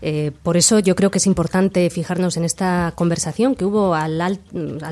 Eh, 0.00 0.30
por 0.44 0.56
eso 0.56 0.78
yo 0.78 0.94
creo 0.94 1.10
que 1.10 1.18
es 1.18 1.26
importante 1.26 1.90
fijarnos 1.90 2.36
en 2.36 2.44
esta 2.44 2.92
conversación 2.94 3.56
que 3.56 3.64
hubo 3.64 3.96
al, 3.96 4.38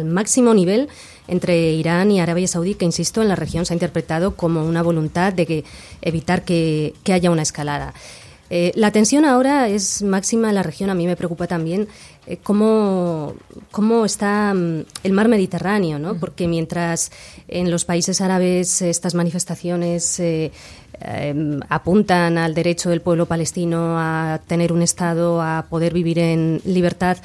máximo 0.05 0.53
nivel 0.53 0.88
entre 1.29 1.70
Irán 1.70 2.11
y 2.11 2.18
Arabia 2.18 2.49
Saudí, 2.49 2.75
que, 2.75 2.85
insisto, 2.85 3.22
en 3.22 3.29
la 3.29 3.37
región 3.37 3.64
se 3.64 3.72
ha 3.72 3.77
interpretado 3.77 4.35
como 4.35 4.66
una 4.66 4.83
voluntad 4.83 5.33
de 5.33 5.46
que, 5.46 5.64
evitar 6.03 6.42
que, 6.42 6.94
que 7.05 7.12
haya 7.12 7.31
una 7.31 7.42
escalada. 7.42 7.94
Eh, 8.49 8.72
la 8.77 8.92
tensión 8.92 9.25
ahora 9.25 9.68
es 9.68 10.03
máxima 10.03 10.49
en 10.49 10.55
la 10.55 10.62
región. 10.62 10.90
A 10.90 10.94
mí 10.94 11.07
me 11.07 11.16
preocupa 11.16 11.46
también 11.46 11.88
eh, 12.27 12.39
cómo, 12.43 13.35
cómo, 13.71 14.05
está 14.05 14.53
mm, 14.53 14.85
el 15.05 15.12
mar 15.12 15.29
Mediterráneo, 15.29 15.99
¿no? 15.99 16.19
Porque 16.19 16.49
mientras 16.49 17.12
en 17.47 17.71
los 17.71 17.85
países 17.85 18.21
árabes 18.21 18.83
estas 18.83 19.15
manifestaciones 19.15 20.19
eh, 20.19 20.51
em, 21.01 21.61
apuntan 21.69 22.39
al 22.39 22.55
derecho 22.55 22.91
del 22.91 23.01
pueblo 23.01 23.27
palestino 23.27 23.97
a 23.99 24.41
tener 24.47 24.73
un 24.73 24.83
Estado, 24.83 25.41
a 25.41 25.67
poder 25.71 25.93
vivir 25.93 26.19
en 26.19 26.61
libertad, 26.65 27.19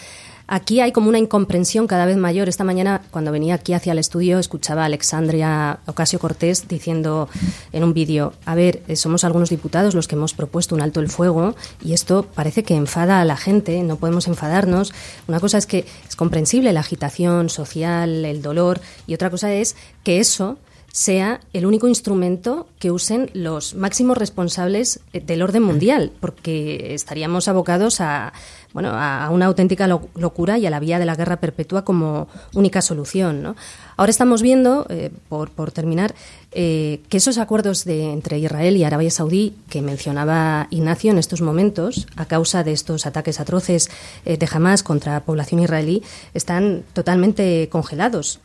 Aquí 0.54 0.82
hay 0.82 0.92
como 0.92 1.08
una 1.08 1.18
incomprensión 1.18 1.88
cada 1.88 2.06
vez 2.06 2.18
mayor. 2.18 2.50
Esta 2.50 2.66
mañana, 2.66 3.04
cuando 3.10 3.32
venía 3.32 3.56
aquí 3.56 3.72
hacia 3.72 3.94
el 3.94 4.00
estudio, 4.00 4.38
escuchaba 4.38 4.82
a 4.82 4.86
Alexandria 4.88 5.80
Ocasio 5.86 6.20
Cortés 6.20 6.68
diciendo 6.68 7.30
en 7.72 7.86
un 7.86 7.94
vídeo, 7.94 8.34
a 8.44 8.54
ver, 8.54 8.84
eh, 8.90 8.98
somos 8.98 9.24
algunos 9.24 9.50
diputados 9.50 9.96
los 9.96 10.10
que 10.10 10.16
hemos 10.16 10.34
propuesto 10.34 10.76
un 10.76 10.82
alto 10.82 11.00
el 11.00 11.08
fuego 11.08 11.56
y 11.82 11.94
esto 11.94 12.28
parece 12.36 12.64
que 12.64 12.76
enfada 12.76 13.22
a 13.22 13.26
la 13.26 13.38
gente, 13.38 13.82
no 13.82 13.96
podemos 13.96 14.28
enfadarnos. 14.28 14.92
Una 15.30 15.40
cosa 15.40 15.58
es 15.58 15.66
que 15.66 15.86
es 16.10 16.18
comprensible 16.18 16.74
la 16.74 16.82
agitación 16.82 17.48
social, 17.48 18.26
el 18.26 18.42
dolor, 18.42 18.82
y 19.08 19.14
otra 19.14 19.30
cosa 19.30 19.54
es 19.54 19.78
que 20.04 20.20
eso 20.20 20.58
sea 20.92 21.40
el 21.54 21.66
único 21.66 21.88
instrumento 21.88 22.68
que 22.80 22.92
usen 22.92 23.30
los 23.34 23.76
máximos 23.76 24.18
responsables 24.18 25.00
eh, 25.14 25.22
del 25.22 25.42
orden 25.42 25.64
mundial, 25.64 26.12
porque 26.20 26.94
estaríamos 26.94 27.48
abocados 27.48 28.02
a, 28.02 28.34
bueno, 28.74 28.92
a 28.94 29.30
una 29.30 29.48
auténtica 29.48 29.88
locura 29.88 30.58
y 30.58 30.66
a 30.66 30.70
la 30.70 30.80
vía 30.80 31.00
de 31.00 31.06
la 31.06 31.16
guerra 31.16 31.38
perpetua 31.38 31.84
como 31.84 32.28
única 32.54 32.82
solución. 32.82 33.56
Ahora 33.98 34.10
estamos 34.10 34.42
viendo, 34.42 34.86
eh, 34.90 35.12
por, 35.30 35.52
por, 35.52 35.72
terminar, 35.72 36.16
eh, 36.52 37.02
que 37.10 37.18
esos 37.18 37.38
acuerdos 37.38 37.86
de, 37.86 38.12
entre 38.12 38.40
Israel 38.40 38.78
y 38.78 38.84
Arabia 38.84 39.12
Saudí 39.12 39.56
que 39.70 39.82
mencionaba 39.82 40.68
Ignacio 40.70 41.12
en 41.12 41.18
estos 41.18 41.42
momentos, 41.42 42.08
a 42.16 42.26
causa 42.26 42.64
de 42.64 42.72
estos 42.72 43.06
ataques 43.06 43.40
atroces 43.40 43.90
de 44.26 44.50
Hamas 44.52 44.84
contra 44.84 45.14
la 45.14 45.20
población 45.22 45.62
israelí, 45.62 46.04
están 46.34 46.84
totalmente 46.94 47.70
congelados. 47.72 48.40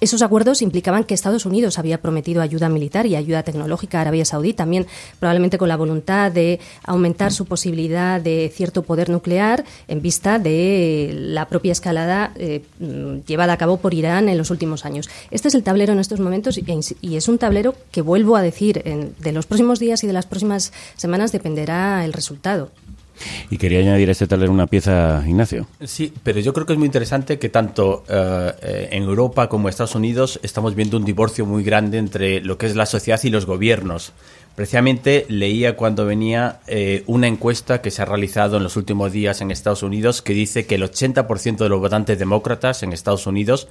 Esos 0.00 0.22
acuerdos 0.22 0.62
implicaban 0.62 1.04
que 1.04 1.14
Estados 1.14 1.44
Unidos 1.44 1.78
había 1.78 2.00
prometido 2.00 2.40
ayuda 2.40 2.68
militar 2.68 3.06
y 3.06 3.16
ayuda 3.16 3.42
tecnológica 3.42 3.98
a 3.98 4.00
Arabia 4.02 4.24
Saudí, 4.24 4.54
también 4.54 4.86
probablemente 5.20 5.58
con 5.58 5.68
la 5.68 5.76
voluntad 5.76 6.32
de 6.32 6.58
aumentar 6.84 7.32
su 7.32 7.44
posibilidad 7.44 8.20
de 8.20 8.50
cierto 8.54 8.82
poder 8.82 9.10
nuclear 9.10 9.64
en 9.88 10.00
vista 10.00 10.38
de 10.38 11.10
la 11.14 11.48
propia 11.48 11.72
escalada 11.72 12.32
eh, 12.36 12.62
llevada 13.26 13.52
a 13.52 13.56
cabo 13.58 13.76
por 13.76 13.92
Irán 13.94 14.28
en 14.28 14.38
los 14.38 14.50
últimos 14.50 14.84
años. 14.84 15.10
Este 15.30 15.48
es 15.48 15.54
el 15.54 15.62
tablero 15.62 15.92
en 15.92 16.00
estos 16.00 16.20
momentos 16.20 16.58
y, 16.58 17.16
es 17.16 17.28
un 17.28 17.38
tablero 17.38 17.74
que, 17.90 18.00
vuelvo 18.00 18.36
a 18.36 18.42
decir, 18.42 18.82
de 18.82 19.32
los 19.32 19.46
próximos 19.46 19.78
días 19.78 20.02
y 20.02 20.06
de 20.06 20.12
las 20.12 20.26
próximas 20.26 20.72
semanas 20.96 21.32
dependerá 21.32 22.04
el 22.04 22.12
resultado. 22.12 22.70
Y 23.50 23.58
quería 23.58 23.80
añadir 23.80 24.08
a 24.08 24.12
este 24.12 24.26
taller 24.26 24.50
una 24.50 24.66
pieza, 24.66 25.22
Ignacio. 25.26 25.66
Sí, 25.82 26.12
pero 26.22 26.40
yo 26.40 26.52
creo 26.52 26.66
que 26.66 26.72
es 26.72 26.78
muy 26.78 26.86
interesante 26.86 27.38
que 27.38 27.48
tanto 27.48 28.04
eh, 28.08 28.52
eh, 28.62 28.88
en 28.92 29.04
Europa 29.04 29.48
como 29.48 29.68
en 29.68 29.70
Estados 29.70 29.94
Unidos 29.94 30.40
estamos 30.42 30.74
viendo 30.74 30.96
un 30.96 31.04
divorcio 31.04 31.46
muy 31.46 31.62
grande 31.62 31.98
entre 31.98 32.40
lo 32.40 32.58
que 32.58 32.66
es 32.66 32.76
la 32.76 32.86
sociedad 32.86 33.20
y 33.22 33.30
los 33.30 33.46
gobiernos. 33.46 34.12
Precisamente 34.54 35.26
leía 35.28 35.76
cuando 35.76 36.06
venía 36.06 36.60
eh, 36.68 37.02
una 37.06 37.26
encuesta 37.26 37.82
que 37.82 37.90
se 37.90 38.02
ha 38.02 38.04
realizado 38.04 38.56
en 38.56 38.62
los 38.62 38.76
últimos 38.76 39.12
días 39.12 39.40
en 39.40 39.50
Estados 39.50 39.82
Unidos 39.82 40.22
que 40.22 40.32
dice 40.32 40.64
que 40.64 40.76
el 40.76 40.84
80% 40.84 41.56
de 41.56 41.68
los 41.68 41.80
votantes 41.80 42.18
demócratas 42.18 42.84
en 42.84 42.92
Estados 42.92 43.26
Unidos 43.26 43.66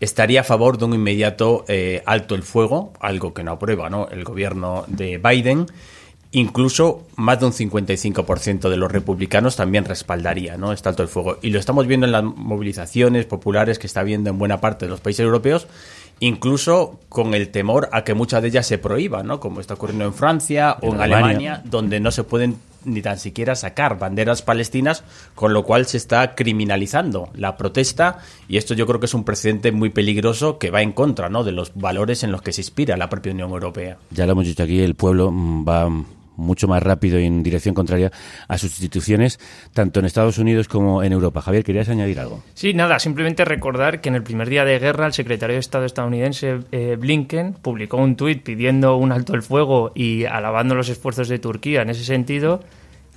estaría 0.00 0.40
a 0.40 0.44
favor 0.44 0.76
de 0.76 0.86
un 0.86 0.94
inmediato 0.94 1.64
alto 2.04 2.34
el 2.34 2.42
fuego, 2.42 2.92
algo 2.98 3.32
que 3.32 3.44
no 3.44 3.52
aprueba 3.52 3.88
¿no? 3.88 4.08
el 4.08 4.24
gobierno 4.24 4.84
de 4.88 5.18
Biden 5.18 5.66
Incluso 6.34 7.06
más 7.14 7.38
de 7.38 7.46
un 7.46 7.52
55% 7.52 8.68
de 8.68 8.76
los 8.76 8.90
republicanos 8.90 9.54
también 9.54 9.84
respaldaría 9.84 10.56
¿no? 10.56 10.72
este 10.72 10.88
alto 10.88 11.04
el 11.04 11.08
fuego. 11.08 11.38
Y 11.42 11.50
lo 11.50 11.60
estamos 11.60 11.86
viendo 11.86 12.06
en 12.06 12.12
las 12.12 12.24
movilizaciones 12.24 13.24
populares 13.24 13.78
que 13.78 13.86
está 13.86 14.00
habiendo 14.00 14.30
en 14.30 14.38
buena 14.38 14.60
parte 14.60 14.86
de 14.86 14.90
los 14.90 15.00
países 15.00 15.24
europeos 15.24 15.68
incluso 16.20 17.00
con 17.08 17.34
el 17.34 17.48
temor 17.48 17.88
a 17.92 18.04
que 18.04 18.14
muchas 18.14 18.40
de 18.40 18.48
ellas 18.48 18.66
se 18.66 18.78
prohíban, 18.78 19.26
¿no? 19.26 19.40
Como 19.40 19.60
está 19.60 19.74
ocurriendo 19.74 20.04
en 20.04 20.14
Francia 20.14 20.76
o 20.80 20.94
en 20.94 21.00
Alemania. 21.00 21.16
Alemania, 21.16 21.62
donde 21.64 21.98
no 21.98 22.12
se 22.12 22.22
pueden 22.22 22.56
ni 22.84 23.02
tan 23.02 23.18
siquiera 23.18 23.54
sacar 23.56 23.98
banderas 23.98 24.42
palestinas, 24.42 25.04
con 25.34 25.52
lo 25.52 25.64
cual 25.64 25.86
se 25.86 25.96
está 25.96 26.34
criminalizando 26.34 27.30
la 27.34 27.56
protesta 27.56 28.18
y 28.48 28.58
esto 28.58 28.74
yo 28.74 28.86
creo 28.86 29.00
que 29.00 29.06
es 29.06 29.14
un 29.14 29.24
precedente 29.24 29.72
muy 29.72 29.90
peligroso 29.90 30.58
que 30.58 30.70
va 30.70 30.82
en 30.82 30.92
contra 30.92 31.28
¿no? 31.28 31.44
de 31.44 31.52
los 31.52 31.72
valores 31.74 32.22
en 32.22 32.32
los 32.32 32.42
que 32.42 32.52
se 32.52 32.60
inspira 32.60 32.96
la 32.96 33.08
propia 33.08 33.32
Unión 33.32 33.50
Europea. 33.50 33.96
Ya 34.10 34.26
lo 34.26 34.32
hemos 34.32 34.46
dicho 34.46 34.62
aquí, 34.62 34.80
el 34.80 34.94
pueblo 34.94 35.30
mm, 35.30 35.66
va 35.66 35.90
mucho 36.36 36.68
más 36.68 36.82
rápido 36.82 37.18
y 37.18 37.24
en 37.26 37.42
dirección 37.42 37.74
contraria 37.74 38.10
a 38.48 38.58
sus 38.58 38.70
instituciones, 38.70 39.38
tanto 39.72 40.00
en 40.00 40.06
Estados 40.06 40.38
Unidos 40.38 40.68
como 40.68 41.02
en 41.02 41.12
Europa. 41.12 41.42
Javier, 41.42 41.64
¿querías 41.64 41.88
añadir 41.88 42.20
algo? 42.20 42.42
Sí, 42.54 42.74
nada, 42.74 42.98
simplemente 42.98 43.44
recordar 43.44 44.00
que 44.00 44.08
en 44.08 44.14
el 44.14 44.22
primer 44.22 44.48
día 44.48 44.64
de 44.64 44.78
guerra 44.78 45.06
el 45.06 45.12
secretario 45.12 45.54
de 45.54 45.60
Estado 45.60 45.84
estadounidense 45.84 46.60
eh, 46.72 46.96
Blinken 46.98 47.54
publicó 47.54 47.96
un 47.98 48.16
tuit 48.16 48.42
pidiendo 48.42 48.96
un 48.96 49.12
alto 49.12 49.34
el 49.34 49.42
fuego 49.42 49.92
y 49.94 50.24
alabando 50.24 50.74
los 50.74 50.88
esfuerzos 50.88 51.28
de 51.28 51.38
Turquía 51.38 51.82
en 51.82 51.90
ese 51.90 52.04
sentido, 52.04 52.60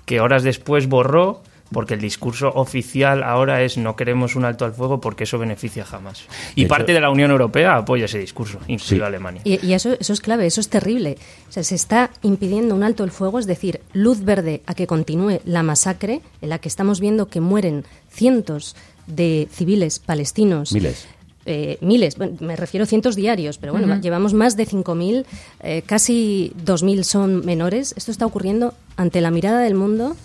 que 0.06 0.22
horas 0.22 0.44
después 0.44 0.88
borró 0.88 1.42
porque 1.72 1.94
el 1.96 2.02
discurso 2.02 2.50
oficial 2.56 3.24
ahora 3.24 3.62
es 3.64 3.78
no 3.78 3.96
queremos 3.96 4.36
un 4.36 4.46
alto 4.46 4.66
al 4.66 4.74
fuego 4.74 5.02
porque 5.02 5.26
eso 5.26 5.38
beneficia 5.38 5.84
jamás. 5.86 6.24
Y 6.56 6.62
De 6.62 6.66
hecho- 6.66 6.70
parte 6.70 6.94
de 6.94 7.02
la 7.02 7.10
Unión 7.10 7.32
Europea 7.32 7.76
apoya 7.76 8.06
ese 8.06 8.20
discurso, 8.20 8.60
incluido 8.68 9.04
Sí. 9.06 9.08
Alemania. 9.08 9.42
Y, 9.44 9.66
y 9.66 9.74
eso, 9.74 9.96
eso 10.00 10.14
es 10.14 10.22
clave, 10.22 10.46
eso 10.46 10.62
es 10.62 10.70
terrible. 10.70 11.18
O 11.50 11.52
sea, 11.52 11.64
se 11.64 11.76
está 11.76 12.10
impidiendo 12.22 12.76
un 12.76 12.84
alto 12.84 13.04
el 13.04 13.12
fuego, 13.12 13.40
es 13.40 13.48
decir, 13.48 13.82
luz 13.94 14.24
verde 14.24 14.62
a 14.66 14.74
que 14.76 14.88
continúe 14.88 15.40
la 15.46 15.64
masacre 15.64 16.22
en 16.42 16.50
la 16.50 16.60
que 16.60 16.70
estamos 16.70 17.00
viendo 17.00 17.28
que 17.28 17.42
mueren 17.42 17.86
cientos 18.10 18.76
de 19.08 19.48
civiles 19.52 20.00
palestinos. 20.00 20.72
Miles. 20.74 21.08
Eh, 21.50 21.78
miles, 21.80 22.18
bueno, 22.18 22.36
me 22.42 22.58
refiero 22.58 22.84
a 22.84 22.88
cientos 22.88 23.16
diarios, 23.16 23.58
pero 23.58 23.72
bueno, 23.72 24.02
llevamos 24.02 24.34
más 24.34 24.58
de 24.58 24.66
5.000, 24.68 25.26
eh, 25.62 25.82
casi 25.86 26.52
2.000 26.66 27.04
son 27.04 27.46
menores. 27.46 27.94
Esto 27.96 28.12
está 28.12 28.26
ocurriendo 28.26 28.74
ante 28.98 29.22
la 29.22 29.32
mirada 29.32 29.62
del 29.62 29.74
mundo. 29.76 30.18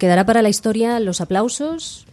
Quedará 0.00 0.24
para 0.24 0.40
la 0.40 0.48
historia 0.48 0.98
los 0.98 1.20
aplausos, 1.20 2.06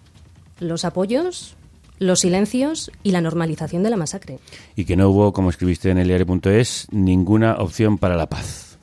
los 0.60 0.84
apoyos, 0.84 1.56
los 2.00 2.20
silencios 2.20 2.92
y 3.02 3.12
la 3.12 3.22
normalización 3.22 3.82
de 3.82 3.90
la 3.90 3.96
masacre. 3.96 4.40
Y 4.76 4.84
que 4.84 4.98
no 4.98 5.08
hubo, 5.08 5.32
como 5.32 5.50
escribiste 5.50 5.90
en 5.90 5.98
el 5.98 6.10
diario.es, 6.10 6.88
ninguna 6.92 7.56
opción 7.56 7.98
para 7.98 8.18
la 8.18 8.28
paz. 8.28 8.78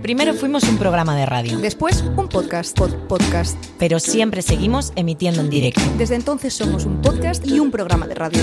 Primero 0.00 0.32
fuimos 0.32 0.64
un 0.64 0.78
programa 0.78 1.14
de 1.14 1.26
radio. 1.26 1.58
Después, 1.58 2.02
un 2.16 2.30
podcast. 2.30 2.74
Pod- 2.78 3.06
podcast. 3.06 3.62
Pero 3.78 4.00
siempre 4.00 4.40
seguimos 4.40 4.94
emitiendo 4.96 5.42
en 5.42 5.50
directo. 5.50 5.82
Desde 5.98 6.14
entonces 6.14 6.54
somos 6.54 6.86
un 6.86 7.02
podcast 7.02 7.46
y 7.46 7.60
un 7.60 7.70
programa 7.70 8.06
de 8.06 8.14
radio. 8.14 8.40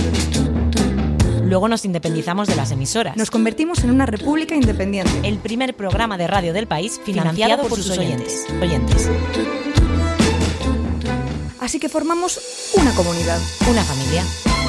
Luego 1.47 1.69
nos 1.69 1.85
independizamos 1.85 2.47
de 2.49 2.55
las 2.57 2.71
emisoras. 2.71 3.15
Nos 3.15 3.31
convertimos 3.31 3.81
en 3.83 3.91
una 3.91 4.05
república 4.05 4.53
independiente. 4.53 5.11
El 5.23 5.37
primer 5.37 5.75
programa 5.75 6.17
de 6.17 6.27
radio 6.27 6.51
del 6.51 6.67
país 6.67 6.99
financiado, 7.05 7.67
por, 7.67 7.77
sus 7.81 7.97
oyentes. 7.97 8.45
oyentes. 8.61 9.09
Así 11.61 11.79
que 11.79 11.87
formamos 11.87 12.39
una 12.75 12.91
comunidad. 12.91 13.39
Una 13.69 13.81
familia. 13.83 14.23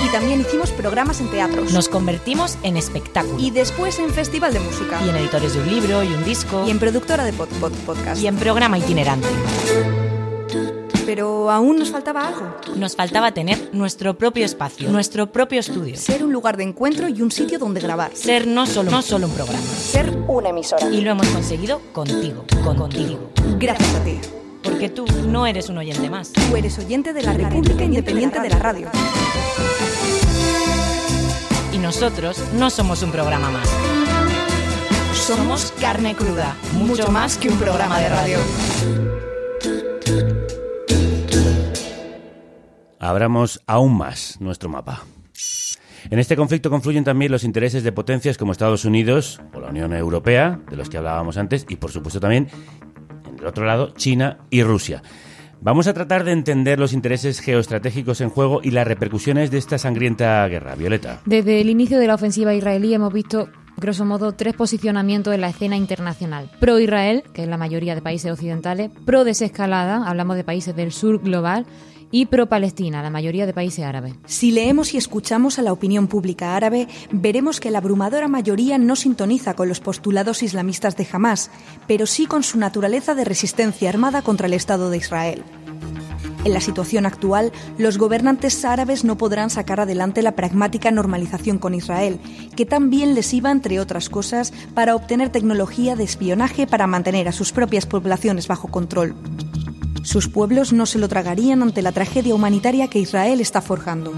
Y 0.06 0.12
también 0.12 0.40
hicimos 0.42 0.70
programas 0.70 1.20
en 1.20 1.28
teatros. 1.32 1.72
Nos 1.72 1.88
convertimos 1.88 2.56
en 2.62 2.76
espectáculo. 2.76 3.38
Y 3.40 3.50
después 3.50 3.98
en 3.98 4.10
festival 4.10 4.52
de 4.52 4.60
música. 4.60 5.00
Y 5.04 5.08
en 5.08 5.16
editores 5.16 5.54
de 5.54 5.60
un 5.60 5.68
libro 5.68 6.04
y 6.04 6.08
un 6.14 6.22
disco. 6.24 6.64
Y 6.64 6.70
en 6.70 6.78
productora 6.78 7.24
de 7.24 7.34
pod- 7.34 7.48
pod- 7.60 7.72
podcast. 7.86 8.22
Y 8.22 8.28
en 8.28 8.36
programa 8.36 8.78
itinerante. 8.78 9.26
Pero 11.08 11.50
aún 11.50 11.78
nos 11.78 11.90
faltaba 11.90 12.28
algo. 12.28 12.54
Nos 12.76 12.94
faltaba 12.94 13.32
tener 13.32 13.70
nuestro 13.72 14.18
propio 14.18 14.44
espacio, 14.44 14.90
nuestro 14.90 15.32
propio 15.32 15.58
estudio. 15.58 15.96
Ser 15.96 16.22
un 16.22 16.34
lugar 16.34 16.58
de 16.58 16.64
encuentro 16.64 17.08
y 17.08 17.22
un 17.22 17.30
sitio 17.30 17.58
donde 17.58 17.80
grabar. 17.80 18.14
Ser 18.14 18.46
no 18.46 18.66
solo, 18.66 18.90
no 18.90 19.00
solo 19.00 19.26
un 19.26 19.32
programa. 19.32 19.58
Ser 19.58 20.14
una 20.28 20.50
emisora. 20.50 20.86
Y 20.90 21.00
lo 21.00 21.12
hemos 21.12 21.26
conseguido 21.28 21.80
contigo, 21.94 22.44
con, 22.62 22.76
contigo. 22.76 23.30
Gracias 23.58 23.94
a 23.94 24.04
ti. 24.04 24.20
Porque 24.62 24.90
tú 24.90 25.06
no 25.26 25.46
eres 25.46 25.70
un 25.70 25.78
oyente 25.78 26.10
más. 26.10 26.30
Tú 26.30 26.54
eres 26.54 26.78
oyente 26.78 27.14
de 27.14 27.22
la 27.22 27.32
República 27.32 27.84
Independiente 27.84 28.40
de 28.40 28.50
la 28.50 28.58
Radio. 28.58 28.90
Y 31.72 31.78
nosotros 31.78 32.36
no 32.52 32.68
somos 32.68 33.02
un 33.02 33.12
programa 33.12 33.50
más. 33.50 33.66
Somos 35.14 35.72
carne 35.80 36.14
cruda, 36.14 36.54
mucho 36.74 37.10
más 37.10 37.38
que 37.38 37.48
un 37.48 37.56
programa 37.56 37.98
de 37.98 38.08
radio. 38.10 39.07
Abramos 43.08 43.62
aún 43.66 43.96
más 43.96 44.38
nuestro 44.38 44.68
mapa. 44.68 45.02
En 46.10 46.18
este 46.18 46.36
conflicto 46.36 46.68
confluyen 46.68 47.04
también 47.04 47.32
los 47.32 47.42
intereses 47.42 47.82
de 47.82 47.90
potencias 47.90 48.36
como 48.36 48.52
Estados 48.52 48.84
Unidos 48.84 49.40
o 49.54 49.60
la 49.60 49.70
Unión 49.70 49.94
Europea, 49.94 50.60
de 50.68 50.76
los 50.76 50.90
que 50.90 50.98
hablábamos 50.98 51.38
antes, 51.38 51.64
y 51.70 51.76
por 51.76 51.90
supuesto 51.90 52.20
también, 52.20 52.48
en 53.26 53.38
el 53.38 53.46
otro 53.46 53.64
lado, 53.64 53.94
China 53.96 54.40
y 54.50 54.62
Rusia. 54.62 55.02
Vamos 55.62 55.86
a 55.86 55.94
tratar 55.94 56.24
de 56.24 56.32
entender 56.32 56.78
los 56.78 56.92
intereses 56.92 57.40
geoestratégicos 57.40 58.20
en 58.20 58.28
juego 58.28 58.60
y 58.62 58.72
las 58.72 58.86
repercusiones 58.86 59.50
de 59.50 59.56
esta 59.56 59.78
sangrienta 59.78 60.46
guerra. 60.46 60.74
Violeta. 60.74 61.22
Desde 61.24 61.62
el 61.62 61.70
inicio 61.70 61.98
de 61.98 62.08
la 62.08 62.14
ofensiva 62.14 62.52
israelí 62.52 62.92
hemos 62.92 63.14
visto, 63.14 63.48
grosso 63.78 64.04
modo, 64.04 64.32
tres 64.32 64.52
posicionamientos 64.52 65.34
en 65.34 65.40
la 65.40 65.48
escena 65.48 65.78
internacional. 65.78 66.50
Pro-Israel, 66.60 67.22
que 67.32 67.44
es 67.44 67.48
la 67.48 67.56
mayoría 67.56 67.94
de 67.94 68.02
países 68.02 68.30
occidentales, 68.30 68.90
pro-desescalada, 69.06 70.06
hablamos 70.06 70.36
de 70.36 70.44
países 70.44 70.76
del 70.76 70.92
sur 70.92 71.22
global, 71.22 71.64
y 72.10 72.26
pro-Palestina, 72.26 73.02
la 73.02 73.10
mayoría 73.10 73.46
de 73.46 73.52
países 73.52 73.84
árabes. 73.84 74.14
Si 74.26 74.50
leemos 74.50 74.94
y 74.94 74.96
escuchamos 74.96 75.58
a 75.58 75.62
la 75.62 75.72
opinión 75.72 76.06
pública 76.06 76.56
árabe, 76.56 76.88
veremos 77.10 77.60
que 77.60 77.70
la 77.70 77.78
abrumadora 77.78 78.28
mayoría 78.28 78.78
no 78.78 78.96
sintoniza 78.96 79.54
con 79.54 79.68
los 79.68 79.80
postulados 79.80 80.42
islamistas 80.42 80.96
de 80.96 81.06
Hamas, 81.10 81.50
pero 81.86 82.06
sí 82.06 82.26
con 82.26 82.42
su 82.42 82.58
naturaleza 82.58 83.14
de 83.14 83.24
resistencia 83.24 83.88
armada 83.88 84.22
contra 84.22 84.46
el 84.46 84.54
Estado 84.54 84.90
de 84.90 84.96
Israel. 84.96 85.44
En 86.44 86.54
la 86.54 86.60
situación 86.60 87.04
actual, 87.04 87.52
los 87.78 87.98
gobernantes 87.98 88.64
árabes 88.64 89.04
no 89.04 89.18
podrán 89.18 89.50
sacar 89.50 89.80
adelante 89.80 90.22
la 90.22 90.32
pragmática 90.32 90.90
normalización 90.90 91.58
con 91.58 91.74
Israel, 91.74 92.20
que 92.54 92.64
también 92.64 93.14
les 93.14 93.34
iba, 93.34 93.50
entre 93.50 93.80
otras 93.80 94.08
cosas, 94.08 94.52
para 94.72 94.94
obtener 94.94 95.30
tecnología 95.30 95.96
de 95.96 96.04
espionaje 96.04 96.66
para 96.66 96.86
mantener 96.86 97.28
a 97.28 97.32
sus 97.32 97.52
propias 97.52 97.86
poblaciones 97.86 98.46
bajo 98.46 98.68
control. 98.68 99.14
Sus 100.02 100.28
pueblos 100.28 100.72
no 100.72 100.86
se 100.86 100.98
lo 100.98 101.08
tragarían 101.08 101.62
ante 101.62 101.82
la 101.82 101.92
tragedia 101.92 102.34
humanitaria 102.34 102.88
que 102.88 102.98
Israel 102.98 103.40
está 103.40 103.60
forjando. 103.60 104.12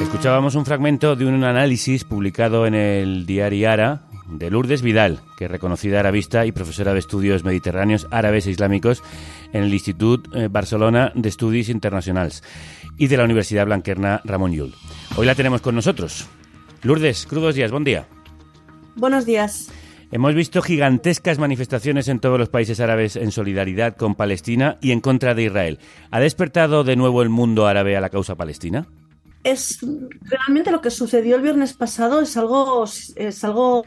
Escuchábamos 0.00 0.54
un 0.54 0.64
fragmento 0.64 1.16
de 1.16 1.26
un 1.26 1.44
análisis 1.44 2.04
publicado 2.04 2.66
en 2.66 2.74
el 2.74 3.26
diario 3.26 3.70
Ara 3.70 4.02
de 4.26 4.50
Lourdes 4.50 4.82
Vidal, 4.82 5.20
que 5.36 5.44
es 5.44 5.50
reconocida 5.50 6.00
arabista 6.00 6.46
y 6.46 6.52
profesora 6.52 6.92
de 6.92 6.98
estudios 6.98 7.44
mediterráneos 7.44 8.06
árabes 8.10 8.46
e 8.46 8.50
islámicos 8.50 9.02
en 9.52 9.64
el 9.64 9.72
Institut 9.72 10.28
eh, 10.34 10.48
Barcelona 10.48 11.12
de 11.14 11.28
Estudis 11.28 11.68
Internacionals 11.68 12.42
y 12.96 13.08
de 13.08 13.16
la 13.16 13.24
Universidad 13.24 13.66
Blanquerna 13.66 14.20
Ramon 14.24 14.52
Llull. 14.52 14.74
Hoy 15.16 15.26
la 15.26 15.34
tenemos 15.34 15.60
con 15.60 15.74
nosotros. 15.74 16.26
Lourdes, 16.82 17.26
crudos 17.26 17.54
días, 17.54 17.70
buen 17.70 17.84
día. 17.84 18.06
Buenos 18.96 19.24
días. 19.26 19.70
Hemos 20.14 20.34
visto 20.34 20.60
gigantescas 20.60 21.38
manifestaciones 21.38 22.06
en 22.06 22.20
todos 22.20 22.38
los 22.38 22.50
países 22.50 22.80
árabes 22.80 23.16
en 23.16 23.32
solidaridad 23.32 23.96
con 23.96 24.14
Palestina 24.14 24.76
y 24.82 24.90
en 24.90 25.00
contra 25.00 25.34
de 25.34 25.44
Israel. 25.44 25.78
¿Ha 26.10 26.20
despertado 26.20 26.84
de 26.84 26.96
nuevo 26.96 27.22
el 27.22 27.30
mundo 27.30 27.66
árabe 27.66 27.96
a 27.96 28.00
la 28.02 28.10
causa 28.10 28.34
palestina? 28.34 28.86
Es 29.42 29.78
realmente 30.20 30.70
lo 30.70 30.82
que 30.82 30.90
sucedió 30.90 31.36
el 31.36 31.40
viernes 31.40 31.72
pasado 31.72 32.20
es 32.20 32.36
algo, 32.36 32.84
es 32.84 33.42
algo 33.42 33.86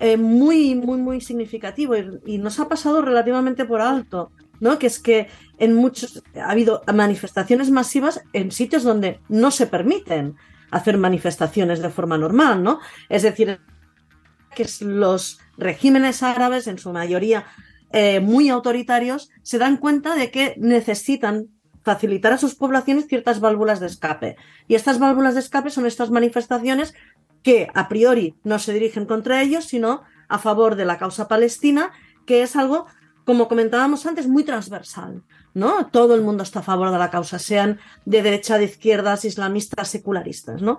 eh, 0.00 0.16
muy, 0.16 0.74
muy, 0.74 0.96
muy 1.02 1.20
significativo 1.20 1.94
y, 2.24 2.38
nos 2.38 2.58
ha 2.60 2.66
pasado 2.66 3.02
relativamente 3.02 3.66
por 3.66 3.82
alto, 3.82 4.32
¿no? 4.60 4.78
Que 4.78 4.86
es 4.86 4.98
que 4.98 5.28
en 5.58 5.74
muchos 5.74 6.22
ha 6.34 6.50
habido 6.50 6.82
manifestaciones 6.94 7.70
masivas 7.70 8.22
en 8.32 8.52
sitios 8.52 8.84
donde 8.84 9.20
no 9.28 9.50
se 9.50 9.66
permiten 9.66 10.34
hacer 10.70 10.96
manifestaciones 10.96 11.82
de 11.82 11.90
forma 11.90 12.16
normal, 12.16 12.62
¿no? 12.62 12.80
Es 13.10 13.22
decir, 13.22 13.60
que 14.54 14.66
los 14.80 15.40
regímenes 15.58 16.22
árabes, 16.22 16.66
en 16.66 16.78
su 16.78 16.92
mayoría 16.92 17.44
eh, 17.92 18.20
muy 18.20 18.48
autoritarios, 18.48 19.30
se 19.42 19.58
dan 19.58 19.76
cuenta 19.76 20.14
de 20.14 20.30
que 20.30 20.54
necesitan 20.58 21.48
facilitar 21.82 22.32
a 22.32 22.38
sus 22.38 22.54
poblaciones 22.54 23.06
ciertas 23.08 23.40
válvulas 23.40 23.80
de 23.80 23.86
escape. 23.86 24.36
Y 24.66 24.74
estas 24.74 24.98
válvulas 24.98 25.34
de 25.34 25.40
escape 25.40 25.70
son 25.70 25.86
estas 25.86 26.10
manifestaciones 26.10 26.94
que 27.42 27.68
a 27.74 27.88
priori 27.88 28.34
no 28.44 28.58
se 28.58 28.72
dirigen 28.72 29.06
contra 29.06 29.42
ellos, 29.42 29.64
sino 29.64 30.02
a 30.28 30.38
favor 30.38 30.76
de 30.76 30.84
la 30.84 30.98
causa 30.98 31.28
palestina, 31.28 31.92
que 32.26 32.42
es 32.42 32.56
algo, 32.56 32.86
como 33.24 33.48
comentábamos 33.48 34.04
antes, 34.06 34.28
muy 34.28 34.44
transversal. 34.44 35.22
¿no? 35.54 35.86
Todo 35.86 36.14
el 36.14 36.22
mundo 36.22 36.42
está 36.42 36.60
a 36.60 36.62
favor 36.62 36.90
de 36.90 36.98
la 36.98 37.10
causa, 37.10 37.38
sean 37.38 37.78
de 38.04 38.22
derecha, 38.22 38.58
de 38.58 38.64
izquierdas, 38.64 39.24
islamistas, 39.24 39.88
secularistas. 39.88 40.60
¿no? 40.60 40.78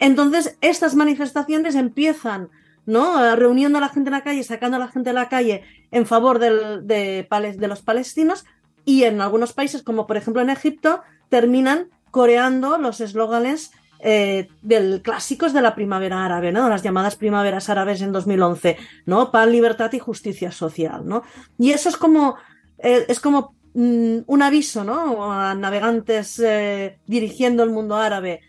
Entonces, 0.00 0.56
estas 0.60 0.94
manifestaciones 0.94 1.74
empiezan 1.74 2.50
¿no? 2.86 3.36
reuniendo 3.36 3.78
a 3.78 3.80
la 3.80 3.88
gente 3.88 4.08
en 4.08 4.14
la 4.14 4.22
calle, 4.24 4.42
sacando 4.42 4.76
a 4.76 4.80
la 4.80 4.88
gente 4.88 5.10
de 5.10 5.14
la 5.14 5.28
calle 5.28 5.62
en 5.90 6.06
favor 6.06 6.38
del, 6.38 6.86
de, 6.86 7.26
los 7.68 7.82
palestinos, 7.82 8.44
y 8.84 9.04
en 9.04 9.20
algunos 9.20 9.52
países, 9.52 9.82
como 9.82 10.06
por 10.06 10.16
ejemplo 10.16 10.42
en 10.42 10.50
Egipto, 10.50 11.02
terminan 11.28 11.88
coreando 12.10 12.78
los 12.78 13.00
eslóganes 13.00 13.72
eh, 14.00 14.48
del 14.62 15.02
clásicos 15.02 15.52
de 15.52 15.60
la 15.60 15.74
primavera 15.74 16.24
árabe, 16.24 16.52
¿no? 16.52 16.68
Las 16.68 16.82
llamadas 16.82 17.16
primaveras 17.16 17.68
árabes 17.68 18.00
en 18.00 18.12
2011, 18.12 18.78
¿no? 19.04 19.30
Pan, 19.30 19.52
libertad 19.52 19.92
y 19.92 19.98
justicia 19.98 20.50
social, 20.50 21.06
¿no? 21.06 21.22
Y 21.58 21.72
eso 21.72 21.90
es 21.90 21.96
como, 21.96 22.36
eh, 22.78 23.04
es 23.08 23.20
como 23.20 23.54
mm, 23.74 24.20
un 24.26 24.42
aviso, 24.42 24.84
¿no? 24.84 25.30
A 25.30 25.54
navegantes 25.54 26.38
eh, 26.38 26.98
dirigiendo 27.06 27.62
el 27.62 27.70
mundo 27.70 27.96
árabe. 27.96 28.40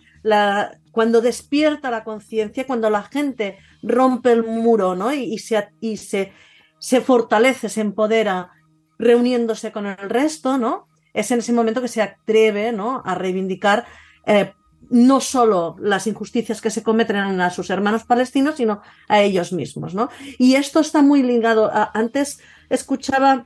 Cuando 0.91 1.21
despierta 1.21 1.89
la 1.89 2.03
conciencia, 2.03 2.67
cuando 2.67 2.89
la 2.89 3.03
gente 3.03 3.57
rompe 3.81 4.31
el 4.31 4.43
muro, 4.43 4.95
¿no? 4.95 5.13
Y, 5.13 5.37
se, 5.39 5.69
y 5.79 5.97
se, 5.97 6.33
se 6.79 7.01
fortalece, 7.01 7.69
se 7.69 7.81
empodera 7.81 8.51
reuniéndose 8.99 9.71
con 9.71 9.87
el 9.87 9.97
resto, 9.97 10.57
¿no? 10.57 10.87
Es 11.13 11.31
en 11.31 11.39
ese 11.39 11.53
momento 11.53 11.81
que 11.81 11.87
se 11.87 12.01
atreve, 12.01 12.71
¿no? 12.71 13.01
A 13.05 13.15
reivindicar 13.15 13.85
eh, 14.25 14.53
no 14.89 15.21
solo 15.21 15.75
las 15.79 16.07
injusticias 16.07 16.61
que 16.61 16.69
se 16.69 16.83
cometen 16.83 17.17
a 17.17 17.49
sus 17.49 17.69
hermanos 17.69 18.03
palestinos, 18.03 18.55
sino 18.55 18.81
a 19.07 19.21
ellos 19.21 19.53
mismos, 19.53 19.93
¿no? 19.93 20.09
Y 20.37 20.55
esto 20.55 20.81
está 20.81 21.01
muy 21.01 21.23
ligado. 21.23 21.71
Antes 21.93 22.39
escuchaba 22.69 23.45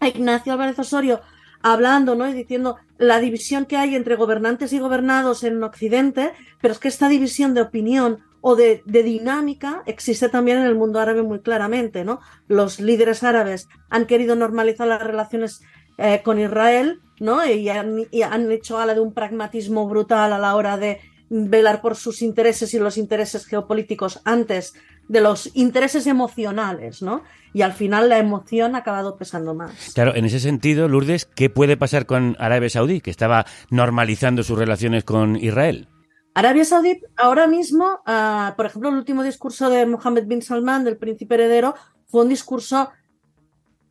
a 0.00 0.08
Ignacio 0.08 0.52
Álvarez 0.52 0.78
Osorio 0.78 1.20
hablando, 1.62 2.14
¿no? 2.14 2.28
Y 2.28 2.32
diciendo 2.32 2.76
la 2.98 3.18
división 3.18 3.66
que 3.66 3.76
hay 3.76 3.94
entre 3.94 4.16
gobernantes 4.16 4.72
y 4.72 4.78
gobernados 4.78 5.44
en 5.44 5.62
Occidente, 5.62 6.32
pero 6.60 6.72
es 6.72 6.80
que 6.80 6.88
esta 6.88 7.08
división 7.08 7.54
de 7.54 7.62
opinión 7.62 8.24
o 8.40 8.56
de, 8.56 8.82
dinámica 8.86 9.82
existe 9.86 10.28
también 10.28 10.58
en 10.58 10.66
el 10.66 10.74
mundo 10.74 10.98
árabe 11.00 11.22
muy 11.22 11.40
claramente, 11.40 12.04
¿no? 12.04 12.20
Los 12.48 12.80
líderes 12.80 13.22
árabes 13.22 13.68
han 13.90 14.06
querido 14.06 14.34
normalizar 14.34 14.86
las 14.86 15.02
relaciones 15.02 15.62
eh, 15.98 16.22
con 16.24 16.38
Israel, 16.38 17.00
¿no? 17.18 17.44
Y 17.44 17.68
han, 17.68 18.06
y 18.10 18.22
han 18.22 18.50
hecho 18.50 18.78
ala 18.78 18.94
de 18.94 19.00
un 19.00 19.12
pragmatismo 19.12 19.86
brutal 19.88 20.32
a 20.32 20.38
la 20.38 20.54
hora 20.56 20.78
de 20.78 21.00
velar 21.28 21.80
por 21.80 21.96
sus 21.96 22.22
intereses 22.22 22.74
y 22.74 22.78
los 22.78 22.96
intereses 22.96 23.46
geopolíticos 23.46 24.20
antes 24.24 24.74
de 25.10 25.20
los 25.20 25.50
intereses 25.54 26.06
emocionales, 26.06 27.02
¿no? 27.02 27.24
Y 27.52 27.62
al 27.62 27.72
final 27.72 28.08
la 28.08 28.18
emoción 28.18 28.76
ha 28.76 28.78
acabado 28.78 29.16
pesando 29.16 29.54
más. 29.54 29.90
Claro, 29.92 30.14
en 30.14 30.24
ese 30.24 30.38
sentido, 30.38 30.86
Lourdes, 30.86 31.24
¿qué 31.24 31.50
puede 31.50 31.76
pasar 31.76 32.06
con 32.06 32.36
Arabia 32.38 32.70
Saudí, 32.70 33.00
que 33.00 33.10
estaba 33.10 33.44
normalizando 33.70 34.44
sus 34.44 34.56
relaciones 34.56 35.02
con 35.02 35.34
Israel? 35.34 35.88
Arabia 36.32 36.64
Saudí 36.64 37.00
ahora 37.16 37.48
mismo, 37.48 38.02
uh, 38.06 38.54
por 38.54 38.66
ejemplo, 38.66 38.90
el 38.90 38.94
último 38.94 39.24
discurso 39.24 39.68
de 39.68 39.84
Mohammed 39.84 40.26
bin 40.26 40.42
Salman, 40.42 40.84
del 40.84 40.96
príncipe 40.96 41.34
heredero, 41.34 41.74
fue 42.06 42.22
un 42.22 42.28
discurso 42.28 42.90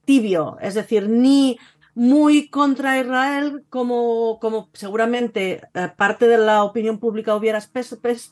tibio, 0.06 0.56
es 0.62 0.74
decir, 0.76 1.10
ni 1.10 1.60
muy 1.96 2.48
contra 2.48 2.98
Israel, 2.98 3.66
como, 3.70 4.40
como 4.40 4.70
seguramente 4.72 5.64
eh, 5.74 5.90
parte 5.98 6.30
de 6.30 6.38
la 6.38 6.64
opinión 6.64 6.98
pública 6.98 7.36
hubiera 7.36 7.60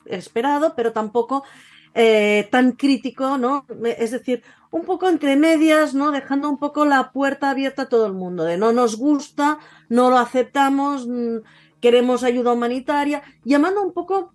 esperado, 0.05 0.73
pero 0.73 0.93
tampoco 0.93 1.43
eh, 1.99 2.47
tan 2.51 2.73
crítico, 2.73 3.39
¿no? 3.39 3.65
Es 3.97 4.11
decir, 4.11 4.43
un 4.69 4.83
poco 4.83 5.09
entre 5.09 5.35
medias, 5.35 5.95
¿no? 5.95 6.11
Dejando 6.11 6.47
un 6.47 6.59
poco 6.59 6.85
la 6.85 7.11
puerta 7.11 7.49
abierta 7.49 7.83
a 7.83 7.89
todo 7.89 8.05
el 8.05 8.13
mundo, 8.13 8.43
de 8.43 8.55
no 8.55 8.71
nos 8.71 8.97
gusta, 8.97 9.57
no 9.89 10.11
lo 10.11 10.19
aceptamos, 10.19 11.07
mm, 11.07 11.37
queremos 11.81 12.21
ayuda 12.21 12.53
humanitaria, 12.53 13.23
llamando 13.43 13.81
un 13.81 13.93
poco, 13.93 14.31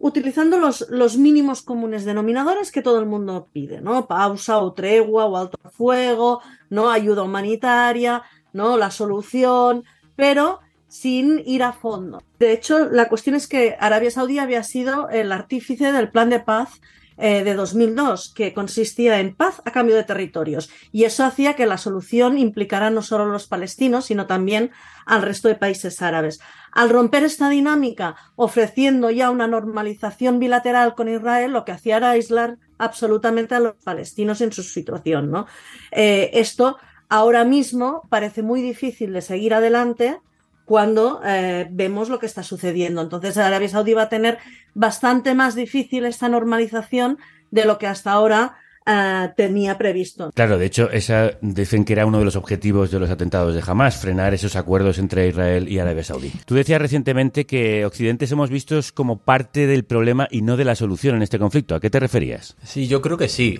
utilizando 0.00 0.58
los, 0.58 0.90
los 0.90 1.16
mínimos 1.16 1.62
comunes 1.62 2.04
denominadores 2.04 2.72
que 2.72 2.82
todo 2.82 2.98
el 2.98 3.06
mundo 3.06 3.46
pide, 3.52 3.80
¿no? 3.80 4.08
Pausa 4.08 4.58
o 4.58 4.72
tregua 4.72 5.26
o 5.26 5.36
alto 5.36 5.70
fuego, 5.70 6.40
¿no? 6.68 6.90
Ayuda 6.90 7.22
humanitaria, 7.22 8.24
¿no? 8.52 8.76
La 8.76 8.90
solución, 8.90 9.84
pero 10.16 10.58
sin 10.88 11.40
ir 11.46 11.62
a 11.62 11.72
fondo. 11.72 12.24
De 12.40 12.52
hecho, 12.52 12.88
la 12.90 13.08
cuestión 13.08 13.36
es 13.36 13.46
que 13.46 13.76
Arabia 13.78 14.10
Saudí 14.10 14.40
había 14.40 14.64
sido 14.64 15.08
el 15.10 15.30
artífice 15.30 15.92
del 15.92 16.10
plan 16.10 16.28
de 16.28 16.40
paz 16.40 16.80
eh, 17.16 17.44
de 17.44 17.54
2002, 17.54 18.32
que 18.34 18.52
consistía 18.52 19.20
en 19.20 19.34
paz 19.34 19.62
a 19.64 19.70
cambio 19.70 19.94
de 19.94 20.04
territorios. 20.04 20.70
Y 20.90 21.04
eso 21.04 21.24
hacía 21.24 21.54
que 21.54 21.66
la 21.66 21.78
solución 21.78 22.38
implicara 22.38 22.90
no 22.90 23.02
solo 23.02 23.24
a 23.24 23.28
los 23.28 23.46
palestinos, 23.46 24.06
sino 24.06 24.26
también 24.26 24.72
al 25.06 25.22
resto 25.22 25.48
de 25.48 25.54
países 25.54 26.02
árabes. 26.02 26.40
Al 26.72 26.90
romper 26.90 27.22
esta 27.22 27.48
dinámica, 27.48 28.16
ofreciendo 28.34 29.10
ya 29.10 29.30
una 29.30 29.46
normalización 29.46 30.38
bilateral 30.38 30.94
con 30.94 31.08
Israel, 31.08 31.52
lo 31.52 31.64
que 31.64 31.72
hacía 31.72 31.98
era 31.98 32.10
aislar 32.10 32.58
absolutamente 32.78 33.54
a 33.54 33.60
los 33.60 33.74
palestinos 33.76 34.40
en 34.40 34.52
su 34.52 34.62
situación. 34.62 35.30
¿no? 35.30 35.46
Eh, 35.92 36.30
esto 36.34 36.78
ahora 37.08 37.44
mismo 37.44 38.02
parece 38.08 38.42
muy 38.42 38.60
difícil 38.60 39.12
de 39.12 39.22
seguir 39.22 39.54
adelante 39.54 40.20
cuando 40.64 41.20
eh, 41.24 41.66
vemos 41.70 42.08
lo 42.08 42.18
que 42.18 42.26
está 42.26 42.42
sucediendo. 42.42 43.02
Entonces, 43.02 43.36
Arabia 43.36 43.68
Saudí 43.68 43.92
va 43.94 44.02
a 44.02 44.08
tener 44.08 44.38
bastante 44.74 45.34
más 45.34 45.54
difícil 45.54 46.04
esta 46.04 46.28
normalización 46.28 47.18
de 47.50 47.64
lo 47.64 47.78
que 47.78 47.86
hasta 47.86 48.12
ahora 48.12 48.56
Uh, 48.86 49.32
tenía 49.34 49.78
previsto. 49.78 50.30
Claro, 50.34 50.58
de 50.58 50.66
hecho, 50.66 50.90
esa 50.90 51.38
dicen 51.40 51.86
que 51.86 51.94
era 51.94 52.04
uno 52.04 52.18
de 52.18 52.26
los 52.26 52.36
objetivos 52.36 52.90
de 52.90 53.00
los 53.00 53.08
atentados 53.08 53.54
de 53.54 53.62
Hamas, 53.66 53.96
frenar 53.96 54.34
esos 54.34 54.56
acuerdos 54.56 54.98
entre 54.98 55.28
Israel 55.28 55.70
y 55.70 55.78
Arabia 55.78 56.04
Saudí. 56.04 56.30
Tú 56.44 56.54
decías 56.54 56.82
recientemente 56.82 57.46
que 57.46 57.86
Occidente 57.86 58.26
somos 58.26 58.50
vistos 58.50 58.92
como 58.92 59.16
parte 59.16 59.66
del 59.66 59.84
problema 59.84 60.28
y 60.30 60.42
no 60.42 60.58
de 60.58 60.66
la 60.66 60.74
solución 60.74 61.16
en 61.16 61.22
este 61.22 61.38
conflicto. 61.38 61.74
¿A 61.74 61.80
qué 61.80 61.88
te 61.88 61.98
referías? 61.98 62.56
Sí, 62.62 62.86
yo 62.86 63.00
creo 63.00 63.16
que 63.16 63.28
sí. 63.28 63.58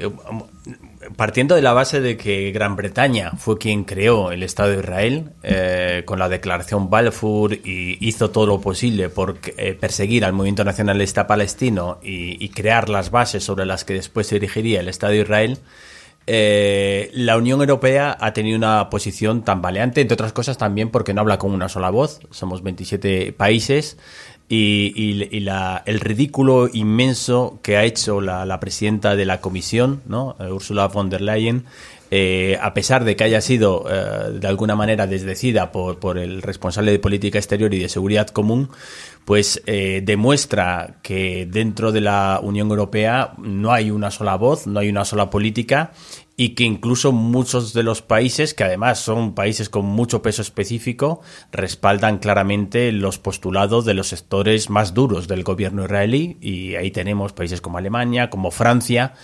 Partiendo 1.17 1.55
de 1.55 1.63
la 1.63 1.73
base 1.73 2.01
de 2.03 2.19
que 2.19 2.51
Gran 2.53 2.77
Bretaña 2.77 3.33
fue 3.33 3.59
quien 3.59 3.85
creó 3.85 4.31
el 4.31 4.43
Estado 4.43 4.71
de 4.71 4.79
Israel 4.79 5.31
eh, 5.43 6.03
con 6.05 6.19
la 6.19 6.29
declaración 6.29 6.91
Balfour 6.91 7.55
y 7.55 7.97
hizo 8.07 8.31
todo 8.31 8.47
lo 8.47 8.61
posible 8.61 9.09
por 9.09 9.39
eh, 9.57 9.75
perseguir 9.75 10.25
al 10.25 10.33
movimiento 10.33 10.65
nacionalista 10.65 11.27
palestino 11.27 11.99
y, 12.03 12.43
y, 12.43 12.49
crear 12.51 12.89
las 12.89 13.11
bases 13.11 13.45
sobre 13.45 13.67
las 13.67 13.85
que 13.85 13.95
después 13.95 14.27
se 14.27 14.37
dirigiría 14.37 14.81
el 14.81 14.89
Estado 14.89 15.14
de 15.15 15.23
Israel, 15.23 15.59
eh, 16.27 17.11
la 17.13 17.37
Unión 17.37 17.61
Europea 17.61 18.17
ha 18.19 18.33
tenido 18.33 18.57
una 18.57 18.89
posición 18.89 19.43
tambaleante, 19.43 20.01
entre 20.01 20.15
otras 20.15 20.33
cosas 20.33 20.57
también 20.57 20.91
porque 20.91 21.13
no 21.13 21.21
habla 21.21 21.39
con 21.39 21.53
una 21.53 21.69
sola 21.69 21.91
voz, 21.91 22.21
somos 22.31 22.63
27 22.63 23.33
países 23.35 23.99
y, 24.49 25.23
el 25.87 26.01
ridículo 26.01 26.69
inmenso 26.73 27.59
que 27.63 27.77
ha 27.77 27.85
hecho 27.85 28.21
la, 28.21 28.59
presidenta 28.61 29.17
de 29.17 29.27
la 29.27 29.41
Comisión. 29.41 30.03
Eh, 30.39 30.51
Ursula 30.51 30.89
von 30.89 31.11
der 31.11 31.21
Leyen, 31.21 31.65
eh, 32.11 32.59
a 32.61 32.73
pesar 32.73 33.05
de 33.05 33.17
que 33.17 33.25
haya 33.25 33.41
sido 33.41 33.85
de 33.85 34.47
alguna 34.47 34.77
manera 34.77 35.07
desdecida 35.07 35.73
por, 35.73 36.19
el 36.19 36.41
responsable 36.41 36.93
de 36.93 36.99
política 36.99 37.39
exterior 37.39 37.75
y 37.75 37.81
de 37.81 37.89
seguridad 37.91 38.29
común, 38.29 38.71
pues 39.25 39.63
eh, 39.67 40.03
demuestra 40.05 40.99
que 41.03 41.47
dentro 41.51 41.93
de 41.93 42.01
la 42.01 42.41
Unión 42.43 42.71
Europea 42.71 43.35
no 43.39 43.73
hay 43.73 43.91
una 43.91 44.11
sola 44.11 44.37
voz, 44.37 44.67
no 44.67 44.81
hay 44.81 44.89
una 44.91 45.05
sola 45.05 45.31
política 45.31 45.93
y 46.37 46.51
que 46.51 46.65
incluso 46.65 47.13
muchos 47.13 47.73
de 47.75 47.85
los 47.85 48.03
países, 48.03 48.55
que 48.55 48.65
además 48.65 48.99
son 48.99 49.35
países 49.35 49.69
con 49.69 49.85
mucho 49.85 50.21
peso 50.21 50.43
específico, 50.43 51.21
respaldan 51.53 52.19
claramente 52.19 52.91
los 52.91 53.19
postulados 53.19 53.85
de 53.85 53.95
los 53.95 54.09
sectores 54.09 54.69
más 54.69 54.95
duros 54.95 55.29
del 55.29 55.45
gobierno 55.45 55.85
israelí. 55.85 56.37
Y 56.41 56.75
ahí 56.75 56.91
tenemos 56.91 57.33
países 57.33 57.61
como 57.61 57.79
Alemania, 57.79 58.31
como 58.31 58.51
Francia, 58.51 59.15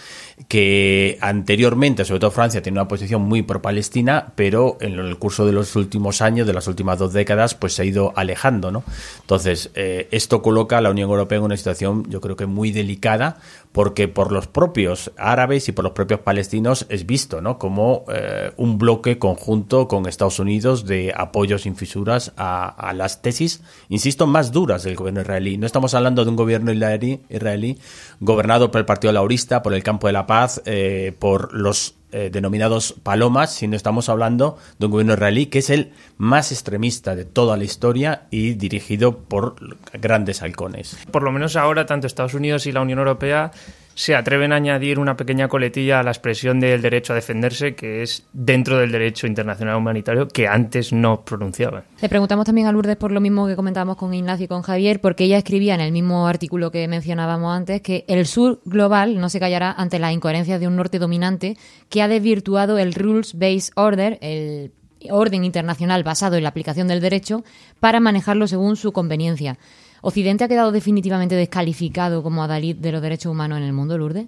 que 0.49 1.19
anteriormente, 1.21 2.05
sobre 2.05 2.21
todo 2.21 2.31
Francia, 2.31 2.63
tiene 2.63 2.79
una 2.79 2.89
posición 2.89 3.23
muy 3.23 3.43
pro-palestina, 3.43 4.33
pero 4.35 4.79
en 4.81 4.99
el 4.99 5.19
curso 5.19 5.47
de 5.47 5.53
los 5.53 5.77
últimos 5.77 6.23
años, 6.23 6.47
de 6.47 6.53
las 6.53 6.67
últimas 6.67 6.99
dos 6.99 7.13
décadas, 7.13 7.55
pues 7.55 7.75
se 7.75 7.83
ha 7.83 7.85
ido 7.85 8.13
alejando, 8.17 8.71
¿no? 8.71 8.83
Entonces, 9.21 9.71
eh, 9.75 10.09
esto 10.11 10.43
coloca 10.43 10.79
a 10.79 10.81
la 10.81 10.91
Unión 10.91 11.11
Europea 11.11 11.39
en 11.39 11.45
una 11.45 11.57
situación, 11.57 12.07
yo 12.09 12.21
creo 12.21 12.37
que 12.37 12.47
muy 12.47 12.73
delicada, 12.73 13.39
porque 13.73 14.09
por 14.09 14.33
los 14.33 14.47
propios 14.47 15.13
árabes 15.17 15.69
y 15.69 15.73
por 15.73 15.85
los 15.85 15.93
propios 15.93 16.21
palestinos 16.21 16.87
es 16.89 17.07
visto, 17.07 17.41
¿no? 17.41 17.59
Como 17.59 18.05
eh, 18.13 18.51
un 18.57 18.79
bloque 18.79 19.19
conjunto 19.19 19.87
con 19.87 20.07
Estados 20.07 20.39
Unidos 20.39 20.87
de 20.87 21.13
apoyo 21.17 21.59
sin 21.59 21.77
fisuras 21.77 22.33
a, 22.37 22.69
a, 22.69 22.93
las 22.93 23.23
tesis, 23.23 23.63
insisto, 23.89 24.27
más 24.27 24.51
duras 24.51 24.83
del 24.83 24.97
gobierno 24.97 25.21
israelí. 25.21 25.57
No 25.57 25.67
estamos 25.67 25.95
hablando 25.95 26.25
de 26.25 26.31
un 26.31 26.37
gobierno 26.37 26.73
israelí, 26.73 27.79
gobernado 28.19 28.71
por 28.71 28.81
el 28.81 28.87
Partido 28.87 29.13
Laurista, 29.13 29.63
por 29.63 29.75
el 29.75 29.83
campo 29.83 30.09
de 30.09 30.15
la 30.15 30.27
paz, 30.31 30.63
eh, 30.65 31.13
por 31.19 31.53
los 31.53 31.97
eh, 32.13 32.31
denominados 32.33 32.95
palomas, 33.03 33.53
sino 33.53 33.75
estamos 33.75 34.09
hablando 34.09 34.59
de 34.79 34.87
un 34.87 34.93
gobierno 34.93 35.15
israelí 35.15 35.47
que 35.47 35.59
es 35.59 35.71
el 35.71 35.91
más 36.19 36.53
extremista 36.53 37.17
de 37.17 37.25
toda 37.25 37.57
la 37.57 37.65
historia 37.65 38.29
y 38.31 38.55
dirigido 38.55 39.19
por 39.19 39.57
grandes 39.93 40.43
halcones. 40.43 40.97
Por 41.11 41.25
lo 41.25 41.33
menos 41.33 41.57
ahora 41.57 41.85
tanto 41.85 42.07
Estados 42.07 42.35
Unidos 42.35 42.67
y 42.67 42.71
la 42.71 42.81
Unión 42.81 43.01
Europea 43.01 43.51
se 43.95 44.15
atreven 44.15 44.53
a 44.53 44.57
añadir 44.57 44.99
una 44.99 45.17
pequeña 45.17 45.49
coletilla 45.49 46.01
a 46.01 46.03
la 46.03 46.11
expresión 46.11 46.61
del 46.61 46.83
derecho 46.83 47.13
a 47.13 47.17
defenderse, 47.17 47.75
que 47.75 48.03
es 48.03 48.25
dentro 48.33 48.79
del 48.79 48.93
derecho 48.93 49.27
internacional 49.27 49.77
humanitario, 49.77 50.29
que 50.29 50.49
antes 50.49 50.93
no 50.93 51.23
pronunciaban. 51.23 51.85
Le 52.01 52.09
preguntamos 52.09 52.47
también 52.47 52.67
a 52.67 52.73
Lourdes 52.73 52.97
por 52.97 53.13
lo 53.13 53.21
mismo 53.21 53.47
que 53.47 53.57
comentábamos 53.57 53.97
con 53.97 54.15
Ignacio 54.15 54.45
y 54.45 54.49
con 54.49 54.63
Javier, 54.63 55.01
porque 55.01 55.25
ella 55.25 55.39
escribía 55.39 55.75
en 55.75 55.81
el 55.81 55.93
mismo 55.93 56.27
artículo 56.27 56.71
que 56.71 56.87
mencionábamos 56.89 57.55
antes 57.55 57.83
que 57.83 58.05
el 58.09 58.27
sur 58.27 58.61
global 58.65 59.21
no 59.21 59.29
se 59.29 59.41
callará 59.41 59.73
ante 59.73 59.99
las 59.99 60.13
incoherencias 60.13 60.61
de 60.61 60.67
un 60.67 60.77
norte 60.77 60.99
dominante 60.99 61.57
que 61.89 62.03
ha 62.03 62.09
desvirtuado 62.09 62.79
el 62.79 62.95
Rules 62.95 63.35
Based 63.39 63.73
Order, 63.77 64.19
el 64.23 64.73
orden 65.11 65.45
internacional 65.45 66.05
basado 66.05 66.37
en 66.37 66.43
la 66.43 66.51
aplicación 66.51 66.89
del 66.89 67.01
derecho 67.01 67.45
para 67.81 68.01
manejarlo 68.01 68.47
según 68.47 68.77
su 68.77 68.93
conveniencia. 68.93 69.59
¿Occidente 70.03 70.45
ha 70.45 70.49
quedado 70.49 70.73
definitivamente 70.73 71.35
descalificado 71.35 72.23
como 72.23 72.43
adalid 72.43 72.77
de 72.77 72.93
los 72.93 73.03
derechos 73.03 73.33
humanos 73.33 73.59
en 73.59 73.65
el 73.65 73.73
mundo, 73.73 73.99
Lourdes? 73.99 74.27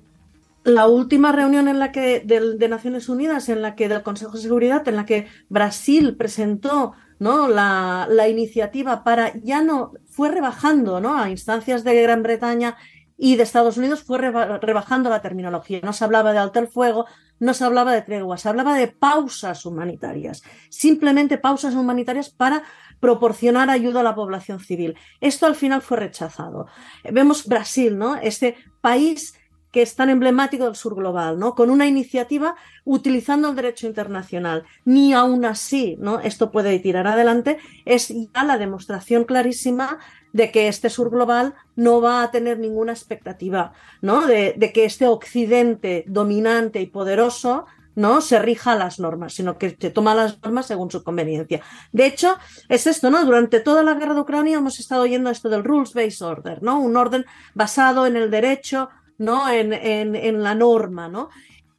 La 0.65 0.87
última 0.87 1.33
reunión 1.33 1.67
en 1.67 1.79
la 1.79 1.91
que 1.91 2.21
de, 2.21 2.57
de 2.57 2.69
Naciones 2.69 3.09
Unidas, 3.09 3.49
en 3.49 3.63
la 3.63 3.75
que 3.75 3.89
del 3.89 4.03
Consejo 4.03 4.33
de 4.33 4.43
Seguridad, 4.43 4.87
en 4.87 4.97
la 4.97 5.07
que 5.07 5.27
Brasil 5.49 6.15
presentó 6.17 6.93
¿no? 7.23 7.47
La, 7.47 8.09
la, 8.11 8.29
iniciativa 8.29 9.05
para 9.05 9.33
ya 9.45 9.63
no 9.63 9.93
fue 10.07 10.29
rebajando 10.29 11.01
¿no? 11.01 11.17
a 11.17 11.31
instancias 11.31 11.85
de 11.85 12.03
Gran 12.03 12.25
Bretaña 12.25 12.77
y 13.17 13.37
de 13.37 13.45
Estados 13.45 13.77
Unidos 13.77 14.03
fue 14.03 14.19
reba, 14.19 14.59
rebajando 14.59 15.09
la 15.09 15.23
terminología. 15.23 15.79
No 15.85 15.93
se 15.93 16.03
hablaba 16.03 16.33
de 16.33 16.41
alto 16.41 16.59
el 16.59 16.67
fuego, 16.67 17.07
no 17.39 17.55
se 17.55 17.63
hablaba 17.63 17.93
de 17.93 18.03
tregua, 18.03 18.39
se 18.39 18.49
hablaba 18.49 18.75
de 18.75 18.89
pausas 18.89 19.65
humanitarias, 19.65 20.43
simplemente 20.69 21.39
pausas 21.39 21.77
humanitarias 21.77 22.31
para 22.31 22.65
proporcionar 23.03 23.69
ayuda 23.69 23.99
a 23.99 24.05
la 24.05 24.15
población 24.15 24.61
civil. 24.61 24.97
Esto 25.21 25.47
al 25.47 25.57
final 25.57 25.83
fue 25.83 25.97
rechazado. 25.97 26.69
Vemos 27.11 27.49
Brasil, 27.49 27.99
¿no? 27.99 28.15
Este 28.15 28.55
país 28.81 29.35
que 29.73 29.83
es 29.83 29.97
tan 29.97 30.09
emblemático 30.09 30.67
del 30.67 30.77
sur 30.77 30.95
global, 30.95 31.37
¿no? 31.37 31.57
Con 31.57 31.69
una 31.69 31.89
iniciativa 31.89 32.55
utilizando 32.85 33.49
el 33.49 33.57
derecho 33.57 33.89
internacional. 33.89 34.63
Ni 34.85 35.15
aún 35.15 35.45
así, 35.45 35.97
¿no? 35.99 36.21
Esto 36.21 36.53
puede 36.53 36.79
tirar 36.79 37.09
adelante, 37.09 37.59
es 37.87 38.07
ya 38.09 38.45
la 38.45 38.57
demostración 38.57 39.25
clarísima 39.25 39.99
de 40.33 40.53
que 40.53 40.69
este 40.69 40.89
sur 40.89 41.11
global 41.11 41.55
no 41.75 42.01
va 42.01 42.23
a 42.23 42.31
tener 42.31 42.61
ninguna 42.61 42.93
expectativa, 42.93 43.73
¿no? 44.01 44.27
De, 44.29 44.55
de 44.57 44.73
que 44.73 44.85
este 44.85 45.09
occidente 45.09 46.05
dominante 46.07 46.81
y 46.81 46.87
poderoso 46.87 47.67
no 47.95 48.21
se 48.21 48.39
rija 48.39 48.73
a 48.73 48.77
las 48.77 48.99
normas, 48.99 49.35
sino 49.35 49.59
que 49.59 49.77
se 49.79 49.91
toma 49.91 50.15
las 50.15 50.41
normas 50.43 50.67
según 50.67 50.91
su 50.91 51.03
conveniencia. 51.03 51.61
De 51.93 52.07
hecho, 52.07 52.37
es 52.69 52.87
esto, 52.87 53.11
¿no? 53.11 53.25
Durante 53.25 53.61
toda 53.61 53.83
la 53.83 53.95
guerra 53.95 54.15
de 54.15 54.21
Ucrania 54.21 54.59
hemos 54.59 54.79
estado 54.79 55.03
oyendo 55.03 55.31
esto 55.31 55.49
del 55.49 55.65
rules-based 55.65 56.25
order, 56.25 56.63
¿no? 56.63 56.81
Un 56.81 56.97
orden 56.97 57.27
basado 57.55 58.07
en 58.07 58.17
el 58.17 58.31
derecho, 58.31 58.89
¿no? 59.19 59.49
En, 59.51 59.73
en, 59.73 60.43
la 60.43 60.55
norma, 60.55 61.09
¿no? 61.09 61.29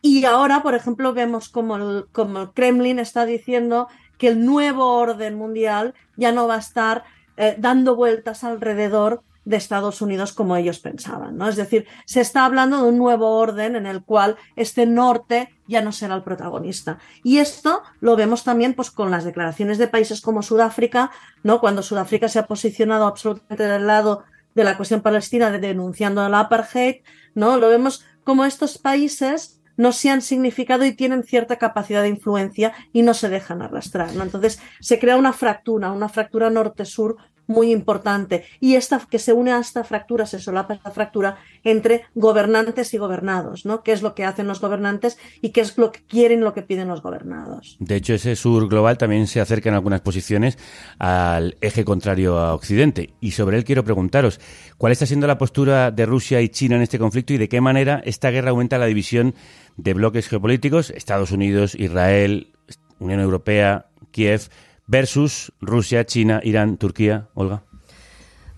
Y 0.01 0.26
ahora, 0.26 0.61
por 0.61 0.76
ejemplo, 0.76 1.14
vemos 1.14 1.49
como 1.49 1.78
el, 1.78 2.05
como 2.11 2.41
el 2.41 2.51
Kremlin 2.51 2.99
está 2.99 3.26
diciendo 3.26 3.88
que 4.18 4.28
el 4.28 4.45
nuevo 4.45 4.95
orden 4.95 5.36
mundial 5.36 5.93
ya 6.16 6.32
no 6.32 6.47
va 6.47 6.55
a 6.55 6.59
estar 6.59 7.03
eh, 7.38 7.55
dando 7.57 7.95
vueltas 7.95 8.43
alrededor 8.43 9.24
de 9.46 9.58
Estados 9.58 10.02
Unidos 10.02 10.34
como 10.34 10.56
ellos 10.56 10.80
pensaban, 10.80 11.38
¿no? 11.38 11.50
Es 11.50 11.56
decir, 11.56 11.86
se 12.06 12.22
está 12.22 12.46
hablando 12.46 12.82
de 12.82 12.89
un 12.89 12.98
nuevo 12.98 13.38
orden 13.38 13.76
en 13.76 13.86
el 13.86 14.04
cual 14.04 14.38
este 14.56 14.86
norte 14.86 15.50
ya 15.68 15.82
no 15.82 15.91
será 15.91 16.16
el 16.16 16.24
protagonista. 16.24 17.00
Y 17.24 17.39
esto 17.39 17.82
lo 18.00 18.16
vemos 18.16 18.44
también 18.44 18.74
pues 18.74 18.91
con 18.91 19.12
las 19.12 19.26
declaraciones 19.26 19.78
de 19.78 19.88
países 19.88 20.22
como 20.22 20.41
Sudáfrica, 20.41 21.12
¿no? 21.44 21.60
Cuando 21.60 21.84
Sudáfrica 21.84 22.28
se 22.30 22.39
ha 22.39 22.48
posicionado 22.48 23.06
absolutamente 23.06 23.64
del 23.64 23.88
lado 23.88 24.24
de 24.56 24.64
la 24.64 24.78
cuestión 24.78 25.02
palestina 25.02 25.52
denunciando 25.52 26.28
la 26.30 26.41
apartheid, 26.41 27.02
¿no? 27.34 27.58
Lo 27.58 27.70
vemos 27.70 28.06
como 28.24 28.46
estos 28.46 28.78
países 28.78 29.60
no 29.76 29.91
se 29.91 30.10
han 30.10 30.22
significado 30.22 30.86
y 30.86 30.94
tienen 30.94 31.24
cierta 31.24 31.58
capacidad 31.58 32.04
de 32.04 32.10
influencia 32.10 32.74
y 32.91 33.02
no 33.02 33.14
se 33.14 33.30
dejan 33.30 33.62
arrastrar, 33.62 34.14
¿no? 34.14 34.24
Entonces 34.24 34.60
se 34.80 35.00
crea 35.00 35.18
una 35.18 35.34
fractura, 35.34 35.91
una 35.91 36.10
fractura 36.10 36.50
norte-sur 36.50 37.18
muy 37.54 37.72
importante. 37.72 38.43
Y 38.60 38.76
esta 38.76 38.99
que 39.10 39.20
se 39.20 39.32
une 39.32 39.54
a 39.54 39.60
esta 39.60 39.84
fractura, 39.84 40.26
se 40.26 40.39
solapa 40.39 40.74
esta 40.74 40.91
fractura 40.91 41.38
entre 41.64 42.04
gobernantes 42.16 42.93
y 42.93 42.97
gobernados, 42.97 43.66
¿no? 43.66 43.84
¿Qué 43.84 43.93
es 43.93 44.01
lo 44.01 44.16
que 44.16 44.26
hacen 44.26 44.47
los 44.47 44.60
gobernantes 44.60 45.18
y 45.41 45.49
qué 45.49 45.62
es 45.62 45.78
lo 45.78 45.91
que 45.91 46.01
quieren, 46.01 46.41
lo 46.41 46.54
que 46.54 46.64
piden 46.64 46.88
los 46.88 47.01
gobernados? 47.01 47.78
De 47.80 47.95
hecho, 47.95 48.14
ese 48.14 48.36
sur 48.36 48.68
global 48.68 48.97
también 48.97 49.28
se 49.28 49.39
acerca 49.39 49.70
en 49.70 49.76
algunas 49.76 50.01
posiciones 50.01 50.58
al 50.99 51.56
eje 51.62 51.86
contrario 51.86 52.38
a 52.38 52.54
Occidente. 52.54 53.14
Y 53.22 53.32
sobre 53.32 53.58
él 53.58 53.64
quiero 53.64 53.84
preguntaros, 53.84 54.39
¿cuál 54.78 54.91
está 54.91 55.06
siendo 55.06 55.28
la 55.28 55.38
postura 55.38 55.91
de 55.91 56.06
Rusia 56.06 56.41
y 56.41 56.49
China 56.49 56.76
en 56.76 56.82
este 56.82 56.99
conflicto 56.99 57.34
y 57.34 57.38
de 57.38 57.49
qué 57.49 57.62
manera 57.62 58.01
esta 58.06 58.32
guerra 58.32 58.49
aumenta 58.49 58.78
la 58.78 58.86
división 58.86 59.36
de 59.78 59.93
bloques 59.93 60.28
geopolíticos, 60.28 60.89
Estados 60.89 61.32
Unidos, 61.32 61.76
Israel, 61.76 62.54
Unión 62.99 63.20
Europea, 63.20 63.88
Kiev, 64.12 64.49
versus 64.88 65.52
Rusia, 65.62 66.06
China, 66.06 66.42
Irán, 66.44 66.78
Turquía, 66.78 67.28
Olga? 67.34 67.64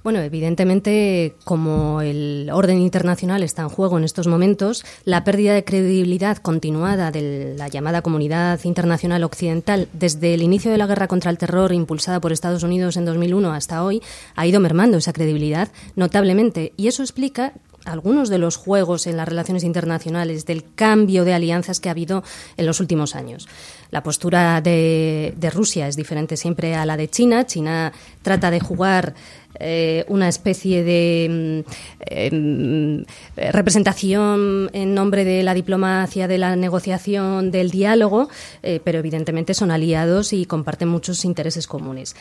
Bueno, 0.05 0.19
evidentemente, 0.19 1.33
como 1.45 1.99
el 1.99 2.51
orden 2.53 2.77
internacional 2.77 3.41
está 3.41 3.63
en 3.63 3.69
juego 3.69 3.97
en 3.97 4.03
estos 4.03 4.27
momentos, 4.27 4.85
la 5.03 5.23
pérdida 5.23 5.55
de 5.55 5.63
credibilidad 5.63 6.37
continuada 6.37 7.09
de 7.09 7.55
la 7.57 7.69
llamada 7.69 8.03
comunidad 8.03 8.59
internacional 8.65 9.23
occidental 9.23 9.89
desde 9.93 10.35
el 10.35 10.43
inicio 10.43 10.69
de 10.69 10.77
la 10.77 10.85
guerra 10.85 11.07
contra 11.07 11.31
el 11.31 11.39
terror 11.39 11.73
impulsada 11.73 12.21
por 12.21 12.31
Estados 12.31 12.61
Unidos 12.61 12.97
en 12.97 13.05
2001 13.05 13.51
hasta 13.51 13.83
hoy 13.83 13.99
ha 14.35 14.45
ido 14.45 14.59
mermando 14.59 14.99
esa 14.99 15.11
credibilidad 15.11 15.69
notablemente. 15.95 16.73
Y 16.77 16.87
eso 16.87 17.01
explica 17.01 17.53
algunos 17.85 18.29
de 18.29 18.39
los 18.39 18.57
juegos 18.57 19.07
en 19.07 19.17
las 19.17 19.27
relaciones 19.27 19.63
internacionales, 19.63 20.45
del 20.45 20.65
cambio 20.73 21.23
de 21.23 21.33
alianzas 21.33 21.79
que 21.79 21.89
ha 21.89 21.93
habido 21.93 22.23
en 22.57 22.65
los 22.65 22.79
últimos 22.79 23.15
años. 23.15 23.47
La 23.95 24.03
postura 24.03 24.59
de, 24.59 25.33
Rusia 25.53 25.87
es 25.87 25.95
diferente 25.95 26.35
siempre 26.35 26.75
a 26.75 26.85
la 26.85 26.97
de 26.97 27.07
China. 27.07 27.45
China 27.45 27.93
trata 28.23 28.51
de 28.51 28.59
jugar 28.59 29.13
eh, 29.57 30.03
una 30.09 30.27
especie 30.27 30.83
de 30.83 31.63
eh, 32.01 33.05
representación 33.37 34.69
en 34.73 34.93
nombre 34.93 35.23
de 35.23 35.43
la 35.43 35.53
diplomacia, 35.53 36.27
de 36.27 36.37
la 36.37 36.57
negociación, 36.57 37.51
del 37.51 37.71
diálogo, 37.71 38.27
eh, 38.63 38.81
pero 38.83 38.99
evidentemente 38.99 39.53
son 39.53 39.71
aliados 39.71 40.33
y 40.33 40.45
comparten 40.45 40.89
muchos 40.89 41.23
intereses 41.23 41.65
comunes. 41.65 42.17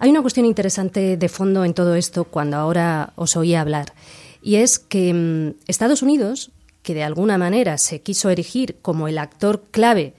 Hay 0.00 0.10
una 0.10 0.20
cuestión 0.20 0.44
interesante 0.44 1.16
de 1.16 1.28
fondo 1.30 1.64
en 1.64 1.72
todo 1.72 1.94
esto 1.94 2.24
cuando 2.24 2.58
ahora 2.58 3.14
os 3.16 3.34
oía 3.34 3.62
hablar 3.62 3.94
y 4.42 4.56
es 4.56 4.78
que 4.78 5.14
mm, 5.14 5.54
Estados 5.68 6.02
Unidos, 6.02 6.50
que 6.82 6.92
de 6.92 7.02
alguna 7.02 7.38
manera 7.38 7.78
se 7.78 8.02
quiso 8.02 8.28
erigir 8.28 8.76
como 8.82 9.08
el 9.08 9.16
actor 9.16 9.62
clave 9.70 10.12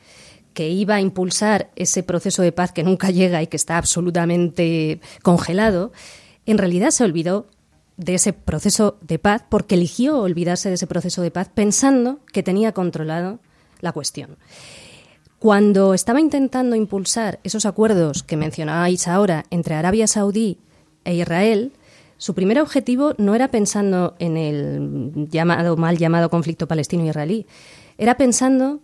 que 0.55 0.69
iba 0.69 0.95
a 0.95 1.01
impulsar 1.01 1.69
ese 1.75 2.01
proceso 2.01 2.41
de 2.41 2.51
paz 2.51 2.71
que 2.71 2.83
nunca 2.83 3.11
llega 3.11 3.43
y 3.43 3.47
que 3.47 3.57
está 3.57 3.77
absolutamente 3.77 5.01
congelado, 5.21 5.91
en 6.47 6.57
realidad 6.57 6.89
se 6.89 7.03
olvidó 7.03 7.45
de 7.97 8.15
ese 8.15 8.33
proceso 8.33 8.97
de 9.01 9.19
paz 9.19 9.43
porque 9.47 9.75
eligió 9.75 10.17
olvidarse 10.19 10.69
de 10.69 10.75
ese 10.75 10.87
proceso 10.87 11.21
de 11.21 11.29
paz 11.29 11.49
pensando 11.53 12.19
que 12.31 12.41
tenía 12.41 12.71
controlado 12.71 13.39
la 13.81 13.91
cuestión. 13.91 14.37
Cuando 15.39 15.93
estaba 15.93 16.21
intentando 16.21 16.75
impulsar 16.75 17.39
esos 17.43 17.65
acuerdos 17.65 18.23
que 18.23 18.37
mencionabais 18.37 19.07
ahora 19.07 19.43
entre 19.51 19.75
Arabia 19.75 20.07
Saudí 20.07 20.57
e 21.03 21.15
Israel, 21.15 21.73
su 22.17 22.33
primer 22.33 22.61
objetivo 22.61 23.13
no 23.17 23.35
era 23.35 23.51
pensando 23.51 24.15
en 24.19 24.37
el 24.37 25.27
llamado, 25.29 25.75
mal 25.75 25.97
llamado 25.97 26.29
conflicto 26.29 26.67
palestino-israelí, 26.67 27.45
era 27.97 28.17
pensando 28.17 28.79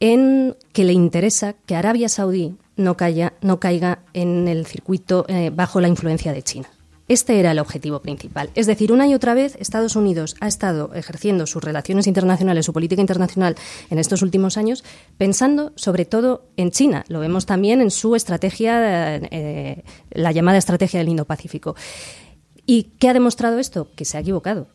en 0.00 0.56
que 0.72 0.84
le 0.84 0.92
interesa 0.92 1.54
que 1.66 1.76
Arabia 1.76 2.08
Saudí 2.08 2.56
no, 2.76 2.96
caiga, 2.96 3.34
no 3.40 3.60
caiga 3.60 4.00
en 4.12 4.48
el 4.48 4.66
circuito 4.66 5.24
eh, 5.28 5.50
bajo 5.50 5.80
la 5.80 5.88
influencia 5.88 6.32
de 6.32 6.42
China. 6.42 6.68
Este 7.08 7.40
era 7.40 7.52
el 7.52 7.58
objetivo 7.58 8.00
principal. 8.00 8.50
Es 8.54 8.66
decir, 8.66 8.92
una 8.92 9.08
y 9.08 9.14
otra 9.14 9.32
vez 9.32 9.56
Estados 9.58 9.96
Unidos 9.96 10.36
ha 10.40 10.46
estado 10.46 10.92
ejerciendo 10.94 11.46
sus 11.46 11.64
relaciones 11.64 12.06
internacionales, 12.06 12.66
su 12.66 12.74
política 12.74 13.00
internacional 13.00 13.56
en 13.88 13.98
estos 13.98 14.20
últimos 14.20 14.58
años, 14.58 14.84
pensando 15.16 15.72
sobre 15.74 16.04
todo 16.04 16.44
en 16.58 16.70
China. 16.70 17.06
Lo 17.08 17.20
vemos 17.20 17.46
también 17.46 17.80
en 17.80 17.90
su 17.90 18.14
estrategia, 18.14 19.16
eh, 19.16 19.84
la 20.10 20.32
llamada 20.32 20.58
estrategia 20.58 21.00
del 21.00 21.08
Indo-Pacífico. 21.08 21.76
¿Y 22.66 22.92
qué 22.98 23.08
ha 23.08 23.14
demostrado 23.14 23.58
esto? 23.58 23.88
Que 23.96 24.04
se 24.04 24.18
ha 24.18 24.20
equivocado. 24.20 24.68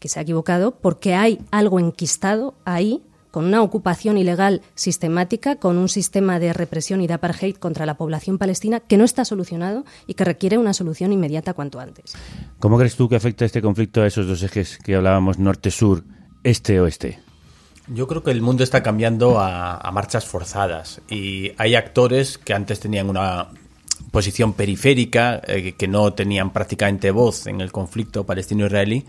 Que 0.00 0.08
se 0.08 0.18
ha 0.18 0.22
equivocado 0.22 0.80
porque 0.80 1.14
hay 1.14 1.38
algo 1.52 1.78
enquistado 1.78 2.54
ahí 2.64 3.04
con 3.36 3.44
una 3.44 3.60
ocupación 3.60 4.16
ilegal 4.16 4.62
sistemática, 4.74 5.56
con 5.56 5.76
un 5.76 5.90
sistema 5.90 6.38
de 6.38 6.54
represión 6.54 7.02
y 7.02 7.06
de 7.06 7.12
apartheid 7.12 7.56
contra 7.56 7.84
la 7.84 7.98
población 7.98 8.38
palestina 8.38 8.80
que 8.80 8.96
no 8.96 9.04
está 9.04 9.26
solucionado 9.26 9.84
y 10.06 10.14
que 10.14 10.24
requiere 10.24 10.56
una 10.56 10.72
solución 10.72 11.12
inmediata 11.12 11.52
cuanto 11.52 11.78
antes. 11.78 12.16
¿Cómo 12.60 12.78
crees 12.78 12.96
tú 12.96 13.10
que 13.10 13.16
afecta 13.16 13.44
este 13.44 13.60
conflicto 13.60 14.00
a 14.00 14.06
esos 14.06 14.26
dos 14.26 14.42
ejes 14.42 14.78
que 14.78 14.94
hablábamos, 14.94 15.38
norte-sur, 15.38 16.02
este-oeste? 16.44 17.18
Yo 17.88 18.08
creo 18.08 18.22
que 18.22 18.30
el 18.30 18.40
mundo 18.40 18.64
está 18.64 18.82
cambiando 18.82 19.38
a, 19.38 19.76
a 19.76 19.90
marchas 19.92 20.24
forzadas 20.24 21.02
y 21.10 21.52
hay 21.58 21.74
actores 21.74 22.38
que 22.38 22.54
antes 22.54 22.80
tenían 22.80 23.10
una 23.10 23.48
posición 24.12 24.54
periférica, 24.54 25.42
eh, 25.46 25.74
que 25.76 25.88
no 25.88 26.10
tenían 26.14 26.54
prácticamente 26.54 27.10
voz 27.10 27.46
en 27.48 27.60
el 27.60 27.70
conflicto 27.70 28.24
palestino-israelí, 28.24 29.04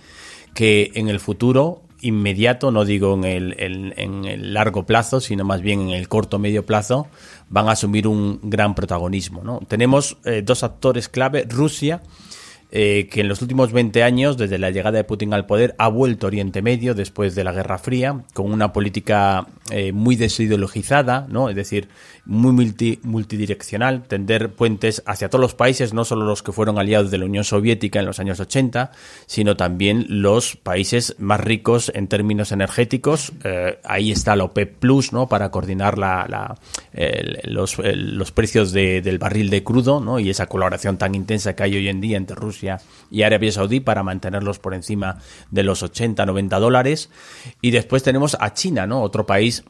que 0.53 0.91
en 0.95 1.07
el 1.07 1.21
futuro 1.21 1.86
inmediato, 2.01 2.71
no 2.71 2.85
digo 2.85 3.13
en 3.15 3.23
el, 3.23 3.55
en, 3.97 4.25
el, 4.25 4.53
largo 4.53 4.85
plazo, 4.85 5.19
sino 5.19 5.43
más 5.43 5.61
bien 5.61 5.81
en 5.81 5.89
el 5.89 6.07
corto 6.07 6.39
medio 6.39 6.65
plazo, 6.65 7.07
van 7.49 7.67
a 7.69 7.71
asumir 7.71 8.07
un 8.07 8.39
gran 8.43 8.75
protagonismo. 8.75 9.43
¿no? 9.43 9.59
Tenemos 9.67 10.17
eh, 10.25 10.41
dos 10.43 10.63
actores 10.63 11.09
clave, 11.09 11.45
Rusia, 11.49 12.01
eh, 12.69 13.07
que 13.09 13.21
en 13.21 13.29
los 13.29 13.41
últimos 13.41 13.71
20 13.71 14.03
años, 14.03 14.35
desde 14.37 14.57
la 14.57 14.71
llegada 14.71 14.97
de 14.97 15.05
Putin 15.05 15.33
al 15.33 15.45
poder, 15.45 15.73
ha 15.77 15.87
vuelto 15.87 16.27
Oriente 16.27 16.61
Medio 16.61 16.93
después 16.93 17.33
de 17.33 17.45
la 17.45 17.53
Guerra 17.53 17.77
Fría, 17.77 18.23
con 18.33 18.51
una 18.51 18.73
política 18.73 19.47
eh, 19.71 19.93
muy 19.93 20.17
desideologizada, 20.17 21.27
¿no? 21.29 21.49
es 21.49 21.55
decir, 21.55 21.87
muy 22.25 22.51
multidireccional, 23.03 24.03
tender 24.03 24.51
puentes 24.51 25.01
hacia 25.05 25.29
todos 25.29 25.41
los 25.41 25.55
países, 25.55 25.93
no 25.93 26.03
solo 26.03 26.25
los 26.25 26.43
que 26.43 26.51
fueron 26.51 26.77
aliados 26.77 27.09
de 27.09 27.17
la 27.17 27.25
Unión 27.25 27.45
Soviética 27.45 28.01
en 28.01 28.05
los 28.05 28.19
años 28.19 28.41
80, 28.41 28.91
sino 29.27 29.55
también 29.55 30.05
los 30.09 30.57
países 30.57 31.15
más 31.19 31.39
ricos 31.39 31.89
en 31.95 32.09
términos 32.09 32.51
energéticos. 32.51 33.31
Eh, 33.45 33.79
ahí 33.85 34.11
está 34.11 34.35
la 34.35 34.43
OPEP 34.43 34.75
Plus, 34.77 35.13
¿no? 35.13 35.29
Para 35.29 35.51
coordinar 35.51 35.97
la, 35.97 36.57
los, 37.45 37.77
los, 37.77 38.31
precios 38.33 38.73
del 38.73 39.19
barril 39.19 39.49
de 39.49 39.63
crudo, 39.63 40.01
¿no? 40.01 40.19
Y 40.19 40.29
esa 40.29 40.47
colaboración 40.47 40.97
tan 40.97 41.15
intensa 41.15 41.55
que 41.55 41.63
hay 41.63 41.77
hoy 41.77 41.87
en 41.87 42.01
día 42.01 42.17
entre 42.17 42.35
Rusia 42.35 42.56
y 43.11 43.21
Arabia 43.21 43.51
Saudí 43.51 43.79
para 43.79 44.03
mantenerlos 44.03 44.59
por 44.59 44.73
encima 44.73 45.17
de 45.51 45.63
los 45.63 45.83
80, 45.83 46.25
90 46.25 46.59
dólares. 46.59 47.09
Y 47.61 47.71
después 47.71 48.03
tenemos 48.03 48.37
a 48.39 48.53
China, 48.53 48.87
¿no? 48.87 49.01
Otro 49.01 49.25
país 49.25 49.63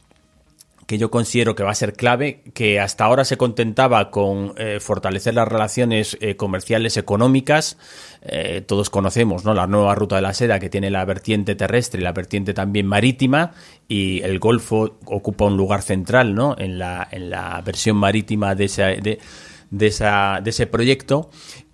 que 0.87 0.97
yo 0.97 1.11
considero 1.11 1.53
que 1.53 1.63
va 1.63 1.71
a 1.71 1.75
ser 1.75 1.93
clave, 1.93 2.43
que 2.53 2.79
hasta 2.79 3.03
ahora 3.03 3.25
se 3.25 3.35
contentaba 3.35 4.09
con 4.09 4.53
eh, 4.57 4.79
fortalecer 4.79 5.33
las 5.33 5.47
relaciones 5.47 6.17
eh, 6.21 6.37
comerciales 6.37 6.95
económicas. 6.95 7.77
Eh, 8.21 8.63
todos 8.65 8.89
conocemos 8.89 9.43
¿no? 9.43 9.53
la 9.53 9.67
nueva 9.67 9.95
ruta 9.95 10.15
de 10.15 10.21
la 10.21 10.33
seda 10.33 10.59
que 10.59 10.69
tiene 10.69 10.89
la 10.89 11.03
vertiente 11.03 11.55
terrestre 11.55 11.99
y 11.99 12.03
la 12.05 12.13
vertiente 12.13 12.53
también 12.53 12.87
marítima 12.87 13.51
y 13.89 14.21
el 14.21 14.39
Golfo 14.39 14.97
ocupa 15.05 15.45
un 15.45 15.57
lugar 15.57 15.81
central 15.81 16.33
¿no? 16.33 16.55
en, 16.57 16.79
la, 16.79 17.05
en 17.11 17.29
la 17.29 17.61
versión 17.61 17.97
marítima 17.97 18.55
de, 18.55 18.65
esa, 18.65 18.85
de, 18.85 19.19
de, 19.69 19.87
esa, 19.87 20.39
de 20.41 20.49
ese 20.49 20.67
proyecto 20.67 21.29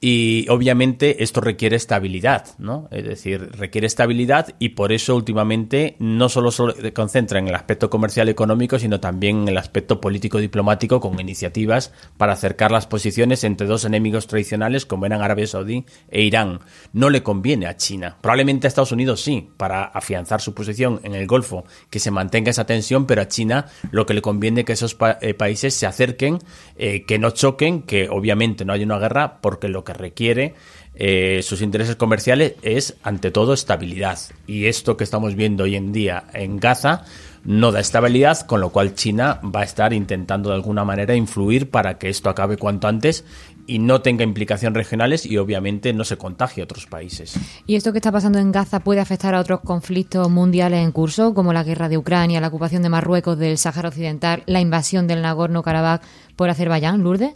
y 0.06 0.46
obviamente 0.50 1.24
esto 1.24 1.40
requiere 1.40 1.78
estabilidad, 1.78 2.48
¿no? 2.58 2.90
Es 2.92 3.06
decir, 3.06 3.52
requiere 3.54 3.88
estabilidad 3.88 4.54
y 4.60 4.70
por 4.70 4.92
eso 4.92 5.16
últimamente 5.16 5.96
no 6.00 6.28
solo 6.28 6.52
se 6.52 6.92
concentra 6.92 7.40
en 7.40 7.48
el 7.48 7.56
aspecto 7.56 7.90
comercial 7.90 8.28
económico, 8.28 8.78
sino 8.78 9.00
también 9.00 9.44
en 9.44 9.48
el 9.48 9.58
aspecto 9.58 10.02
político 10.02 10.40
diplomático 10.40 11.00
con 11.00 11.18
iniciativas 11.22 11.94
para 12.18 12.34
acercar 12.34 12.70
las 12.70 12.86
posiciones 12.86 13.46
entre 13.46 13.66
dos 13.66 13.86
enemigos 13.86 14.28
tradicionales 14.28 14.86
como 14.86 15.06
eran 15.06 15.22
Arabia 15.22 15.48
Saudí 15.48 15.86
e 16.10 16.24
Irán. 16.24 16.60
No 16.92 17.10
le 17.10 17.24
conviene 17.24 17.68
a 17.68 17.78
China. 17.78 18.18
Probablemente 18.20 18.68
a 18.68 18.70
Estados 18.70 18.92
Unidos 18.92 19.22
sí, 19.22 19.52
para 19.56 19.86
afianzar 19.86 20.42
su 20.42 20.54
posición 20.54 21.00
en 21.04 21.16
el 21.16 21.28
Golfo, 21.28 21.64
que 21.90 22.00
se 22.00 22.12
mantenga 22.12 22.52
esa 22.52 22.66
tensión, 22.66 23.06
pero 23.06 23.22
a 23.22 23.30
China 23.30 23.68
lo 23.92 24.06
que 24.06 24.16
le 24.16 24.22
conviene 24.22 24.62
es 24.62 24.66
que 24.66 24.74
esos 24.74 24.98
eh, 25.22 25.34
países 25.34 25.74
se 25.74 25.86
acerquen, 25.86 26.40
eh, 26.76 27.06
que 27.06 27.20
no 27.20 27.32
choquen, 27.32 27.84
que 27.84 28.10
obviamente 28.10 28.66
no 28.66 28.74
haya 28.74 28.84
una 28.84 29.00
guerra, 29.00 29.40
porque 29.40 29.70
lo 29.70 29.86
que 29.86 29.93
requiere 29.94 30.56
eh, 30.96 31.42
sus 31.44 31.62
intereses 31.62 31.96
comerciales 31.96 32.54
es, 32.62 32.96
ante 33.04 33.32
todo, 33.32 33.54
estabilidad. 33.54 34.20
Y 34.46 34.66
esto 34.66 34.98
que 34.98 35.04
estamos 35.04 35.36
viendo 35.36 35.64
hoy 35.64 35.76
en 35.76 35.92
día 35.92 36.26
en 36.34 36.60
Gaza 36.60 37.06
no 37.44 37.72
da 37.72 37.80
estabilidad, 37.80 38.40
con 38.46 38.62
lo 38.62 38.70
cual 38.70 38.96
China 38.96 39.42
va 39.44 39.62
a 39.62 39.66
estar 39.66 39.92
intentando 39.92 40.50
de 40.50 40.56
alguna 40.56 40.86
manera 40.86 41.16
influir 41.16 41.70
para 41.70 41.98
que 41.98 42.10
esto 42.10 42.30
acabe 42.30 42.58
cuanto 42.58 42.88
antes 42.88 43.26
y 43.66 43.80
no 43.80 44.02
tenga 44.02 44.24
implicaciones 44.24 44.76
regionales 44.76 45.26
y 45.26 45.38
obviamente 45.38 45.94
no 45.94 46.04
se 46.04 46.18
contagie 46.18 46.62
a 46.62 46.66
otros 46.66 46.86
países. 46.86 47.38
¿Y 47.66 47.76
esto 47.76 47.92
que 47.92 47.98
está 47.98 48.12
pasando 48.12 48.40
en 48.40 48.52
Gaza 48.52 48.82
puede 48.82 49.02
afectar 49.02 49.36
a 49.36 49.40
otros 49.40 49.62
conflictos 49.62 50.30
mundiales 50.30 50.84
en 50.84 50.92
curso, 50.92 51.34
como 51.34 51.54
la 51.54 51.64
guerra 51.64 51.90
de 51.90 51.98
Ucrania, 51.98 52.42
la 52.42 52.48
ocupación 52.48 52.84
de 52.84 52.90
Marruecos 52.90 53.38
del 53.38 53.58
Sáhara 53.58 53.90
Occidental, 53.90 54.44
la 54.46 54.62
invasión 54.62 55.08
del 55.08 55.22
Nagorno-Karabaj 55.22 56.02
por 56.36 56.50
Azerbaiyán, 56.50 57.04
Lourdes? 57.04 57.34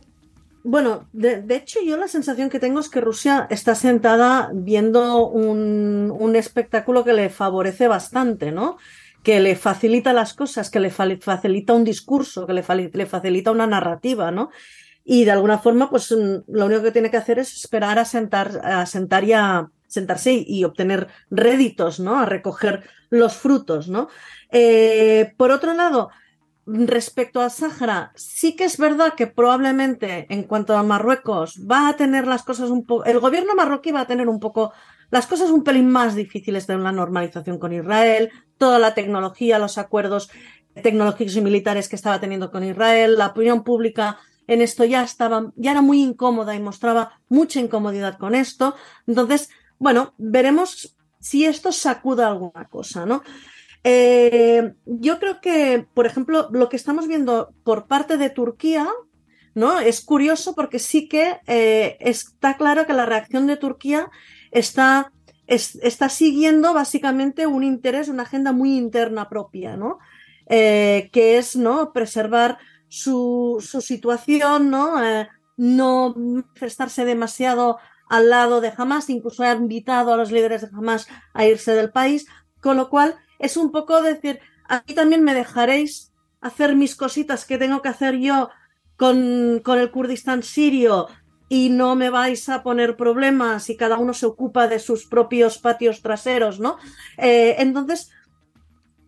Bueno, 0.70 1.08
de, 1.14 1.46
hecho 1.56 1.80
yo 1.82 1.96
la 1.96 2.10
sensación 2.10 2.50
que 2.50 2.60
tengo 2.60 2.82
es 2.82 2.90
que 2.90 3.00
Rusia 3.00 3.48
está 3.50 3.74
sentada 3.74 4.52
viendo 4.54 5.26
un, 5.26 6.36
espectáculo 6.36 7.06
que 7.06 7.14
le 7.14 7.30
favorece 7.30 7.88
bastante, 7.88 8.52
¿no? 8.52 8.76
Que 9.24 9.40
le 9.40 9.56
facilita 9.56 10.12
las 10.12 10.34
cosas, 10.34 10.70
que 10.70 10.82
le 10.82 10.90
facilita 10.90 11.72
un 11.72 11.86
discurso, 11.86 12.46
que 12.46 12.52
le, 12.52 12.64
facilita 13.06 13.52
una 13.52 13.66
narrativa, 13.66 14.30
¿no? 14.30 14.50
Y 15.06 15.24
de 15.24 15.32
alguna 15.32 15.58
forma, 15.58 15.90
pues 15.90 16.12
mm, 16.12 16.52
lo 16.52 16.66
único 16.66 16.84
que 16.84 16.92
tiene 16.92 17.12
que 17.12 17.16
hacer 17.16 17.40
es 17.40 17.56
esperar 17.56 17.98
a 17.98 18.04
sentar, 18.04 18.60
a 18.62 18.86
sentar 18.86 19.24
y 19.24 19.32
a 19.32 19.70
sentarse 19.88 20.34
y, 20.34 20.66
obtener 20.66 21.08
réditos, 21.30 22.02
¿no? 22.02 22.20
A 22.20 22.26
recoger 22.26 22.84
los 23.10 23.38
frutos, 23.38 23.88
¿no? 23.88 24.10
Eh, 24.52 25.34
por 25.38 25.52
otro 25.52 25.74
lado, 25.74 26.10
Respecto 26.70 27.40
a 27.40 27.50
Sáhara, 27.50 28.12
sí 28.16 28.58
que 28.58 28.66
es 28.66 28.78
verdad 28.78 29.14
que 29.16 29.26
probablemente 29.26 30.28
en 30.30 30.44
cuanto 30.44 30.76
a 30.76 30.84
Marruecos 30.84 31.60
va 31.60 31.88
a 31.88 31.96
tener 31.96 32.28
las 32.28 32.44
cosas 32.44 32.70
un 32.72 32.86
poco, 32.86 33.06
el 33.06 33.22
gobierno 33.22 33.56
marroquí 33.56 33.92
va 33.92 34.02
a 34.02 34.08
tener 34.08 34.28
un 34.28 34.42
poco 34.42 34.74
las 35.10 35.28
cosas 35.28 35.50
un 35.50 35.64
pelín 35.64 35.90
más 35.90 36.14
difíciles 36.14 36.68
de 36.68 36.76
una 36.76 36.92
normalización 36.92 37.58
con 37.58 37.72
Israel, 37.72 38.32
toda 38.58 38.80
la 38.80 38.94
tecnología, 38.94 39.60
los 39.60 39.78
acuerdos 39.78 40.30
tecnológicos 40.84 41.38
y 41.38 41.42
militares 41.42 41.88
que 41.88 41.96
estaba 41.96 42.20
teniendo 42.20 42.52
con 42.52 42.66
Israel, 42.66 43.18
la 43.18 43.28
opinión 43.28 43.64
pública 43.64 44.18
en 44.48 44.62
esto 44.62 44.84
ya 44.84 45.04
estaba, 45.04 45.54
ya 45.56 45.72
era 45.72 45.82
muy 45.82 46.04
incómoda 46.04 46.54
y 46.54 46.60
mostraba 46.60 47.22
mucha 47.30 47.62
incomodidad 47.62 48.18
con 48.18 48.36
esto. 48.36 48.76
Entonces, 49.08 49.50
bueno, 49.80 50.14
veremos 50.18 50.98
si 51.22 51.46
esto 51.46 51.72
sacuda 51.72 52.28
alguna 52.28 52.66
cosa, 52.66 53.06
¿no? 53.06 53.24
Eh, 53.90 54.74
yo 54.86 55.18
creo 55.18 55.40
que, 55.40 55.88
por 55.94 56.06
ejemplo, 56.06 56.50
lo 56.52 56.68
que 56.68 56.76
estamos 56.76 57.08
viendo 57.08 57.54
por 57.64 57.88
parte 57.88 58.18
de 58.18 58.30
Turquía, 58.30 58.86
¿no? 59.56 59.80
Es 59.80 60.02
curioso 60.02 60.56
porque 60.56 60.78
sí 60.78 61.08
que 61.08 61.40
eh, 61.48 61.96
está 62.02 62.58
claro 62.58 62.86
que 62.86 62.92
la 62.92 63.06
reacción 63.06 63.48
de 63.48 63.56
Turquía 63.56 64.12
está, 64.52 65.14
está 65.48 66.10
siguiendo 66.10 66.74
básicamente 66.74 67.48
un 67.48 67.64
interés, 67.64 68.10
una 68.10 68.24
agenda 68.24 68.52
muy 68.52 68.76
interna 68.76 69.30
propia, 69.30 69.78
¿no? 69.78 70.00
Eh, 70.48 71.10
que 71.14 71.38
es 71.38 71.56
¿no? 71.56 71.94
preservar 71.94 72.58
su, 72.90 73.66
situación, 73.82 74.70
¿no? 74.70 74.96
no 75.56 76.14
manifestarse 76.14 77.06
demasiado 77.06 77.78
al 78.10 78.30
lado 78.30 78.60
de 78.60 78.74
Hamas, 78.76 79.10
incluso 79.10 79.44
ha 79.44 79.54
invitado 79.54 80.14
a 80.14 80.18
los 80.18 80.30
líderes 80.30 80.62
de 80.62 80.68
Hamas 80.74 81.08
a 81.34 81.46
irse 81.46 81.72
del 81.72 81.90
país, 81.90 82.28
con 82.62 82.76
lo 82.76 82.90
cual 82.90 83.16
es 83.40 83.58
un 83.58 83.72
poco 83.72 84.02
decir, 84.02 84.40
aquí 84.68 84.94
también 84.94 85.24
me 85.24 85.34
dejaréis 85.34 86.14
hacer 86.42 86.76
mis 86.76 86.96
cositas 86.96 87.46
que 87.46 87.58
tengo 87.58 87.82
que 87.82 87.90
hacer 87.90 88.18
yo 88.18 88.50
con, 88.96 89.62
con 89.64 89.80
el 89.80 89.92
Kurdistán 89.92 90.44
sirio 90.44 91.08
y 91.50 91.70
no 91.70 91.96
me 91.96 92.10
vais 92.10 92.50
a 92.50 92.62
poner 92.64 92.98
problemas 92.98 93.70
y 93.70 93.78
cada 93.78 93.98
uno 93.98 94.14
se 94.14 94.26
ocupa 94.26 94.68
de 94.68 94.80
sus 94.80 95.06
propios 95.06 95.58
patios 95.60 96.02
traseros, 96.02 96.60
¿no? 96.60 96.78
Eh, 97.18 97.56
entonces, 97.60 98.12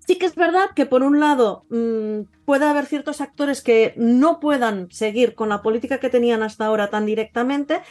sí 0.07 0.17
que 0.17 0.25
es 0.25 0.35
verdad 0.35 0.69
que 0.75 0.85
por 0.85 1.03
un 1.03 1.19
lado 1.19 1.65
mm, 1.69 2.45
puede 2.45 2.65
haber 2.65 2.85
ciertos 2.85 3.21
actores 3.21 3.61
que 3.61 3.93
no 3.97 4.39
puedan 4.39 4.89
seguir 4.91 5.35
con 5.35 5.49
la 5.49 5.61
política 5.61 5.99
que 5.99 6.09
tenían 6.09 6.43
hasta 6.43 6.65
ahora 6.65 6.89
tan 6.89 7.05
directamente 7.05 7.81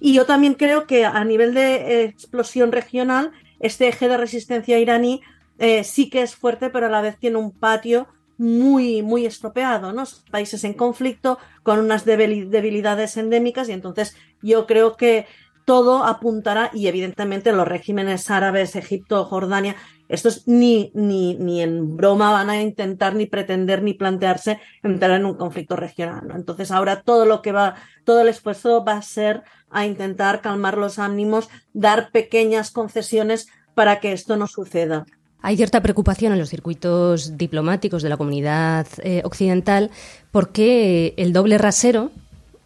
y 0.00 0.12
yo 0.12 0.26
también 0.26 0.54
creo 0.54 0.86
que 0.86 1.04
a 1.06 1.24
nivel 1.24 1.54
de 1.54 2.04
explosión 2.04 2.72
regional, 2.72 3.32
este 3.60 3.88
eje 3.88 4.08
de 4.08 4.16
resistencia 4.16 4.78
iraní 4.78 5.22
eh, 5.58 5.84
sí 5.84 6.10
que 6.10 6.22
es 6.22 6.34
fuerte, 6.34 6.70
pero 6.70 6.86
a 6.86 6.90
la 6.90 7.00
vez 7.00 7.18
tiene 7.18 7.38
un 7.38 7.52
patio 7.52 8.08
muy, 8.36 9.02
muy 9.02 9.26
estropeado, 9.26 9.92
¿no? 9.92 10.04
países 10.30 10.64
en 10.64 10.74
conflicto 10.74 11.38
con 11.62 11.78
unas 11.78 12.04
debilidades 12.04 13.16
endémicas 13.16 13.68
y 13.68 13.72
entonces 13.72 14.16
yo 14.42 14.66
creo 14.66 14.96
que 14.96 15.26
todo 15.64 16.04
apuntará 16.04 16.70
y 16.74 16.88
evidentemente 16.88 17.52
los 17.52 17.66
regímenes 17.66 18.30
árabes, 18.30 18.76
Egipto, 18.76 19.24
Jordania, 19.24 19.76
estos 20.08 20.46
ni, 20.46 20.90
ni, 20.94 21.36
ni 21.36 21.62
en 21.62 21.96
broma 21.96 22.30
van 22.30 22.50
a 22.50 22.60
intentar 22.60 23.14
ni 23.14 23.24
pretender 23.24 23.82
ni 23.82 23.94
plantearse 23.94 24.60
entrar 24.82 25.12
en 25.12 25.24
un 25.24 25.34
conflicto 25.34 25.76
regional. 25.76 26.30
Entonces 26.34 26.70
ahora 26.70 27.00
todo 27.00 27.24
lo 27.24 27.40
que 27.40 27.52
va, 27.52 27.76
todo 28.04 28.20
el 28.20 28.28
esfuerzo 28.28 28.84
va 28.84 28.94
a 28.94 29.02
ser 29.02 29.42
a 29.70 29.86
intentar 29.86 30.42
calmar 30.42 30.76
los 30.76 30.98
ánimos, 30.98 31.48
dar 31.72 32.10
pequeñas 32.10 32.70
concesiones 32.70 33.48
para 33.74 34.00
que 34.00 34.12
esto 34.12 34.36
no 34.36 34.46
suceda. 34.46 35.06
Hay 35.46 35.58
cierta 35.58 35.82
preocupación 35.82 36.32
en 36.32 36.38
los 36.38 36.48
circuitos 36.48 37.36
diplomáticos 37.36 38.02
de 38.02 38.08
la 38.08 38.16
comunidad 38.16 38.86
eh, 39.02 39.20
occidental 39.26 39.90
porque 40.32 41.12
el 41.18 41.34
doble 41.34 41.58
rasero 41.58 42.12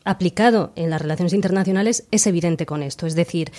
aplicado 0.04 0.70
en 0.76 0.88
las 0.88 1.02
relaciones 1.02 1.32
internacionales 1.32 2.06
es 2.12 2.28
evidente 2.28 2.66
con 2.66 2.84
esto. 2.84 3.08
Es 3.08 3.16
decir, 3.16 3.50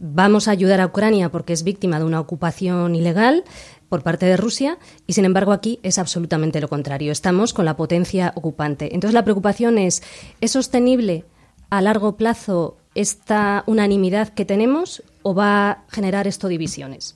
vamos 0.00 0.48
a 0.48 0.50
ayudar 0.50 0.80
a 0.80 0.86
Ucrania 0.86 1.30
porque 1.30 1.52
es 1.52 1.62
víctima 1.62 2.00
de 2.00 2.04
una 2.04 2.18
ocupación 2.18 2.96
ilegal 2.96 3.44
por 3.88 4.02
parte 4.02 4.26
de 4.26 4.36
Rusia 4.36 4.76
y, 5.06 5.12
sin 5.12 5.24
embargo, 5.24 5.52
aquí 5.52 5.78
es 5.84 6.00
absolutamente 6.00 6.60
lo 6.60 6.68
contrario. 6.68 7.12
Estamos 7.12 7.54
con 7.54 7.66
la 7.66 7.76
potencia 7.76 8.32
ocupante. 8.34 8.92
Entonces, 8.92 9.14
la 9.14 9.22
preocupación 9.22 9.78
es, 9.78 10.02
¿es 10.40 10.50
sostenible 10.50 11.24
a 11.70 11.80
largo 11.80 12.16
plazo 12.16 12.76
esta 12.96 13.62
unanimidad 13.68 14.30
que 14.30 14.44
tenemos 14.44 15.04
o 15.22 15.32
va 15.32 15.70
a 15.70 15.84
generar 15.90 16.26
esto 16.26 16.48
divisiones? 16.48 17.14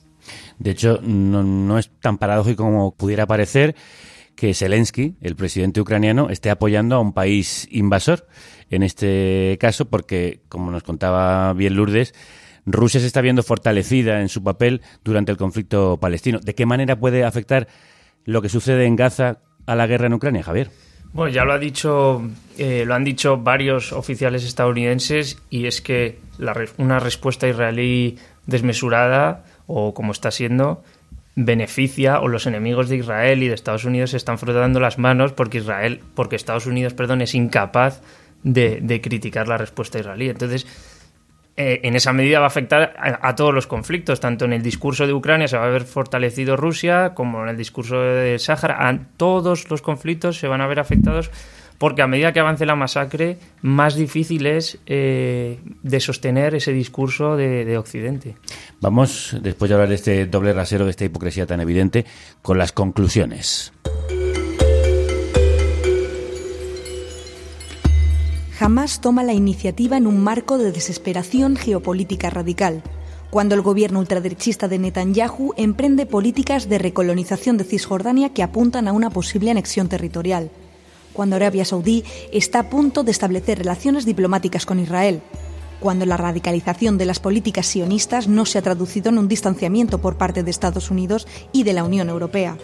De 0.57 0.71
hecho, 0.71 0.99
no, 1.01 1.77
es 1.77 1.89
tan 1.99 2.17
paradójico 2.17 2.63
como 2.63 2.95
pudiera 2.95 3.25
parecer 3.27 3.75
que 4.35 4.53
Zelensky, 4.53 5.15
el 5.21 5.35
presidente 5.35 5.81
ucraniano, 5.81 6.29
esté 6.29 6.49
apoyando 6.49 6.95
a 6.95 6.99
un 6.99 7.13
país 7.13 7.67
invasor. 7.71 8.27
En 8.69 8.83
este 8.83 9.57
caso, 9.59 9.89
porque, 9.89 10.41
como 10.47 10.71
nos 10.71 10.83
contaba 10.83 11.51
bien 11.53 11.75
Lourdes, 11.75 12.13
Rusia 12.65 12.99
se 12.99 13.07
está 13.07 13.21
viendo 13.21 13.43
fortalecida 13.43 14.21
en 14.21 14.29
su 14.29 14.43
papel 14.43 14.81
durante 15.03 15.31
el 15.31 15.37
conflicto 15.37 15.97
palestino. 15.97 16.39
¿De 16.39 16.55
qué 16.55 16.65
manera 16.65 16.99
puede 16.99 17.23
afectar 17.23 17.67
lo 18.25 18.41
que 18.41 18.49
sucede 18.49 18.85
en 18.85 18.95
Gaza 18.95 19.39
a 19.65 19.75
la 19.75 19.87
guerra 19.87 20.07
en 20.07 20.13
Ucrania, 20.13 20.43
Javier? 20.43 20.69
Bueno, 21.11 21.33
ya 21.33 21.43
lo 21.43 21.53
ha 21.53 21.59
dicho, 21.59 22.21
eh, 22.57 22.83
lo 22.85 22.93
han 22.93 23.03
dicho 23.03 23.37
varios 23.37 23.93
oficiales 23.93 24.43
estadounidenses 24.43 25.41
y 25.49 25.65
es 25.65 25.81
que 25.81 26.19
la, 26.37 26.55
una 26.77 26.99
respuesta 26.99 27.47
israelí 27.47 28.17
desmesurada 28.45 29.43
o 29.69 29.93
como 29.93 30.11
está 30.11 30.31
siendo 30.31 30.83
beneficia 31.35 32.19
o 32.19 32.27
los 32.27 32.47
enemigos 32.47 32.89
de 32.89 32.97
Israel 32.97 33.43
y 33.43 33.47
de 33.47 33.53
Estados 33.53 33.85
Unidos 33.85 34.09
se 34.11 34.17
están 34.17 34.39
frotando 34.39 34.79
las 34.79 34.97
manos 34.97 35.31
porque 35.31 35.59
Israel, 35.59 36.01
porque 36.15 36.35
Estados 36.35 36.65
Unidos, 36.65 36.93
perdón, 36.93 37.21
es 37.21 37.35
incapaz 37.35 38.01
de, 38.43 38.99
criticar 39.01 39.47
la 39.47 39.57
respuesta 39.57 39.99
israelí. 39.99 40.27
Entonces, 40.27 40.65
eh, 41.55 41.81
en 41.83 41.95
esa 41.95 42.13
medida 42.13 42.39
va 42.39 42.45
a 42.45 42.47
afectar 42.47 42.95
a, 42.97 43.35
todos 43.35 43.53
los 43.53 43.67
conflictos, 43.67 44.19
tanto 44.19 44.45
en 44.45 44.53
el 44.53 44.63
discurso 44.63 45.05
de 45.05 45.13
Ucrania 45.13 45.47
se 45.47 45.57
va 45.57 45.65
a 45.65 45.69
ver 45.69 45.83
fortalecido 45.83 46.57
Rusia, 46.57 47.13
como 47.13 47.43
en 47.43 47.49
el 47.49 47.57
discurso 47.57 48.01
de 48.01 48.39
Sáhara, 48.39 48.89
a 48.89 48.99
todos 49.15 49.69
los 49.69 49.81
conflictos 49.81 50.39
se 50.39 50.47
van 50.47 50.61
a 50.61 50.67
ver 50.67 50.79
afectados 50.79 51.31
porque 51.79 52.03
a 52.03 52.07
medida 52.07 52.31
que 52.31 52.39
avance 52.39 52.67
la 52.67 52.75
masacre, 52.75 53.39
más 53.63 53.95
difícil 53.95 54.45
es 54.45 54.77
eh, 54.85 55.59
de 55.81 55.99
sostener 55.99 56.53
ese 56.53 56.71
discurso 56.71 57.35
de, 57.35 57.65
de, 57.65 57.77
Occidente. 57.79 58.35
Vamos, 58.81 59.35
después 59.41 59.69
de 59.69 59.75
hablar 59.75 59.89
de 59.89 59.95
este 59.95 60.25
doble 60.27 60.53
rasero, 60.53 60.85
de 60.85 60.91
esta 60.91 61.05
hipocresía 61.05 61.47
tan 61.47 61.61
evidente, 61.61 62.05
con 62.43 62.59
las 62.59 62.71
conclusiones. 62.71 63.73
jamás 68.59 68.99
toma 68.99 69.23
la 69.23 69.31
iniciativa 69.31 69.95
en 69.95 70.05
un 70.05 70.21
marco 70.21 70.57
de 70.57 70.73
desesperación 70.73 71.55
geopolítica 71.55 72.29
radical, 72.29 72.83
cuando 73.29 73.55
el 73.55 73.61
gobierno 73.61 73.99
ultraderechista 73.99 74.67
de 74.67 74.79
Netanyahu 74.79 75.53
emprende 75.55 76.05
políticas 76.05 76.67
de 76.67 76.77
recolonización 76.77 77.55
de 77.55 77.63
Cisjordania 77.63 78.33
que 78.33 78.43
apuntan 78.43 78.89
a 78.89 78.91
una 78.91 79.11
posible 79.11 79.49
anexión 79.49 79.87
territorial, 79.87 80.51
cuando 81.13 81.35
Arabia 81.35 81.65
Saudí 81.65 82.03
está 82.31 82.59
a 82.59 82.69
punto 82.69 83.03
de 83.03 83.11
establecer 83.11 83.59
relaciones 83.59 84.05
diplomáticas 84.05 84.65
con 84.65 84.79
Israel, 84.79 85.21
cuando 85.79 86.05
la 86.05 86.17
radicalización 86.17 86.97
de 86.97 87.05
las 87.05 87.19
políticas 87.19 87.65
sionistas 87.65 88.27
no 88.27 88.45
se 88.45 88.57
ha 88.57 88.61
traducido 88.61 89.09
en 89.09 89.17
un 89.17 89.27
distanciamiento 89.27 89.99
por 89.99 90.17
parte 90.17 90.43
de 90.43 90.51
Estados 90.51 90.91
Unidos 90.91 91.27
y 91.51 91.63
de 91.63 91.73
la 91.73 91.83
Unión 91.83 92.09
Europea, 92.09 92.57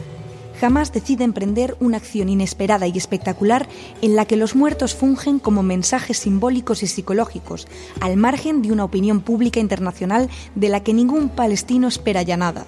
jamás 0.59 0.93
decide 0.93 1.23
emprender 1.23 1.75
una 1.79 1.97
acción 1.97 2.29
inesperada 2.29 2.87
y 2.87 2.97
espectacular 2.97 3.67
en 4.01 4.15
la 4.15 4.25
que 4.25 4.37
los 4.37 4.55
muertos 4.55 4.95
fungen 4.95 5.39
como 5.39 5.63
mensajes 5.63 6.17
simbólicos 6.17 6.83
y 6.83 6.87
psicológicos, 6.87 7.67
al 7.99 8.17
margen 8.17 8.61
de 8.61 8.71
una 8.71 8.85
opinión 8.85 9.21
pública 9.21 9.59
internacional 9.59 10.29
de 10.55 10.69
la 10.69 10.81
que 10.81 10.93
ningún 10.93 11.29
palestino 11.29 11.87
espera 11.87 12.21
ya 12.21 12.37
nada. 12.37 12.65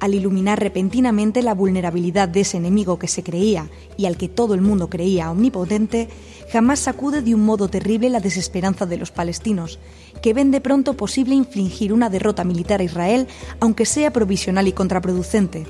Al 0.00 0.14
iluminar 0.14 0.58
repentinamente 0.58 1.42
la 1.42 1.54
vulnerabilidad 1.54 2.28
de 2.28 2.40
ese 2.40 2.56
enemigo 2.56 2.98
que 2.98 3.06
se 3.06 3.22
creía 3.22 3.68
y 3.96 4.06
al 4.06 4.16
que 4.16 4.28
todo 4.28 4.54
el 4.54 4.62
mundo 4.62 4.90
creía 4.90 5.30
omnipotente, 5.30 6.08
jamás 6.52 6.80
sacude 6.80 7.22
de 7.22 7.34
un 7.34 7.44
modo 7.44 7.68
terrible 7.68 8.10
la 8.10 8.20
desesperanza 8.20 8.86
de 8.86 8.96
los 8.96 9.12
palestinos, 9.12 9.78
que 10.22 10.34
ven 10.34 10.50
de 10.50 10.60
pronto 10.60 10.94
posible 10.96 11.34
infligir 11.34 11.92
una 11.92 12.10
derrota 12.10 12.44
militar 12.44 12.80
a 12.80 12.84
Israel, 12.84 13.28
aunque 13.60 13.86
sea 13.86 14.12
provisional 14.12 14.66
y 14.66 14.72
contraproducente 14.72 15.66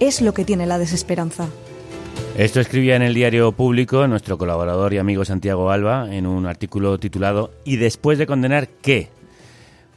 es 0.00 0.20
lo 0.20 0.34
que 0.34 0.44
tiene 0.44 0.66
la 0.66 0.78
desesperanza. 0.78 1.48
Esto 2.36 2.60
escribía 2.60 2.96
en 2.96 3.02
el 3.02 3.14
diario 3.14 3.52
público 3.52 4.06
nuestro 4.06 4.36
colaborador 4.36 4.92
y 4.92 4.98
amigo 4.98 5.24
Santiago 5.24 5.70
Alba 5.70 6.14
en 6.14 6.26
un 6.26 6.46
artículo 6.46 6.98
titulado 6.98 7.50
¿Y 7.64 7.76
después 7.76 8.18
de 8.18 8.26
condenar 8.26 8.68
qué? 8.68 9.08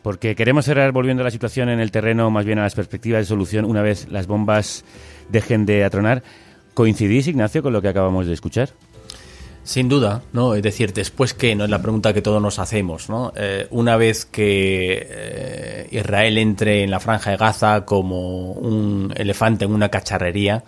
Porque 0.01 0.35
queremos 0.35 0.65
cerrar 0.65 0.91
volviendo 0.91 1.21
a 1.21 1.25
la 1.25 1.31
situación 1.31 1.69
en 1.69 1.79
el 1.79 1.91
terreno, 1.91 2.29
más 2.31 2.45
bien 2.45 2.59
a 2.59 2.63
las 2.63 2.75
perspectivas 2.75 3.21
de 3.21 3.25
solución 3.25 3.65
una 3.65 3.81
vez 3.81 4.07
las 4.09 4.27
bombas 4.27 4.85
dejen 5.29 5.65
de 5.65 5.83
atronar. 5.83 6.23
¿Coincidís, 6.73 7.27
Ignacio, 7.27 7.61
con 7.61 7.73
lo 7.73 7.81
que 7.81 7.89
acabamos 7.89 8.25
de 8.25 8.33
escuchar? 8.33 8.69
Sin 9.63 9.89
duda, 9.89 10.23
¿no? 10.33 10.55
Es 10.55 10.63
decir, 10.63 10.93
después 10.93 11.33
que, 11.33 11.53
¿no? 11.55 11.65
Es 11.65 11.69
la 11.69 11.81
pregunta 11.81 12.13
que 12.13 12.21
todos 12.21 12.41
nos 12.41 12.57
hacemos, 12.57 13.09
¿no? 13.09 13.33
Eh, 13.35 13.67
una 13.69 13.97
vez 13.97 14.25
que 14.25 15.07
eh, 15.07 15.87
Israel 15.91 16.37
entre 16.37 16.83
en 16.83 16.89
la 16.89 16.99
franja 16.99 17.31
de 17.31 17.37
Gaza 17.37 17.85
como 17.85 18.53
un 18.53 19.13
elefante 19.15 19.65
en 19.65 19.71
una 19.71 19.89
cacharrería, 19.89 20.63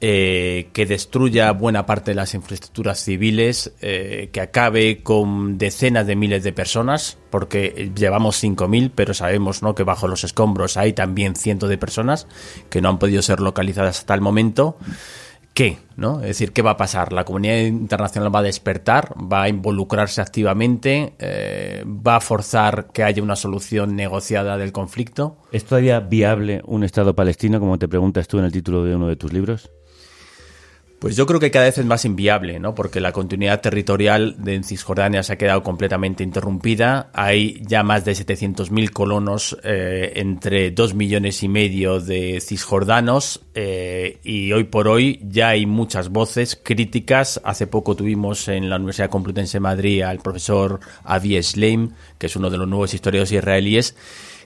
eh, 0.00 0.68
que 0.72 0.86
destruya 0.86 1.52
buena 1.52 1.86
parte 1.86 2.12
de 2.12 2.14
las 2.14 2.34
infraestructuras 2.34 3.02
civiles, 3.02 3.72
que 3.80 4.40
acabe 4.40 5.02
con 5.02 5.58
decenas 5.58 6.06
de 6.06 6.16
miles 6.16 6.44
de 6.44 6.52
personas, 6.52 7.18
porque 7.30 7.90
llevamos 7.94 8.42
5.000, 8.42 8.92
pero 8.94 9.14
sabemos 9.14 9.62
¿no? 9.62 9.74
que 9.74 9.82
bajo 9.82 10.08
los 10.08 10.24
escombros 10.24 10.76
hay 10.76 10.92
también 10.92 11.36
cientos 11.36 11.68
de 11.68 11.78
personas 11.78 12.26
que 12.70 12.80
no 12.80 12.88
han 12.88 12.98
podido 12.98 13.22
ser 13.22 13.40
localizadas 13.40 13.98
hasta 13.98 14.14
el 14.14 14.20
momento 14.20 14.76
qué, 15.58 15.78
¿no? 15.96 16.20
Es 16.20 16.28
decir, 16.28 16.52
¿qué 16.52 16.62
va 16.62 16.70
a 16.70 16.76
pasar? 16.76 17.12
¿La 17.12 17.24
comunidad 17.24 17.56
internacional 17.56 18.32
va 18.32 18.38
a 18.38 18.42
despertar? 18.44 19.12
¿Va 19.20 19.42
a 19.42 19.48
involucrarse 19.48 20.20
activamente? 20.20 21.14
Eh, 21.18 21.82
¿Va 21.84 22.14
a 22.14 22.20
forzar 22.20 22.92
que 22.92 23.02
haya 23.02 23.24
una 23.24 23.34
solución 23.34 23.96
negociada 23.96 24.56
del 24.56 24.70
conflicto? 24.70 25.38
¿Es 25.50 25.64
todavía 25.64 25.98
viable 25.98 26.62
un 26.64 26.84
Estado 26.84 27.12
palestino, 27.16 27.58
como 27.58 27.76
te 27.76 27.88
preguntas 27.88 28.28
tú 28.28 28.38
en 28.38 28.44
el 28.44 28.52
título 28.52 28.84
de 28.84 28.94
uno 28.94 29.08
de 29.08 29.16
tus 29.16 29.32
libros? 29.32 29.72
Pues 30.98 31.14
yo 31.14 31.26
creo 31.26 31.38
que 31.38 31.52
cada 31.52 31.66
vez 31.66 31.78
es 31.78 31.84
más 31.84 32.04
inviable, 32.04 32.58
¿no? 32.58 32.74
Porque 32.74 33.00
la 33.00 33.12
continuidad 33.12 33.60
territorial 33.60 34.34
de 34.38 34.60
Cisjordania 34.64 35.22
se 35.22 35.32
ha 35.32 35.38
quedado 35.38 35.62
completamente 35.62 36.24
interrumpida. 36.24 37.10
Hay 37.12 37.62
ya 37.64 37.84
más 37.84 38.04
de 38.04 38.12
700.000 38.12 38.90
colonos 38.90 39.56
eh, 39.62 40.14
entre 40.16 40.72
dos 40.72 40.94
millones 40.94 41.44
y 41.44 41.48
medio 41.48 42.00
de 42.00 42.40
cisjordanos 42.40 43.42
eh, 43.54 44.18
y 44.24 44.50
hoy 44.50 44.64
por 44.64 44.88
hoy 44.88 45.20
ya 45.22 45.50
hay 45.50 45.66
muchas 45.66 46.08
voces 46.08 46.60
críticas. 46.60 47.40
Hace 47.44 47.68
poco 47.68 47.94
tuvimos 47.94 48.48
en 48.48 48.68
la 48.68 48.74
Universidad 48.74 49.08
Complutense 49.08 49.58
de 49.58 49.60
Madrid 49.60 50.02
al 50.02 50.18
profesor 50.18 50.80
Avi 51.04 51.40
Sleim, 51.40 51.90
que 52.18 52.26
es 52.26 52.34
uno 52.34 52.50
de 52.50 52.58
los 52.58 52.66
nuevos 52.66 52.92
historiadores 52.92 53.30
israelíes, 53.30 53.94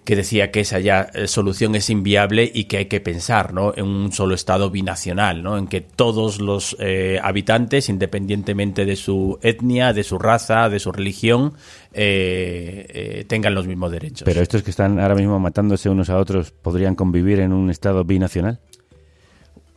que 0.05 0.17
decía 0.17 0.51
que 0.51 0.61
esa 0.61 0.81
ya 0.81 1.03
eh, 1.15 1.29
solución 1.29 1.75
es 1.77 1.89
inviable 1.89 2.51
y 2.53 2.65
que 2.65 2.79
hay 2.79 2.87
que 2.87 3.01
pensar 3.01 3.55
¿no? 3.55 3.73
en 3.77 3.85
un 3.85 4.13
solo 4.13 4.35
Estado 4.35 4.71
binacional, 4.71 5.43
¿no? 5.43 5.57
en 5.57 5.69
que 5.69 5.81
todos 5.81 6.41
los 6.41 6.77
eh, 6.81 7.21
habitantes, 7.23 7.89
independientemente 7.89 8.85
de 8.85 8.97
su 8.97 9.39
etnia, 9.43 9.93
de 9.93 10.03
su 10.03 10.19
raza, 10.19 10.69
de 10.69 10.81
su 10.81 10.91
religión, 10.91 11.55
eh, 11.93 13.25
tengan 13.29 13.55
los 13.55 13.67
mismos 13.67 13.93
derechos. 13.93 14.23
Pero 14.25 14.43
estos 14.43 14.63
que 14.63 14.71
están 14.71 14.99
ahora 14.99 15.15
mismo 15.15 15.39
matándose 15.39 15.89
unos 15.89 16.11
a 16.11 16.19
otros, 16.19 16.51
¿podrían 16.51 16.97
convivir 16.97 17.39
en 17.39 17.53
un 17.53 17.71
Estado 17.71 18.05
binacional? 18.05 18.59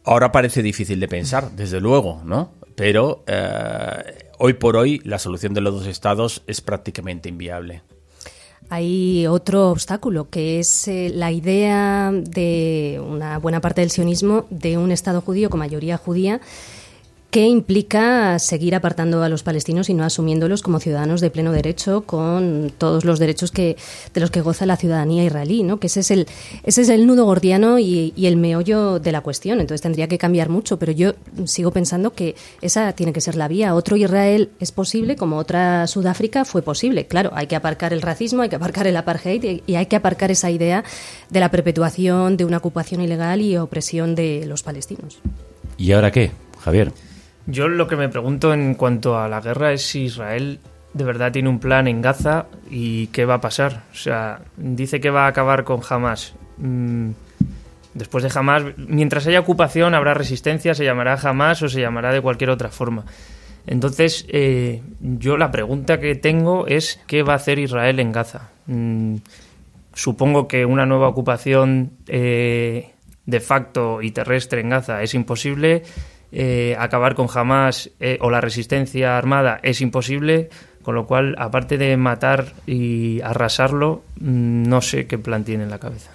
Ahora 0.03 0.31
parece 0.31 0.63
difícil 0.63 0.99
de 0.99 1.07
pensar, 1.07 1.51
desde 1.51 1.79
luego, 1.79 2.21
¿no? 2.25 2.51
Pero 2.75 3.23
hoy 4.37 4.53
por 4.53 4.75
hoy 4.75 5.01
la 5.03 5.17
solución 5.17 5.53
de 5.53 5.61
los 5.61 5.73
dos 5.73 5.87
estados 5.87 6.43
es 6.45 6.61
prácticamente 6.61 7.29
inviable. 7.29 7.81
Hay 8.69 9.27
otro 9.27 9.69
obstáculo, 9.69 10.29
que 10.29 10.59
es 10.59 10.87
eh, 10.87 11.11
la 11.13 11.31
idea 11.31 12.11
de 12.11 13.01
una 13.07 13.37
buena 13.37 13.61
parte 13.61 13.81
del 13.81 13.91
sionismo 13.91 14.45
de 14.49 14.77
un 14.77 14.91
Estado 14.91 15.21
judío 15.21 15.49
con 15.49 15.59
mayoría 15.59 15.97
judía 15.97 16.41
¿Qué 17.35 17.47
implica 17.47 18.39
seguir 18.39 18.75
apartando 18.75 19.21
a 19.21 19.27
los 19.27 19.43
palestinos 19.43 19.89
y 19.89 19.93
no 19.93 20.05
asumiéndolos 20.05 20.61
como 20.61 20.79
ciudadanos 20.79 21.19
de 21.19 21.29
pleno 21.29 21.51
derecho 21.51 22.05
con 22.05 22.71
todos 22.77 23.03
los 23.03 23.19
derechos 23.19 23.51
que, 23.51 23.75
de 24.13 24.21
los 24.21 24.31
que 24.31 24.39
goza 24.39 24.65
la 24.65 24.77
ciudadanía 24.77 25.25
israelí? 25.25 25.61
¿no? 25.61 25.77
Que 25.77 25.87
ese 25.87 25.99
es 25.99 26.11
el, 26.11 26.27
ese 26.63 26.83
es 26.83 26.87
el 26.87 27.05
nudo 27.05 27.25
gordiano 27.25 27.77
y, 27.77 28.13
el 28.15 28.37
meollo 28.37 28.99
de 28.99 29.11
la 29.11 29.19
cuestión. 29.19 29.59
Entonces 29.59 29.81
tendría 29.81 30.07
que 30.07 30.17
cambiar 30.17 30.47
mucho, 30.47 30.79
pero 30.79 30.93
yo 30.93 31.15
sigo 31.43 31.71
pensando 31.71 32.13
que 32.13 32.35
esa 32.61 32.93
tiene 32.93 33.11
que 33.11 33.19
ser 33.19 33.35
la 33.35 33.49
vía. 33.49 33.75
Otro 33.75 33.97
Israel 33.97 34.51
es 34.61 34.71
posible, 34.71 35.17
como 35.17 35.35
otra 35.35 35.87
Sudáfrica 35.87 36.45
fue 36.45 36.61
posible. 36.61 37.05
Claro, 37.05 37.31
hay 37.33 37.47
que 37.47 37.57
aparcar 37.57 37.91
el 37.91 38.01
racismo, 38.01 38.43
hay 38.43 38.49
que 38.49 38.55
aparcar 38.55 38.87
el 38.87 38.95
apartheid 38.95 39.59
y 39.67 39.75
hay 39.75 39.87
que 39.87 39.97
aparcar 39.97 40.31
esa 40.31 40.51
idea 40.51 40.85
de 41.29 41.39
la 41.41 41.51
perpetuación 41.51 42.37
de 42.37 42.45
una 42.45 42.59
ocupación 42.59 43.01
ilegal 43.01 43.41
y 43.41 43.57
opresión 43.57 44.15
de 44.15 44.45
los 44.47 44.63
palestinos. 44.63 45.19
¿Y 45.77 45.91
ahora 45.91 46.11
qué, 46.11 46.31
Javier? 46.61 46.93
Yo 47.47 47.67
lo 47.67 47.87
que 47.87 47.95
me 47.95 48.09
pregunto 48.09 48.53
en 48.53 48.73
cuanto 48.73 49.17
a 49.17 49.27
la 49.27 49.41
guerra 49.41 49.71
es 49.71 49.83
si 49.83 50.03
Israel 50.03 50.59
de 50.93 51.03
verdad 51.03 51.31
tiene 51.31 51.49
un 51.49 51.59
plan 51.59 51.87
en 51.87 52.01
Gaza 52.01 52.45
y 52.69 53.07
qué 53.07 53.25
va 53.25 53.35
a 53.35 53.41
pasar. 53.41 53.83
O 53.91 53.95
sea, 53.95 54.41
dice 54.55 55.01
que 55.01 55.09
va 55.09 55.25
a 55.25 55.27
acabar 55.27 55.65
con 55.65 55.81
Hamas. 55.87 56.33
Mm, 56.57 57.09
después 57.93 58.23
de 58.23 58.31
Hamas, 58.33 58.63
mientras 58.77 59.27
haya 59.27 59.41
ocupación 59.41 59.93
habrá 59.93 60.13
resistencia, 60.13 60.73
se 60.73 60.85
llamará 60.85 61.19
Hamas 61.21 61.61
o 61.61 61.69
se 61.69 61.81
llamará 61.81 62.13
de 62.13 62.21
cualquier 62.21 62.49
otra 62.49 62.69
forma. 62.69 63.03
Entonces, 63.67 64.25
eh, 64.29 64.81
yo 65.01 65.35
la 65.37 65.51
pregunta 65.51 65.99
que 65.99 66.15
tengo 66.15 66.65
es 66.65 67.01
qué 67.07 67.23
va 67.23 67.33
a 67.33 67.37
hacer 67.37 67.59
Israel 67.59 67.99
en 67.99 68.11
Gaza. 68.13 68.51
Mm, 68.67 69.17
supongo 69.93 70.47
que 70.47 70.65
una 70.65 70.85
nueva 70.85 71.09
ocupación 71.09 71.91
eh, 72.07 72.93
de 73.25 73.39
facto 73.41 74.01
y 74.01 74.11
terrestre 74.11 74.61
en 74.61 74.69
Gaza 74.69 75.03
es 75.03 75.13
imposible 75.13 75.83
eh, 76.37 76.75
acabar 76.77 77.15
con 77.15 77.27
Hamas 77.33 77.91
eh, 78.01 78.17
o 78.19 78.29
la 78.29 78.41
resistencia 78.41 79.17
armada 79.17 79.61
es 79.63 79.79
imposible, 79.79 80.49
Con 80.83 80.93
lo 80.93 81.07
cual, 81.07 81.33
aparte 81.39 81.77
de 81.77 81.95
matar 81.97 82.53
y 82.67 83.21
arrasarlo, 83.21 84.03
mm, 84.19 84.63
no 84.67 84.81
sé 84.81 85.07
qué 85.07 85.17
plan 85.17 85.45
tiene 85.45 85.63
en 85.63 85.69
la 85.69 85.79
cabeza. 85.79 86.11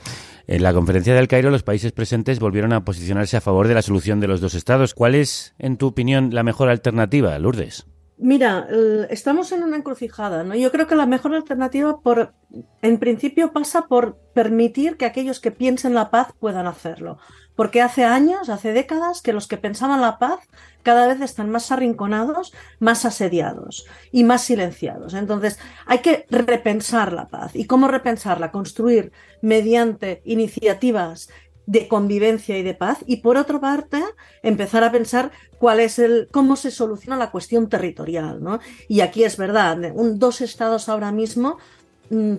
En 0.46 0.62
la 0.62 0.74
conferencia 0.74 1.14
del 1.14 1.26
Cairo, 1.26 1.50
los 1.50 1.62
países 1.62 1.92
presentes 1.92 2.38
volvieron 2.38 2.74
a 2.74 2.84
posicionarse 2.84 3.38
a 3.38 3.40
favor 3.40 3.66
de 3.66 3.74
la 3.74 3.82
solución 3.82 4.20
de 4.20 4.28
los 4.28 4.42
dos 4.42 4.54
estados. 4.54 4.94
¿Cuál 4.94 5.14
es, 5.14 5.54
en 5.58 5.78
tu 5.78 5.86
opinión, 5.86 6.34
la 6.34 6.42
mejor 6.42 6.68
alternativa, 6.68 7.36
Lourdes? 7.38 7.86
Mira, 8.18 8.68
estamos 9.08 9.50
en 9.52 9.62
una 9.62 9.78
encrucijada, 9.78 10.44
¿no? 10.44 10.54
Yo 10.54 10.70
creo 10.70 10.86
que 10.86 10.94
la 10.94 11.06
mejor 11.06 11.34
alternativa, 11.34 12.00
por, 12.00 12.34
en 12.82 12.98
principio, 12.98 13.52
pasa 13.52 13.86
por 13.88 14.18
permitir 14.34 14.98
que 14.98 15.06
aquellos 15.06 15.40
que 15.40 15.50
piensen 15.50 15.94
la 15.94 16.10
paz 16.10 16.34
puedan 16.38 16.66
hacerlo. 16.66 17.18
Porque 17.60 17.82
hace 17.82 18.04
años, 18.04 18.48
hace 18.48 18.72
décadas, 18.72 19.20
que 19.20 19.34
los 19.34 19.46
que 19.46 19.58
pensaban 19.58 20.00
la 20.00 20.18
paz 20.18 20.40
cada 20.82 21.06
vez 21.06 21.20
están 21.20 21.50
más 21.50 21.70
arrinconados, 21.70 22.54
más 22.78 23.04
asediados 23.04 23.84
y 24.10 24.24
más 24.24 24.40
silenciados. 24.44 25.12
Entonces, 25.12 25.58
hay 25.84 25.98
que 25.98 26.24
repensar 26.30 27.12
la 27.12 27.28
paz. 27.28 27.54
¿Y 27.54 27.66
cómo 27.66 27.86
repensarla? 27.86 28.50
Construir 28.50 29.12
mediante 29.42 30.22
iniciativas 30.24 31.28
de 31.66 31.86
convivencia 31.86 32.56
y 32.56 32.62
de 32.62 32.72
paz 32.72 33.04
y 33.06 33.18
por 33.18 33.36
otra 33.36 33.60
parte 33.60 34.02
empezar 34.42 34.82
a 34.82 34.90
pensar 34.90 35.30
cuál 35.58 35.80
es 35.80 35.98
el 35.98 36.28
cómo 36.32 36.56
se 36.56 36.70
soluciona 36.70 37.18
la 37.18 37.30
cuestión 37.30 37.68
territorial 37.68 38.42
¿no? 38.42 38.58
y 38.88 39.02
aquí 39.02 39.22
es 39.22 39.36
verdad 39.36 39.78
un 39.94 40.18
dos 40.18 40.40
estados 40.40 40.88
ahora 40.88 41.12
mismo 41.12 41.58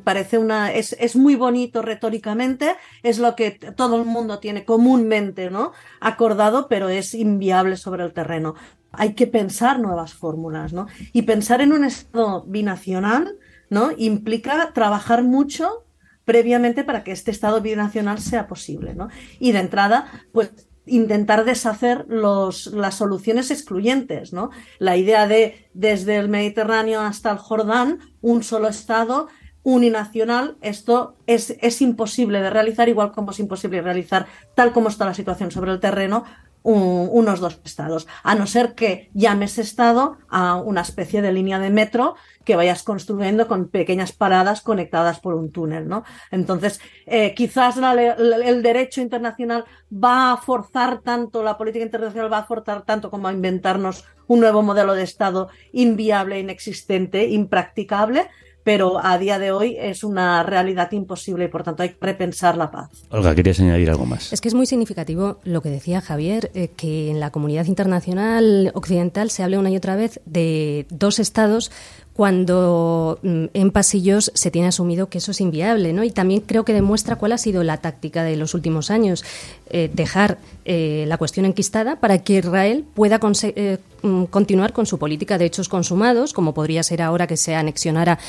parece 0.04 0.38
una 0.38 0.72
es, 0.74 0.96
es, 1.00 1.16
muy 1.16 1.36
bonito 1.36 1.82
retóricamente 1.82 2.76
es 3.04 3.20
lo 3.20 3.36
que 3.36 3.52
todo 3.52 3.96
el 3.96 4.06
mundo 4.06 4.40
tiene 4.40 4.66
comúnmente 4.66 5.50
no 5.50 5.72
acordado 6.00 6.68
pero 6.68 6.90
es 6.90 7.14
inviable 7.14 7.78
sobre 7.78 8.04
el 8.04 8.14
terreno 8.14 8.56
hay 8.92 9.14
que 9.14 9.28
pensar 9.28 9.80
nuevas 9.80 10.14
fórmulas 10.14 10.74
no 10.74 10.88
y 11.14 11.22
pensar 11.22 11.62
en 11.62 11.72
un 11.72 11.86
estado 11.86 12.44
binacional 12.44 13.38
no 13.70 13.92
implica 13.98 14.72
trabajar 14.74 15.24
mucho 15.24 15.86
previamente 16.26 16.84
para 16.84 17.04
que 17.04 17.12
este 17.12 17.32
Estado 17.32 17.62
binacional 17.62 18.20
sea 18.20 18.48
posible. 18.48 18.94
¿no? 18.94 19.10
Y 19.40 19.54
de 19.54 19.60
entrada, 19.60 20.06
pues 20.32 20.52
intentar 20.86 21.46
deshacer 21.46 22.06
los, 22.08 22.68
las 22.68 22.96
soluciones 22.96 23.52
excluyentes, 23.52 24.34
¿no? 24.34 24.50
La 24.80 24.98
idea 24.98 25.28
de 25.28 25.70
desde 25.74 26.18
el 26.18 26.28
Mediterráneo 26.28 27.02
hasta 27.02 27.32
el 27.32 27.38
Jordán, 27.38 28.00
un 28.22 28.44
solo 28.44 28.68
Estado 28.68 29.28
uninacional, 29.64 30.58
esto 30.62 31.16
es, 31.28 31.56
es 31.62 31.82
imposible 31.82 32.42
de 32.42 32.50
realizar, 32.50 32.90
igual 32.90 33.12
como 33.12 33.32
es 33.32 33.40
imposible 33.40 33.82
realizar, 33.82 34.28
tal 34.56 34.72
como 34.74 34.90
está 34.90 35.06
la 35.06 35.14
situación 35.14 35.52
sobre 35.52 35.72
el 35.72 35.80
terreno, 35.80 36.24
unos 36.64 37.40
dos 37.40 37.60
estados, 37.66 38.08
a 38.24 38.36
no 38.36 38.46
ser 38.46 38.76
que 38.76 39.10
llames 39.14 39.58
estado 39.58 40.18
a 40.30 40.56
una 40.58 40.82
especie 40.82 41.22
de 41.22 41.34
línea 41.34 41.58
de 41.58 41.72
metro 41.72 42.16
que 42.46 42.56
vayas 42.56 42.84
construyendo 42.84 43.48
con 43.48 43.70
pequeñas 43.70 44.12
paradas 44.12 44.62
conectadas 44.62 45.20
por 45.20 45.34
un 45.34 45.52
túnel, 45.52 45.88
¿no? 45.88 46.04
Entonces, 46.30 46.80
eh, 47.08 47.34
quizás 47.34 47.78
el 47.78 48.62
derecho 48.62 49.02
internacional 49.02 49.66
va 49.92 50.34
a 50.34 50.38
forzar 50.38 51.02
tanto, 51.02 51.42
la 51.42 51.58
política 51.58 51.86
internacional 51.86 52.32
va 52.32 52.40
a 52.40 52.46
forzar 52.46 52.84
tanto 52.84 53.10
como 53.10 53.28
a 53.28 53.34
inventarnos 53.34 54.06
un 54.28 54.40
nuevo 54.40 54.62
modelo 54.62 54.94
de 54.94 55.04
Estado 55.04 55.50
inviable, 55.74 56.40
inexistente, 56.40 57.26
impracticable, 57.28 58.30
pero 58.64 59.04
a 59.04 59.18
día 59.18 59.40
de 59.40 59.52
hoy 59.52 59.76
es 59.80 60.04
una 60.04 60.44
realidad 60.44 60.92
imposible 60.92 61.46
y 61.46 61.48
por 61.48 61.64
tanto 61.64 61.84
hay 61.84 61.90
que 61.90 61.98
repensar 62.02 62.58
la 62.58 62.72
paz. 62.72 62.90
Olga, 63.10 63.34
¿querías 63.36 63.60
añadir 63.60 63.90
algo 63.90 64.06
más? 64.06 64.32
Es 64.32 64.42
que 64.42 64.48
es 64.48 64.54
muy 64.54 64.66
significativo 64.66 65.40
lo 65.44 65.62
que 65.62 65.70
decía 65.70 66.02
Javier, 66.02 66.52
eh, 66.54 66.70
que 66.70 67.10
en 67.10 67.20
la 67.20 67.32
comunidad 67.32 67.66
internacional 67.66 68.72
occidental 68.74 69.30
se 69.30 69.44
hable 69.44 69.58
una 69.58 69.70
y 69.70 69.78
otra 69.78 69.96
vez 69.96 70.22
de 70.26 70.86
dos 70.90 71.20
estados 71.20 71.72
cuando 72.14 73.20
mm, 73.24 73.46
en 73.54 73.72
pasillos 73.72 74.32
se 74.36 74.52
tiene 74.52 74.68
asumido 74.68 75.08
que 75.08 75.20
eso 75.20 75.32
es 75.32 75.42
inviable, 75.42 75.94
¿no? 75.94 76.04
Y 76.04 76.12
también 76.12 76.42
creo 76.42 76.66
que 76.66 76.74
demuestra 76.74 77.16
cuál 77.16 77.32
ha 77.32 77.38
sido 77.38 77.64
la 77.64 77.78
táctica 77.78 78.24
de 78.24 78.36
los 78.36 78.54
últimos 78.54 78.92
años, 78.92 79.24
eh, 79.70 79.90
dejar 79.94 80.38
eh, 80.66 81.06
la 81.08 81.18
cuestión 81.18 81.46
enquistada 81.46 81.96
para 81.96 82.20
que 82.20 82.38
Israel 82.40 82.84
pueda 82.94 83.20
eh, 83.44 83.78
mm, 84.02 84.26
continuar 84.26 84.74
con 84.74 84.86
su 84.86 85.00
política 85.00 85.38
de 85.38 85.46
hechos 85.46 85.70
consumados, 85.70 86.34
como 86.34 86.54
podría 86.54 86.84
ser 86.84 87.02
ahora 87.02 87.28
que 87.28 87.38
se 87.38 87.56
anexionara 87.56 88.20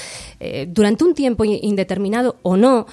durante 0.68 1.04
un 1.04 1.14
tiempo 1.14 1.44
indeterminado 1.44 2.36
o 2.42 2.56
no 2.56 2.86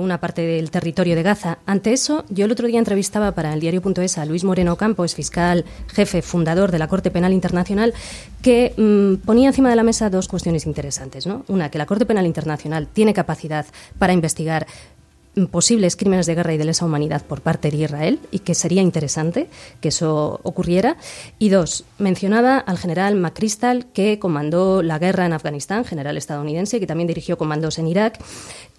una 0.00 0.20
parte 0.20 0.42
del 0.42 0.70
territorio 0.70 1.16
de 1.16 1.22
Gaza. 1.22 1.58
Ante 1.66 1.92
eso, 1.92 2.24
yo 2.28 2.44
el 2.44 2.52
otro 2.52 2.68
día 2.68 2.78
entrevistaba 2.78 3.32
para 3.32 3.52
el 3.52 3.60
diario.es 3.60 4.18
a 4.18 4.24
Luis 4.24 4.44
Moreno 4.44 4.76
Campos, 4.76 5.14
fiscal 5.14 5.64
jefe 5.88 6.22
fundador 6.22 6.70
de 6.70 6.78
la 6.78 6.88
Corte 6.88 7.10
Penal 7.10 7.32
Internacional, 7.32 7.92
que 8.40 8.72
mm, 8.76 9.24
ponía 9.26 9.48
encima 9.48 9.70
de 9.70 9.76
la 9.76 9.82
mesa 9.82 10.10
dos 10.10 10.28
cuestiones 10.32 10.66
interesantes. 10.66 11.26
¿no? 11.26 11.44
Una, 11.46 11.70
que 11.70 11.78
la 11.78 11.86
Corte 11.86 12.06
Penal 12.06 12.26
Internacional 12.26 12.88
tiene 12.88 13.12
capacidad 13.12 13.66
para 13.98 14.14
investigar 14.14 14.66
posibles 15.50 15.96
crímenes 15.96 16.26
de 16.26 16.34
guerra 16.34 16.54
y 16.54 16.58
de 16.58 16.64
lesa 16.64 16.84
humanidad 16.84 17.22
por 17.22 17.40
parte 17.40 17.70
de 17.70 17.78
Israel 17.78 18.20
y 18.30 18.40
que 18.40 18.54
sería 18.54 18.82
interesante 18.82 19.48
que 19.80 19.88
eso 19.88 20.40
ocurriera. 20.42 20.96
Y 21.38 21.48
dos, 21.48 21.84
mencionaba 21.98 22.58
al 22.58 22.78
general 22.78 23.16
McChrystal 23.16 23.86
que 23.92 24.18
comandó 24.18 24.82
la 24.82 24.98
guerra 24.98 25.26
en 25.26 25.32
Afganistán, 25.32 25.84
general 25.84 26.16
estadounidense, 26.16 26.80
que 26.80 26.86
también 26.86 27.08
dirigió 27.08 27.38
comandos 27.38 27.78
en 27.78 27.88
Irak, 27.88 28.18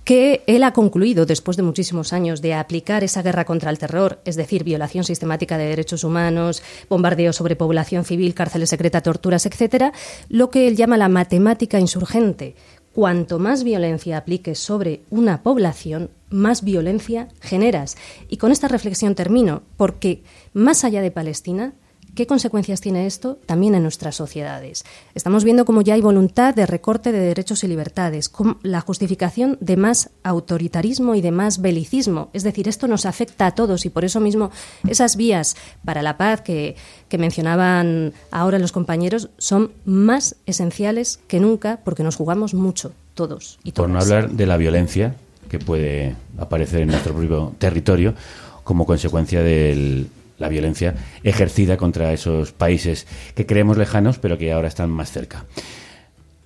que 0.04 0.44
él 0.48 0.64
ha 0.64 0.74
concluido, 0.74 1.26
después 1.26 1.56
de 1.58 1.64
muchísimos 1.64 2.12
años 2.14 2.42
de 2.42 2.54
aplicar 2.54 3.04
esa 3.04 3.22
guerra 3.22 3.46
contra 3.46 3.70
el 3.70 3.80
terror, 3.80 4.20
es 4.26 4.36
decir, 4.36 4.64
violación 4.64 5.06
sistemática 5.06 5.58
de 5.58 5.66
derechos 5.66 6.04
humanos, 6.04 6.62
bombardeo 6.90 7.32
sobre 7.32 7.56
población 7.56 8.04
civil, 8.04 8.34
cárceles 8.34 8.70
secretas, 8.70 9.04
torturas, 9.04 9.46
etcétera, 9.46 9.94
lo 10.30 10.50
que 10.50 10.68
él 10.68 10.76
llama 10.76 10.98
la 10.98 11.10
matemática 11.10 11.80
insurgente. 11.80 12.56
Cuanto 12.94 13.40
más 13.40 13.64
violencia 13.64 14.18
apliques 14.18 14.60
sobre 14.60 15.02
una 15.10 15.42
población, 15.42 16.12
más 16.34 16.64
violencia 16.64 17.30
generas. 17.40 17.96
Y 18.28 18.38
con 18.38 18.52
esta 18.52 18.68
reflexión 18.68 19.16
termino, 19.16 19.64
porque 19.78 20.24
más 20.54 20.84
allá 20.84 21.02
de 21.02 21.12
Palestina, 21.12 21.74
¿Qué 22.16 22.28
consecuencias 22.28 22.80
tiene 22.80 23.08
esto 23.08 23.40
también 23.48 23.74
en 23.74 23.82
nuestras 23.82 24.16
sociedades? 24.16 24.86
Estamos 25.16 25.44
viendo 25.44 25.66
cómo 25.66 25.82
ya 25.82 25.96
hay 25.96 26.02
voluntad 26.02 26.54
de 26.54 26.68
recorte 26.68 27.12
de 27.12 27.18
derechos 27.18 27.64
y 27.64 27.68
libertades, 27.68 28.30
con 28.30 28.60
la 28.62 28.82
justificación 28.82 29.58
de 29.62 29.78
más 29.78 30.12
autoritarismo 30.22 31.16
y 31.16 31.22
de 31.22 31.32
más 31.32 31.60
belicismo. 31.60 32.30
Es 32.34 32.44
decir, 32.44 32.68
esto 32.68 32.88
nos 32.88 33.08
afecta 33.08 33.48
a 33.48 33.56
todos 33.56 33.88
y 33.88 33.90
por 33.90 34.06
eso 34.06 34.20
mismo 34.20 34.52
esas 34.88 35.16
vías 35.16 35.56
para 35.84 36.04
la 36.04 36.16
paz 36.18 36.42
que, 36.42 36.76
que 37.10 37.18
mencionaban 37.18 38.14
ahora 38.30 38.60
los 38.60 38.72
compañeros 38.72 39.32
son 39.40 39.72
más 39.84 40.36
esenciales 40.46 41.20
que 41.28 41.40
nunca 41.40 41.80
porque 41.84 42.04
nos 42.04 42.16
jugamos 42.16 42.54
mucho, 42.54 42.94
todos 43.16 43.58
y 43.64 43.72
todas. 43.72 43.88
Por 43.88 43.90
no 43.90 44.00
hablar 44.00 44.30
de 44.30 44.46
la 44.46 44.58
violencia 44.58 45.16
que 45.54 45.60
puede 45.60 46.16
aparecer 46.40 46.82
en 46.82 46.88
nuestro 46.88 47.14
propio 47.14 47.54
territorio 47.60 48.16
como 48.64 48.88
consecuencia 48.88 49.44
del 49.44 50.08
la 50.40 50.50
violencia 50.50 50.96
ejercida 51.22 51.78
contra 51.78 52.12
esos 52.12 52.52
países 52.54 53.06
que 53.36 53.46
creemos 53.46 53.78
lejanos, 53.78 54.18
pero 54.18 54.40
que 54.40 54.52
ahora 54.52 54.68
están 54.68 54.90
más 54.90 55.12
cerca. 55.12 55.46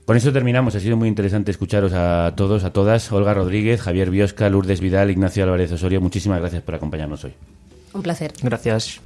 Con 0.03 0.18
esto 0.18 0.34
terminamos. 0.34 0.76
Ha 0.76 0.82
sido 0.82 0.97
muy 0.97 1.08
interesante 1.08 1.51
escucharos 1.51 1.93
a 1.93 2.34
todos, 2.36 2.66
a 2.66 2.74
todas. 2.74 3.10
Olga 3.14 3.34
Rodríguez, 3.34 3.80
Javier 3.80 4.10
Biosca, 4.10 4.49
Lourdes 4.49 4.82
Vidal, 4.82 5.10
Ignacio 5.10 5.45
Álvarez 5.45 5.72
Osorio. 5.72 6.01
Muchísimas 6.01 6.41
gracias 6.41 6.64
por 6.64 6.76
acompañarnos 6.76 7.24
hoy. 7.24 7.32
Un 7.93 8.03
placer. 8.03 8.34
Gracias. 8.43 8.99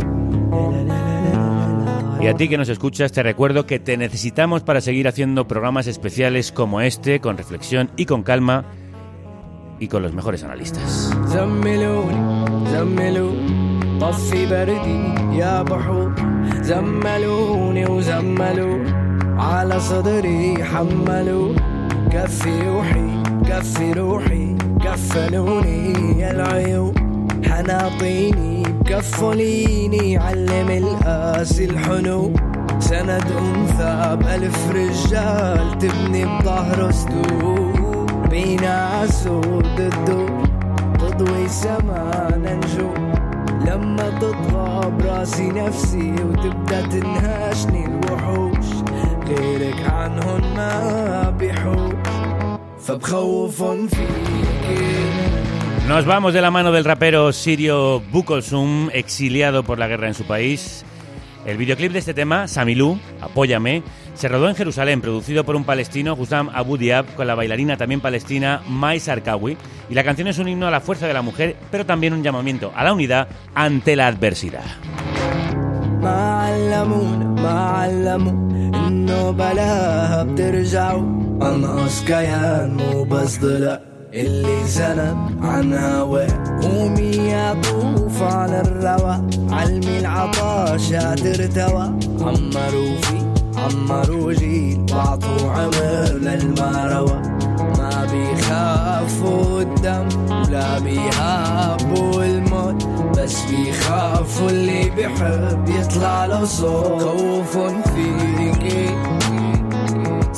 Y 2.20 2.28
a 2.28 2.36
ti 2.36 2.50
que 2.50 2.58
nos 2.58 2.70
escuchas, 2.70 3.12
te 3.12 3.22
recuerdo 3.22 3.68
que 3.68 3.80
te 3.80 3.98
necesitamos 3.98 4.64
para 4.64 4.82
seguir 4.82 5.08
haciendo 5.08 5.48
programas 5.48 5.86
especiales 5.86 6.52
como 6.52 6.82
este, 6.82 7.20
con 7.20 7.38
reflexión 7.38 7.92
y 7.98 8.06
con 8.06 8.24
calma, 8.24 8.66
y 9.82 9.88
con 9.88 10.04
los 10.04 10.14
mejores 10.14 10.44
analistas. 10.44 11.12
طفي 14.02 14.46
بردي 14.46 15.38
يا 15.38 15.64
بحور 15.64 16.12
زملوني 16.62 17.86
على 19.38 19.80
صدري 19.80 20.64
كفي 22.12 22.70
روحي 22.70 23.24
كفي 23.46 23.94
روحي 23.94 24.56
كفلوني 24.84 26.20
يا 26.20 26.34
حناطيني 27.46 28.64
كفليني 28.86 30.18
علم 30.18 30.70
القاسي 30.70 31.66
الحنو 31.66 32.34
سند 32.80 33.24
أنثى 33.42 34.18
بألف 34.22 34.72
رجال 34.72 35.78
تبني 35.78 36.26
بظهره 36.26 36.92
سدود 36.92 37.81
بينا 38.31 38.87
عسود 38.87 39.81
الدور 39.81 40.49
تضوي 40.99 41.49
سما 41.49 42.33
نجوم 42.37 43.13
لما 43.67 44.11
تطغى 44.21 44.91
براسي 44.91 45.49
نفسي 45.49 46.13
وتبدا 46.13 46.81
تنهاشني 46.81 47.87
الوحوش 47.87 48.67
غيرك 49.29 49.91
عنهن 49.91 50.43
ما 50.57 51.31
بيحوش 51.39 51.93
فبخوفهم 52.81 53.89
فيك 53.89 54.27
Nos 55.89 56.05
vamos 56.05 56.35
de 56.35 56.41
la 56.41 56.51
mano 56.51 56.73
del 56.73 56.85
rapero 56.85 57.33
sirio 57.33 58.01
Bukolsum, 58.11 58.91
exiliado 58.93 59.63
por 59.63 59.79
la 59.79 59.87
guerra 59.87 60.09
en 60.09 60.15
su 60.15 60.25
país, 60.25 60.85
El 61.47 61.59
videoclip 61.59 61.93
de 61.93 62.01
este 62.01 62.13
tema, 62.13 62.49
Samilú, 62.49 62.99
Apóyame, 63.21 63.85
se 64.15 64.29
rodó 64.29 64.49
en 64.49 64.55
Jerusalén, 64.55 65.01
producido 65.01 65.45
por 65.45 65.57
un 65.57 65.65
palestino, 65.65 66.15
Hussam 66.15 66.51
Abu 66.53 66.77
Diab, 66.77 67.15
con 67.15 67.27
la 67.27 67.35
bailarina 67.35 67.77
también 67.77 68.01
palestina 68.01 68.63
Mai 68.69 68.99
Sarkawi. 69.01 69.57
Y 69.91 69.95
la 69.95 70.05
canción 70.05 70.29
es 70.29 70.39
un 70.39 70.49
himno 70.49 70.67
a 70.67 70.71
la 70.71 70.81
fuerza 70.81 71.07
de 71.07 71.15
la 71.15 71.23
mujer, 71.23 71.57
pero 71.71 71.85
también 71.85 72.13
un 72.13 72.23
llamamiento 72.23 72.73
a 72.75 72.85
la 72.85 72.93
unidad 72.93 73.29
ante 73.55 73.97
la 73.97 74.07
adversidad. 74.07 74.65
ما 76.07 76.47
علمونا 76.47 77.43
ما 77.43 77.61
علموا 77.61 78.33
انه 78.87 79.31
بلاها 79.31 80.23
بترجعوا 80.23 81.03
انقص 81.43 82.05
كيان 82.05 82.77
مو 82.77 83.05
بس 83.05 83.39
ضلع 83.39 83.81
اللي 84.15 84.65
زنب 84.65 85.19
عن 85.43 85.73
هواه 85.73 86.61
قومي 86.63 87.17
يا 87.17 87.55
طوف 87.55 88.23
على 88.23 88.61
الروا 88.61 89.29
علمي 89.51 89.99
العطاش 89.99 90.89
ترتوى 90.89 91.99
عمروا 92.21 92.97
في 92.97 93.20
عمروا 93.57 94.33
جيل 94.33 94.87
واعطوا 94.93 95.51
عمر 95.51 96.13
للمروى 96.13 97.23
ما 97.79 98.07
بيخافوا 98.13 99.61
الدم 99.61 100.09
ولا 100.31 100.79
بيهابوا 100.79 102.25
الموت 102.25 102.87
بس 103.19 103.45
بيخافوا 103.51 104.51
اللي 104.51 104.91
بيحب 104.91 105.69
يطلع 105.69 106.27
له 106.27 106.45
صوت 106.45 107.03
خوف 107.03 107.59
فيكي 107.95 108.87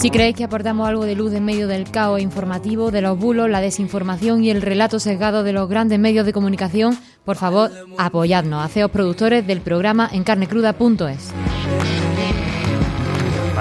Si 0.00 0.11
creéis 0.12 0.36
que 0.36 0.44
aportamos 0.44 0.88
algo 0.88 1.04
de 1.06 1.16
luz 1.16 1.34
en 1.34 1.44
medio 1.44 1.66
del 1.66 1.90
caos 1.90 2.20
informativo, 2.20 2.92
de 2.92 3.00
los 3.00 3.18
bulos, 3.18 3.50
la 3.50 3.61
desinformación 3.61 4.44
y 4.44 4.50
el 4.50 4.62
relato 4.62 5.00
sesgado 5.00 5.42
de 5.42 5.52
los 5.52 5.68
grandes 5.68 5.98
medios 5.98 6.24
de 6.24 6.32
comunicación, 6.32 6.96
por 7.24 7.34
favor, 7.34 7.72
apoyadnos, 7.98 8.64
haceos 8.64 8.92
productores 8.92 9.44
del 9.44 9.61
programa 9.61 10.09
en 10.12 10.22
carnecruda.es. 10.22 11.34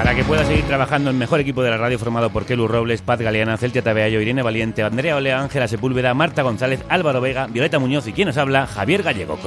Para 0.02 0.16
que 0.16 0.24
pueda 0.24 0.44
seguir 0.44 0.64
trabajando 0.64 1.10
en 1.10 1.16
mejor 1.16 1.38
equipo 1.38 1.62
de 1.62 1.70
la 1.70 1.76
radio 1.76 1.96
formado 1.96 2.28
por 2.30 2.44
Kelu 2.44 2.66
Robles, 2.66 3.02
Paz 3.02 3.20
Galeana, 3.20 3.56
Celtia 3.56 3.82
Tabeayo, 3.82 4.20
Irene 4.20 4.42
Valiente, 4.42 4.82
Andrea 4.82 5.14
Olea, 5.14 5.40
Ángela 5.40 5.68
Sepúlveda, 5.68 6.12
Marta 6.12 6.42
González, 6.42 6.84
Álvaro 6.88 7.20
Vega, 7.20 7.46
Violeta 7.46 7.78
Muñoz 7.78 8.08
y 8.08 8.12
quien 8.12 8.26
nos 8.26 8.36
habla, 8.36 8.66
Javier 8.66 9.04
Gallego. 9.04 9.38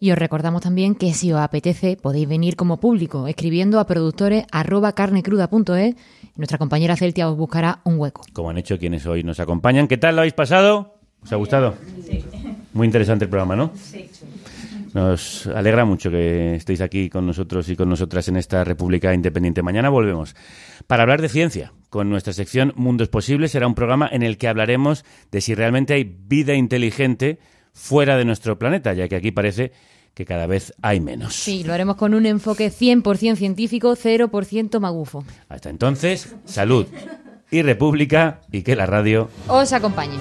Y 0.00 0.10
os 0.10 0.16
recordamos 0.16 0.62
también 0.62 0.94
que 0.94 1.12
si 1.12 1.30
os 1.30 1.40
apetece 1.40 1.98
podéis 1.98 2.26
venir 2.26 2.56
como 2.56 2.80
público 2.80 3.26
escribiendo 3.26 3.80
a 3.80 3.86
productores 3.86 4.46
arroba 4.50 4.94
carnecruda.es 4.94 5.94
y 5.94 6.38
nuestra 6.38 6.56
compañera 6.56 6.96
Celtia 6.96 7.28
os 7.28 7.36
buscará 7.36 7.82
un 7.84 8.00
hueco. 8.00 8.22
Como 8.32 8.48
han 8.48 8.56
hecho 8.56 8.78
quienes 8.78 9.04
hoy 9.04 9.24
nos 9.24 9.40
acompañan. 9.40 9.88
¿Qué 9.88 9.98
tal 9.98 10.16
lo 10.16 10.22
habéis 10.22 10.32
pasado? 10.32 10.94
¿Os 11.22 11.30
ha 11.32 11.36
gustado? 11.36 11.74
Sí. 12.04 12.24
Muy 12.72 12.86
interesante 12.86 13.24
el 13.24 13.30
programa, 13.30 13.56
¿no? 13.56 13.72
Sí. 13.76 14.08
Nos 14.94 15.46
alegra 15.46 15.84
mucho 15.84 16.10
que 16.10 16.54
estéis 16.56 16.82
aquí 16.82 17.08
con 17.08 17.26
nosotros 17.26 17.68
y 17.70 17.76
con 17.76 17.88
nosotras 17.88 18.28
en 18.28 18.36
esta 18.36 18.62
República 18.62 19.14
Independiente. 19.14 19.62
Mañana 19.62 19.88
volvemos 19.88 20.34
para 20.86 21.02
hablar 21.02 21.22
de 21.22 21.30
ciencia. 21.30 21.72
Con 21.88 22.10
nuestra 22.10 22.32
sección 22.32 22.72
Mundos 22.76 23.08
Posibles 23.08 23.52
será 23.52 23.66
un 23.66 23.74
programa 23.74 24.08
en 24.10 24.22
el 24.22 24.36
que 24.36 24.48
hablaremos 24.48 25.04
de 25.30 25.40
si 25.40 25.54
realmente 25.54 25.94
hay 25.94 26.04
vida 26.04 26.54
inteligente 26.54 27.38
fuera 27.72 28.16
de 28.16 28.24
nuestro 28.24 28.58
planeta, 28.58 28.92
ya 28.92 29.08
que 29.08 29.16
aquí 29.16 29.30
parece 29.30 29.72
que 30.14 30.26
cada 30.26 30.46
vez 30.46 30.74
hay 30.82 31.00
menos. 31.00 31.34
Sí, 31.34 31.64
lo 31.64 31.72
haremos 31.72 31.96
con 31.96 32.12
un 32.12 32.26
enfoque 32.26 32.70
100% 32.70 33.36
científico, 33.36 33.96
0% 33.96 34.78
magufo. 34.78 35.24
Hasta 35.48 35.70
entonces, 35.70 36.34
salud 36.44 36.86
y 37.50 37.62
república 37.62 38.40
y 38.50 38.62
que 38.62 38.76
la 38.76 38.86
radio 38.86 39.30
Os 39.48 39.72
acompañe. 39.72 40.16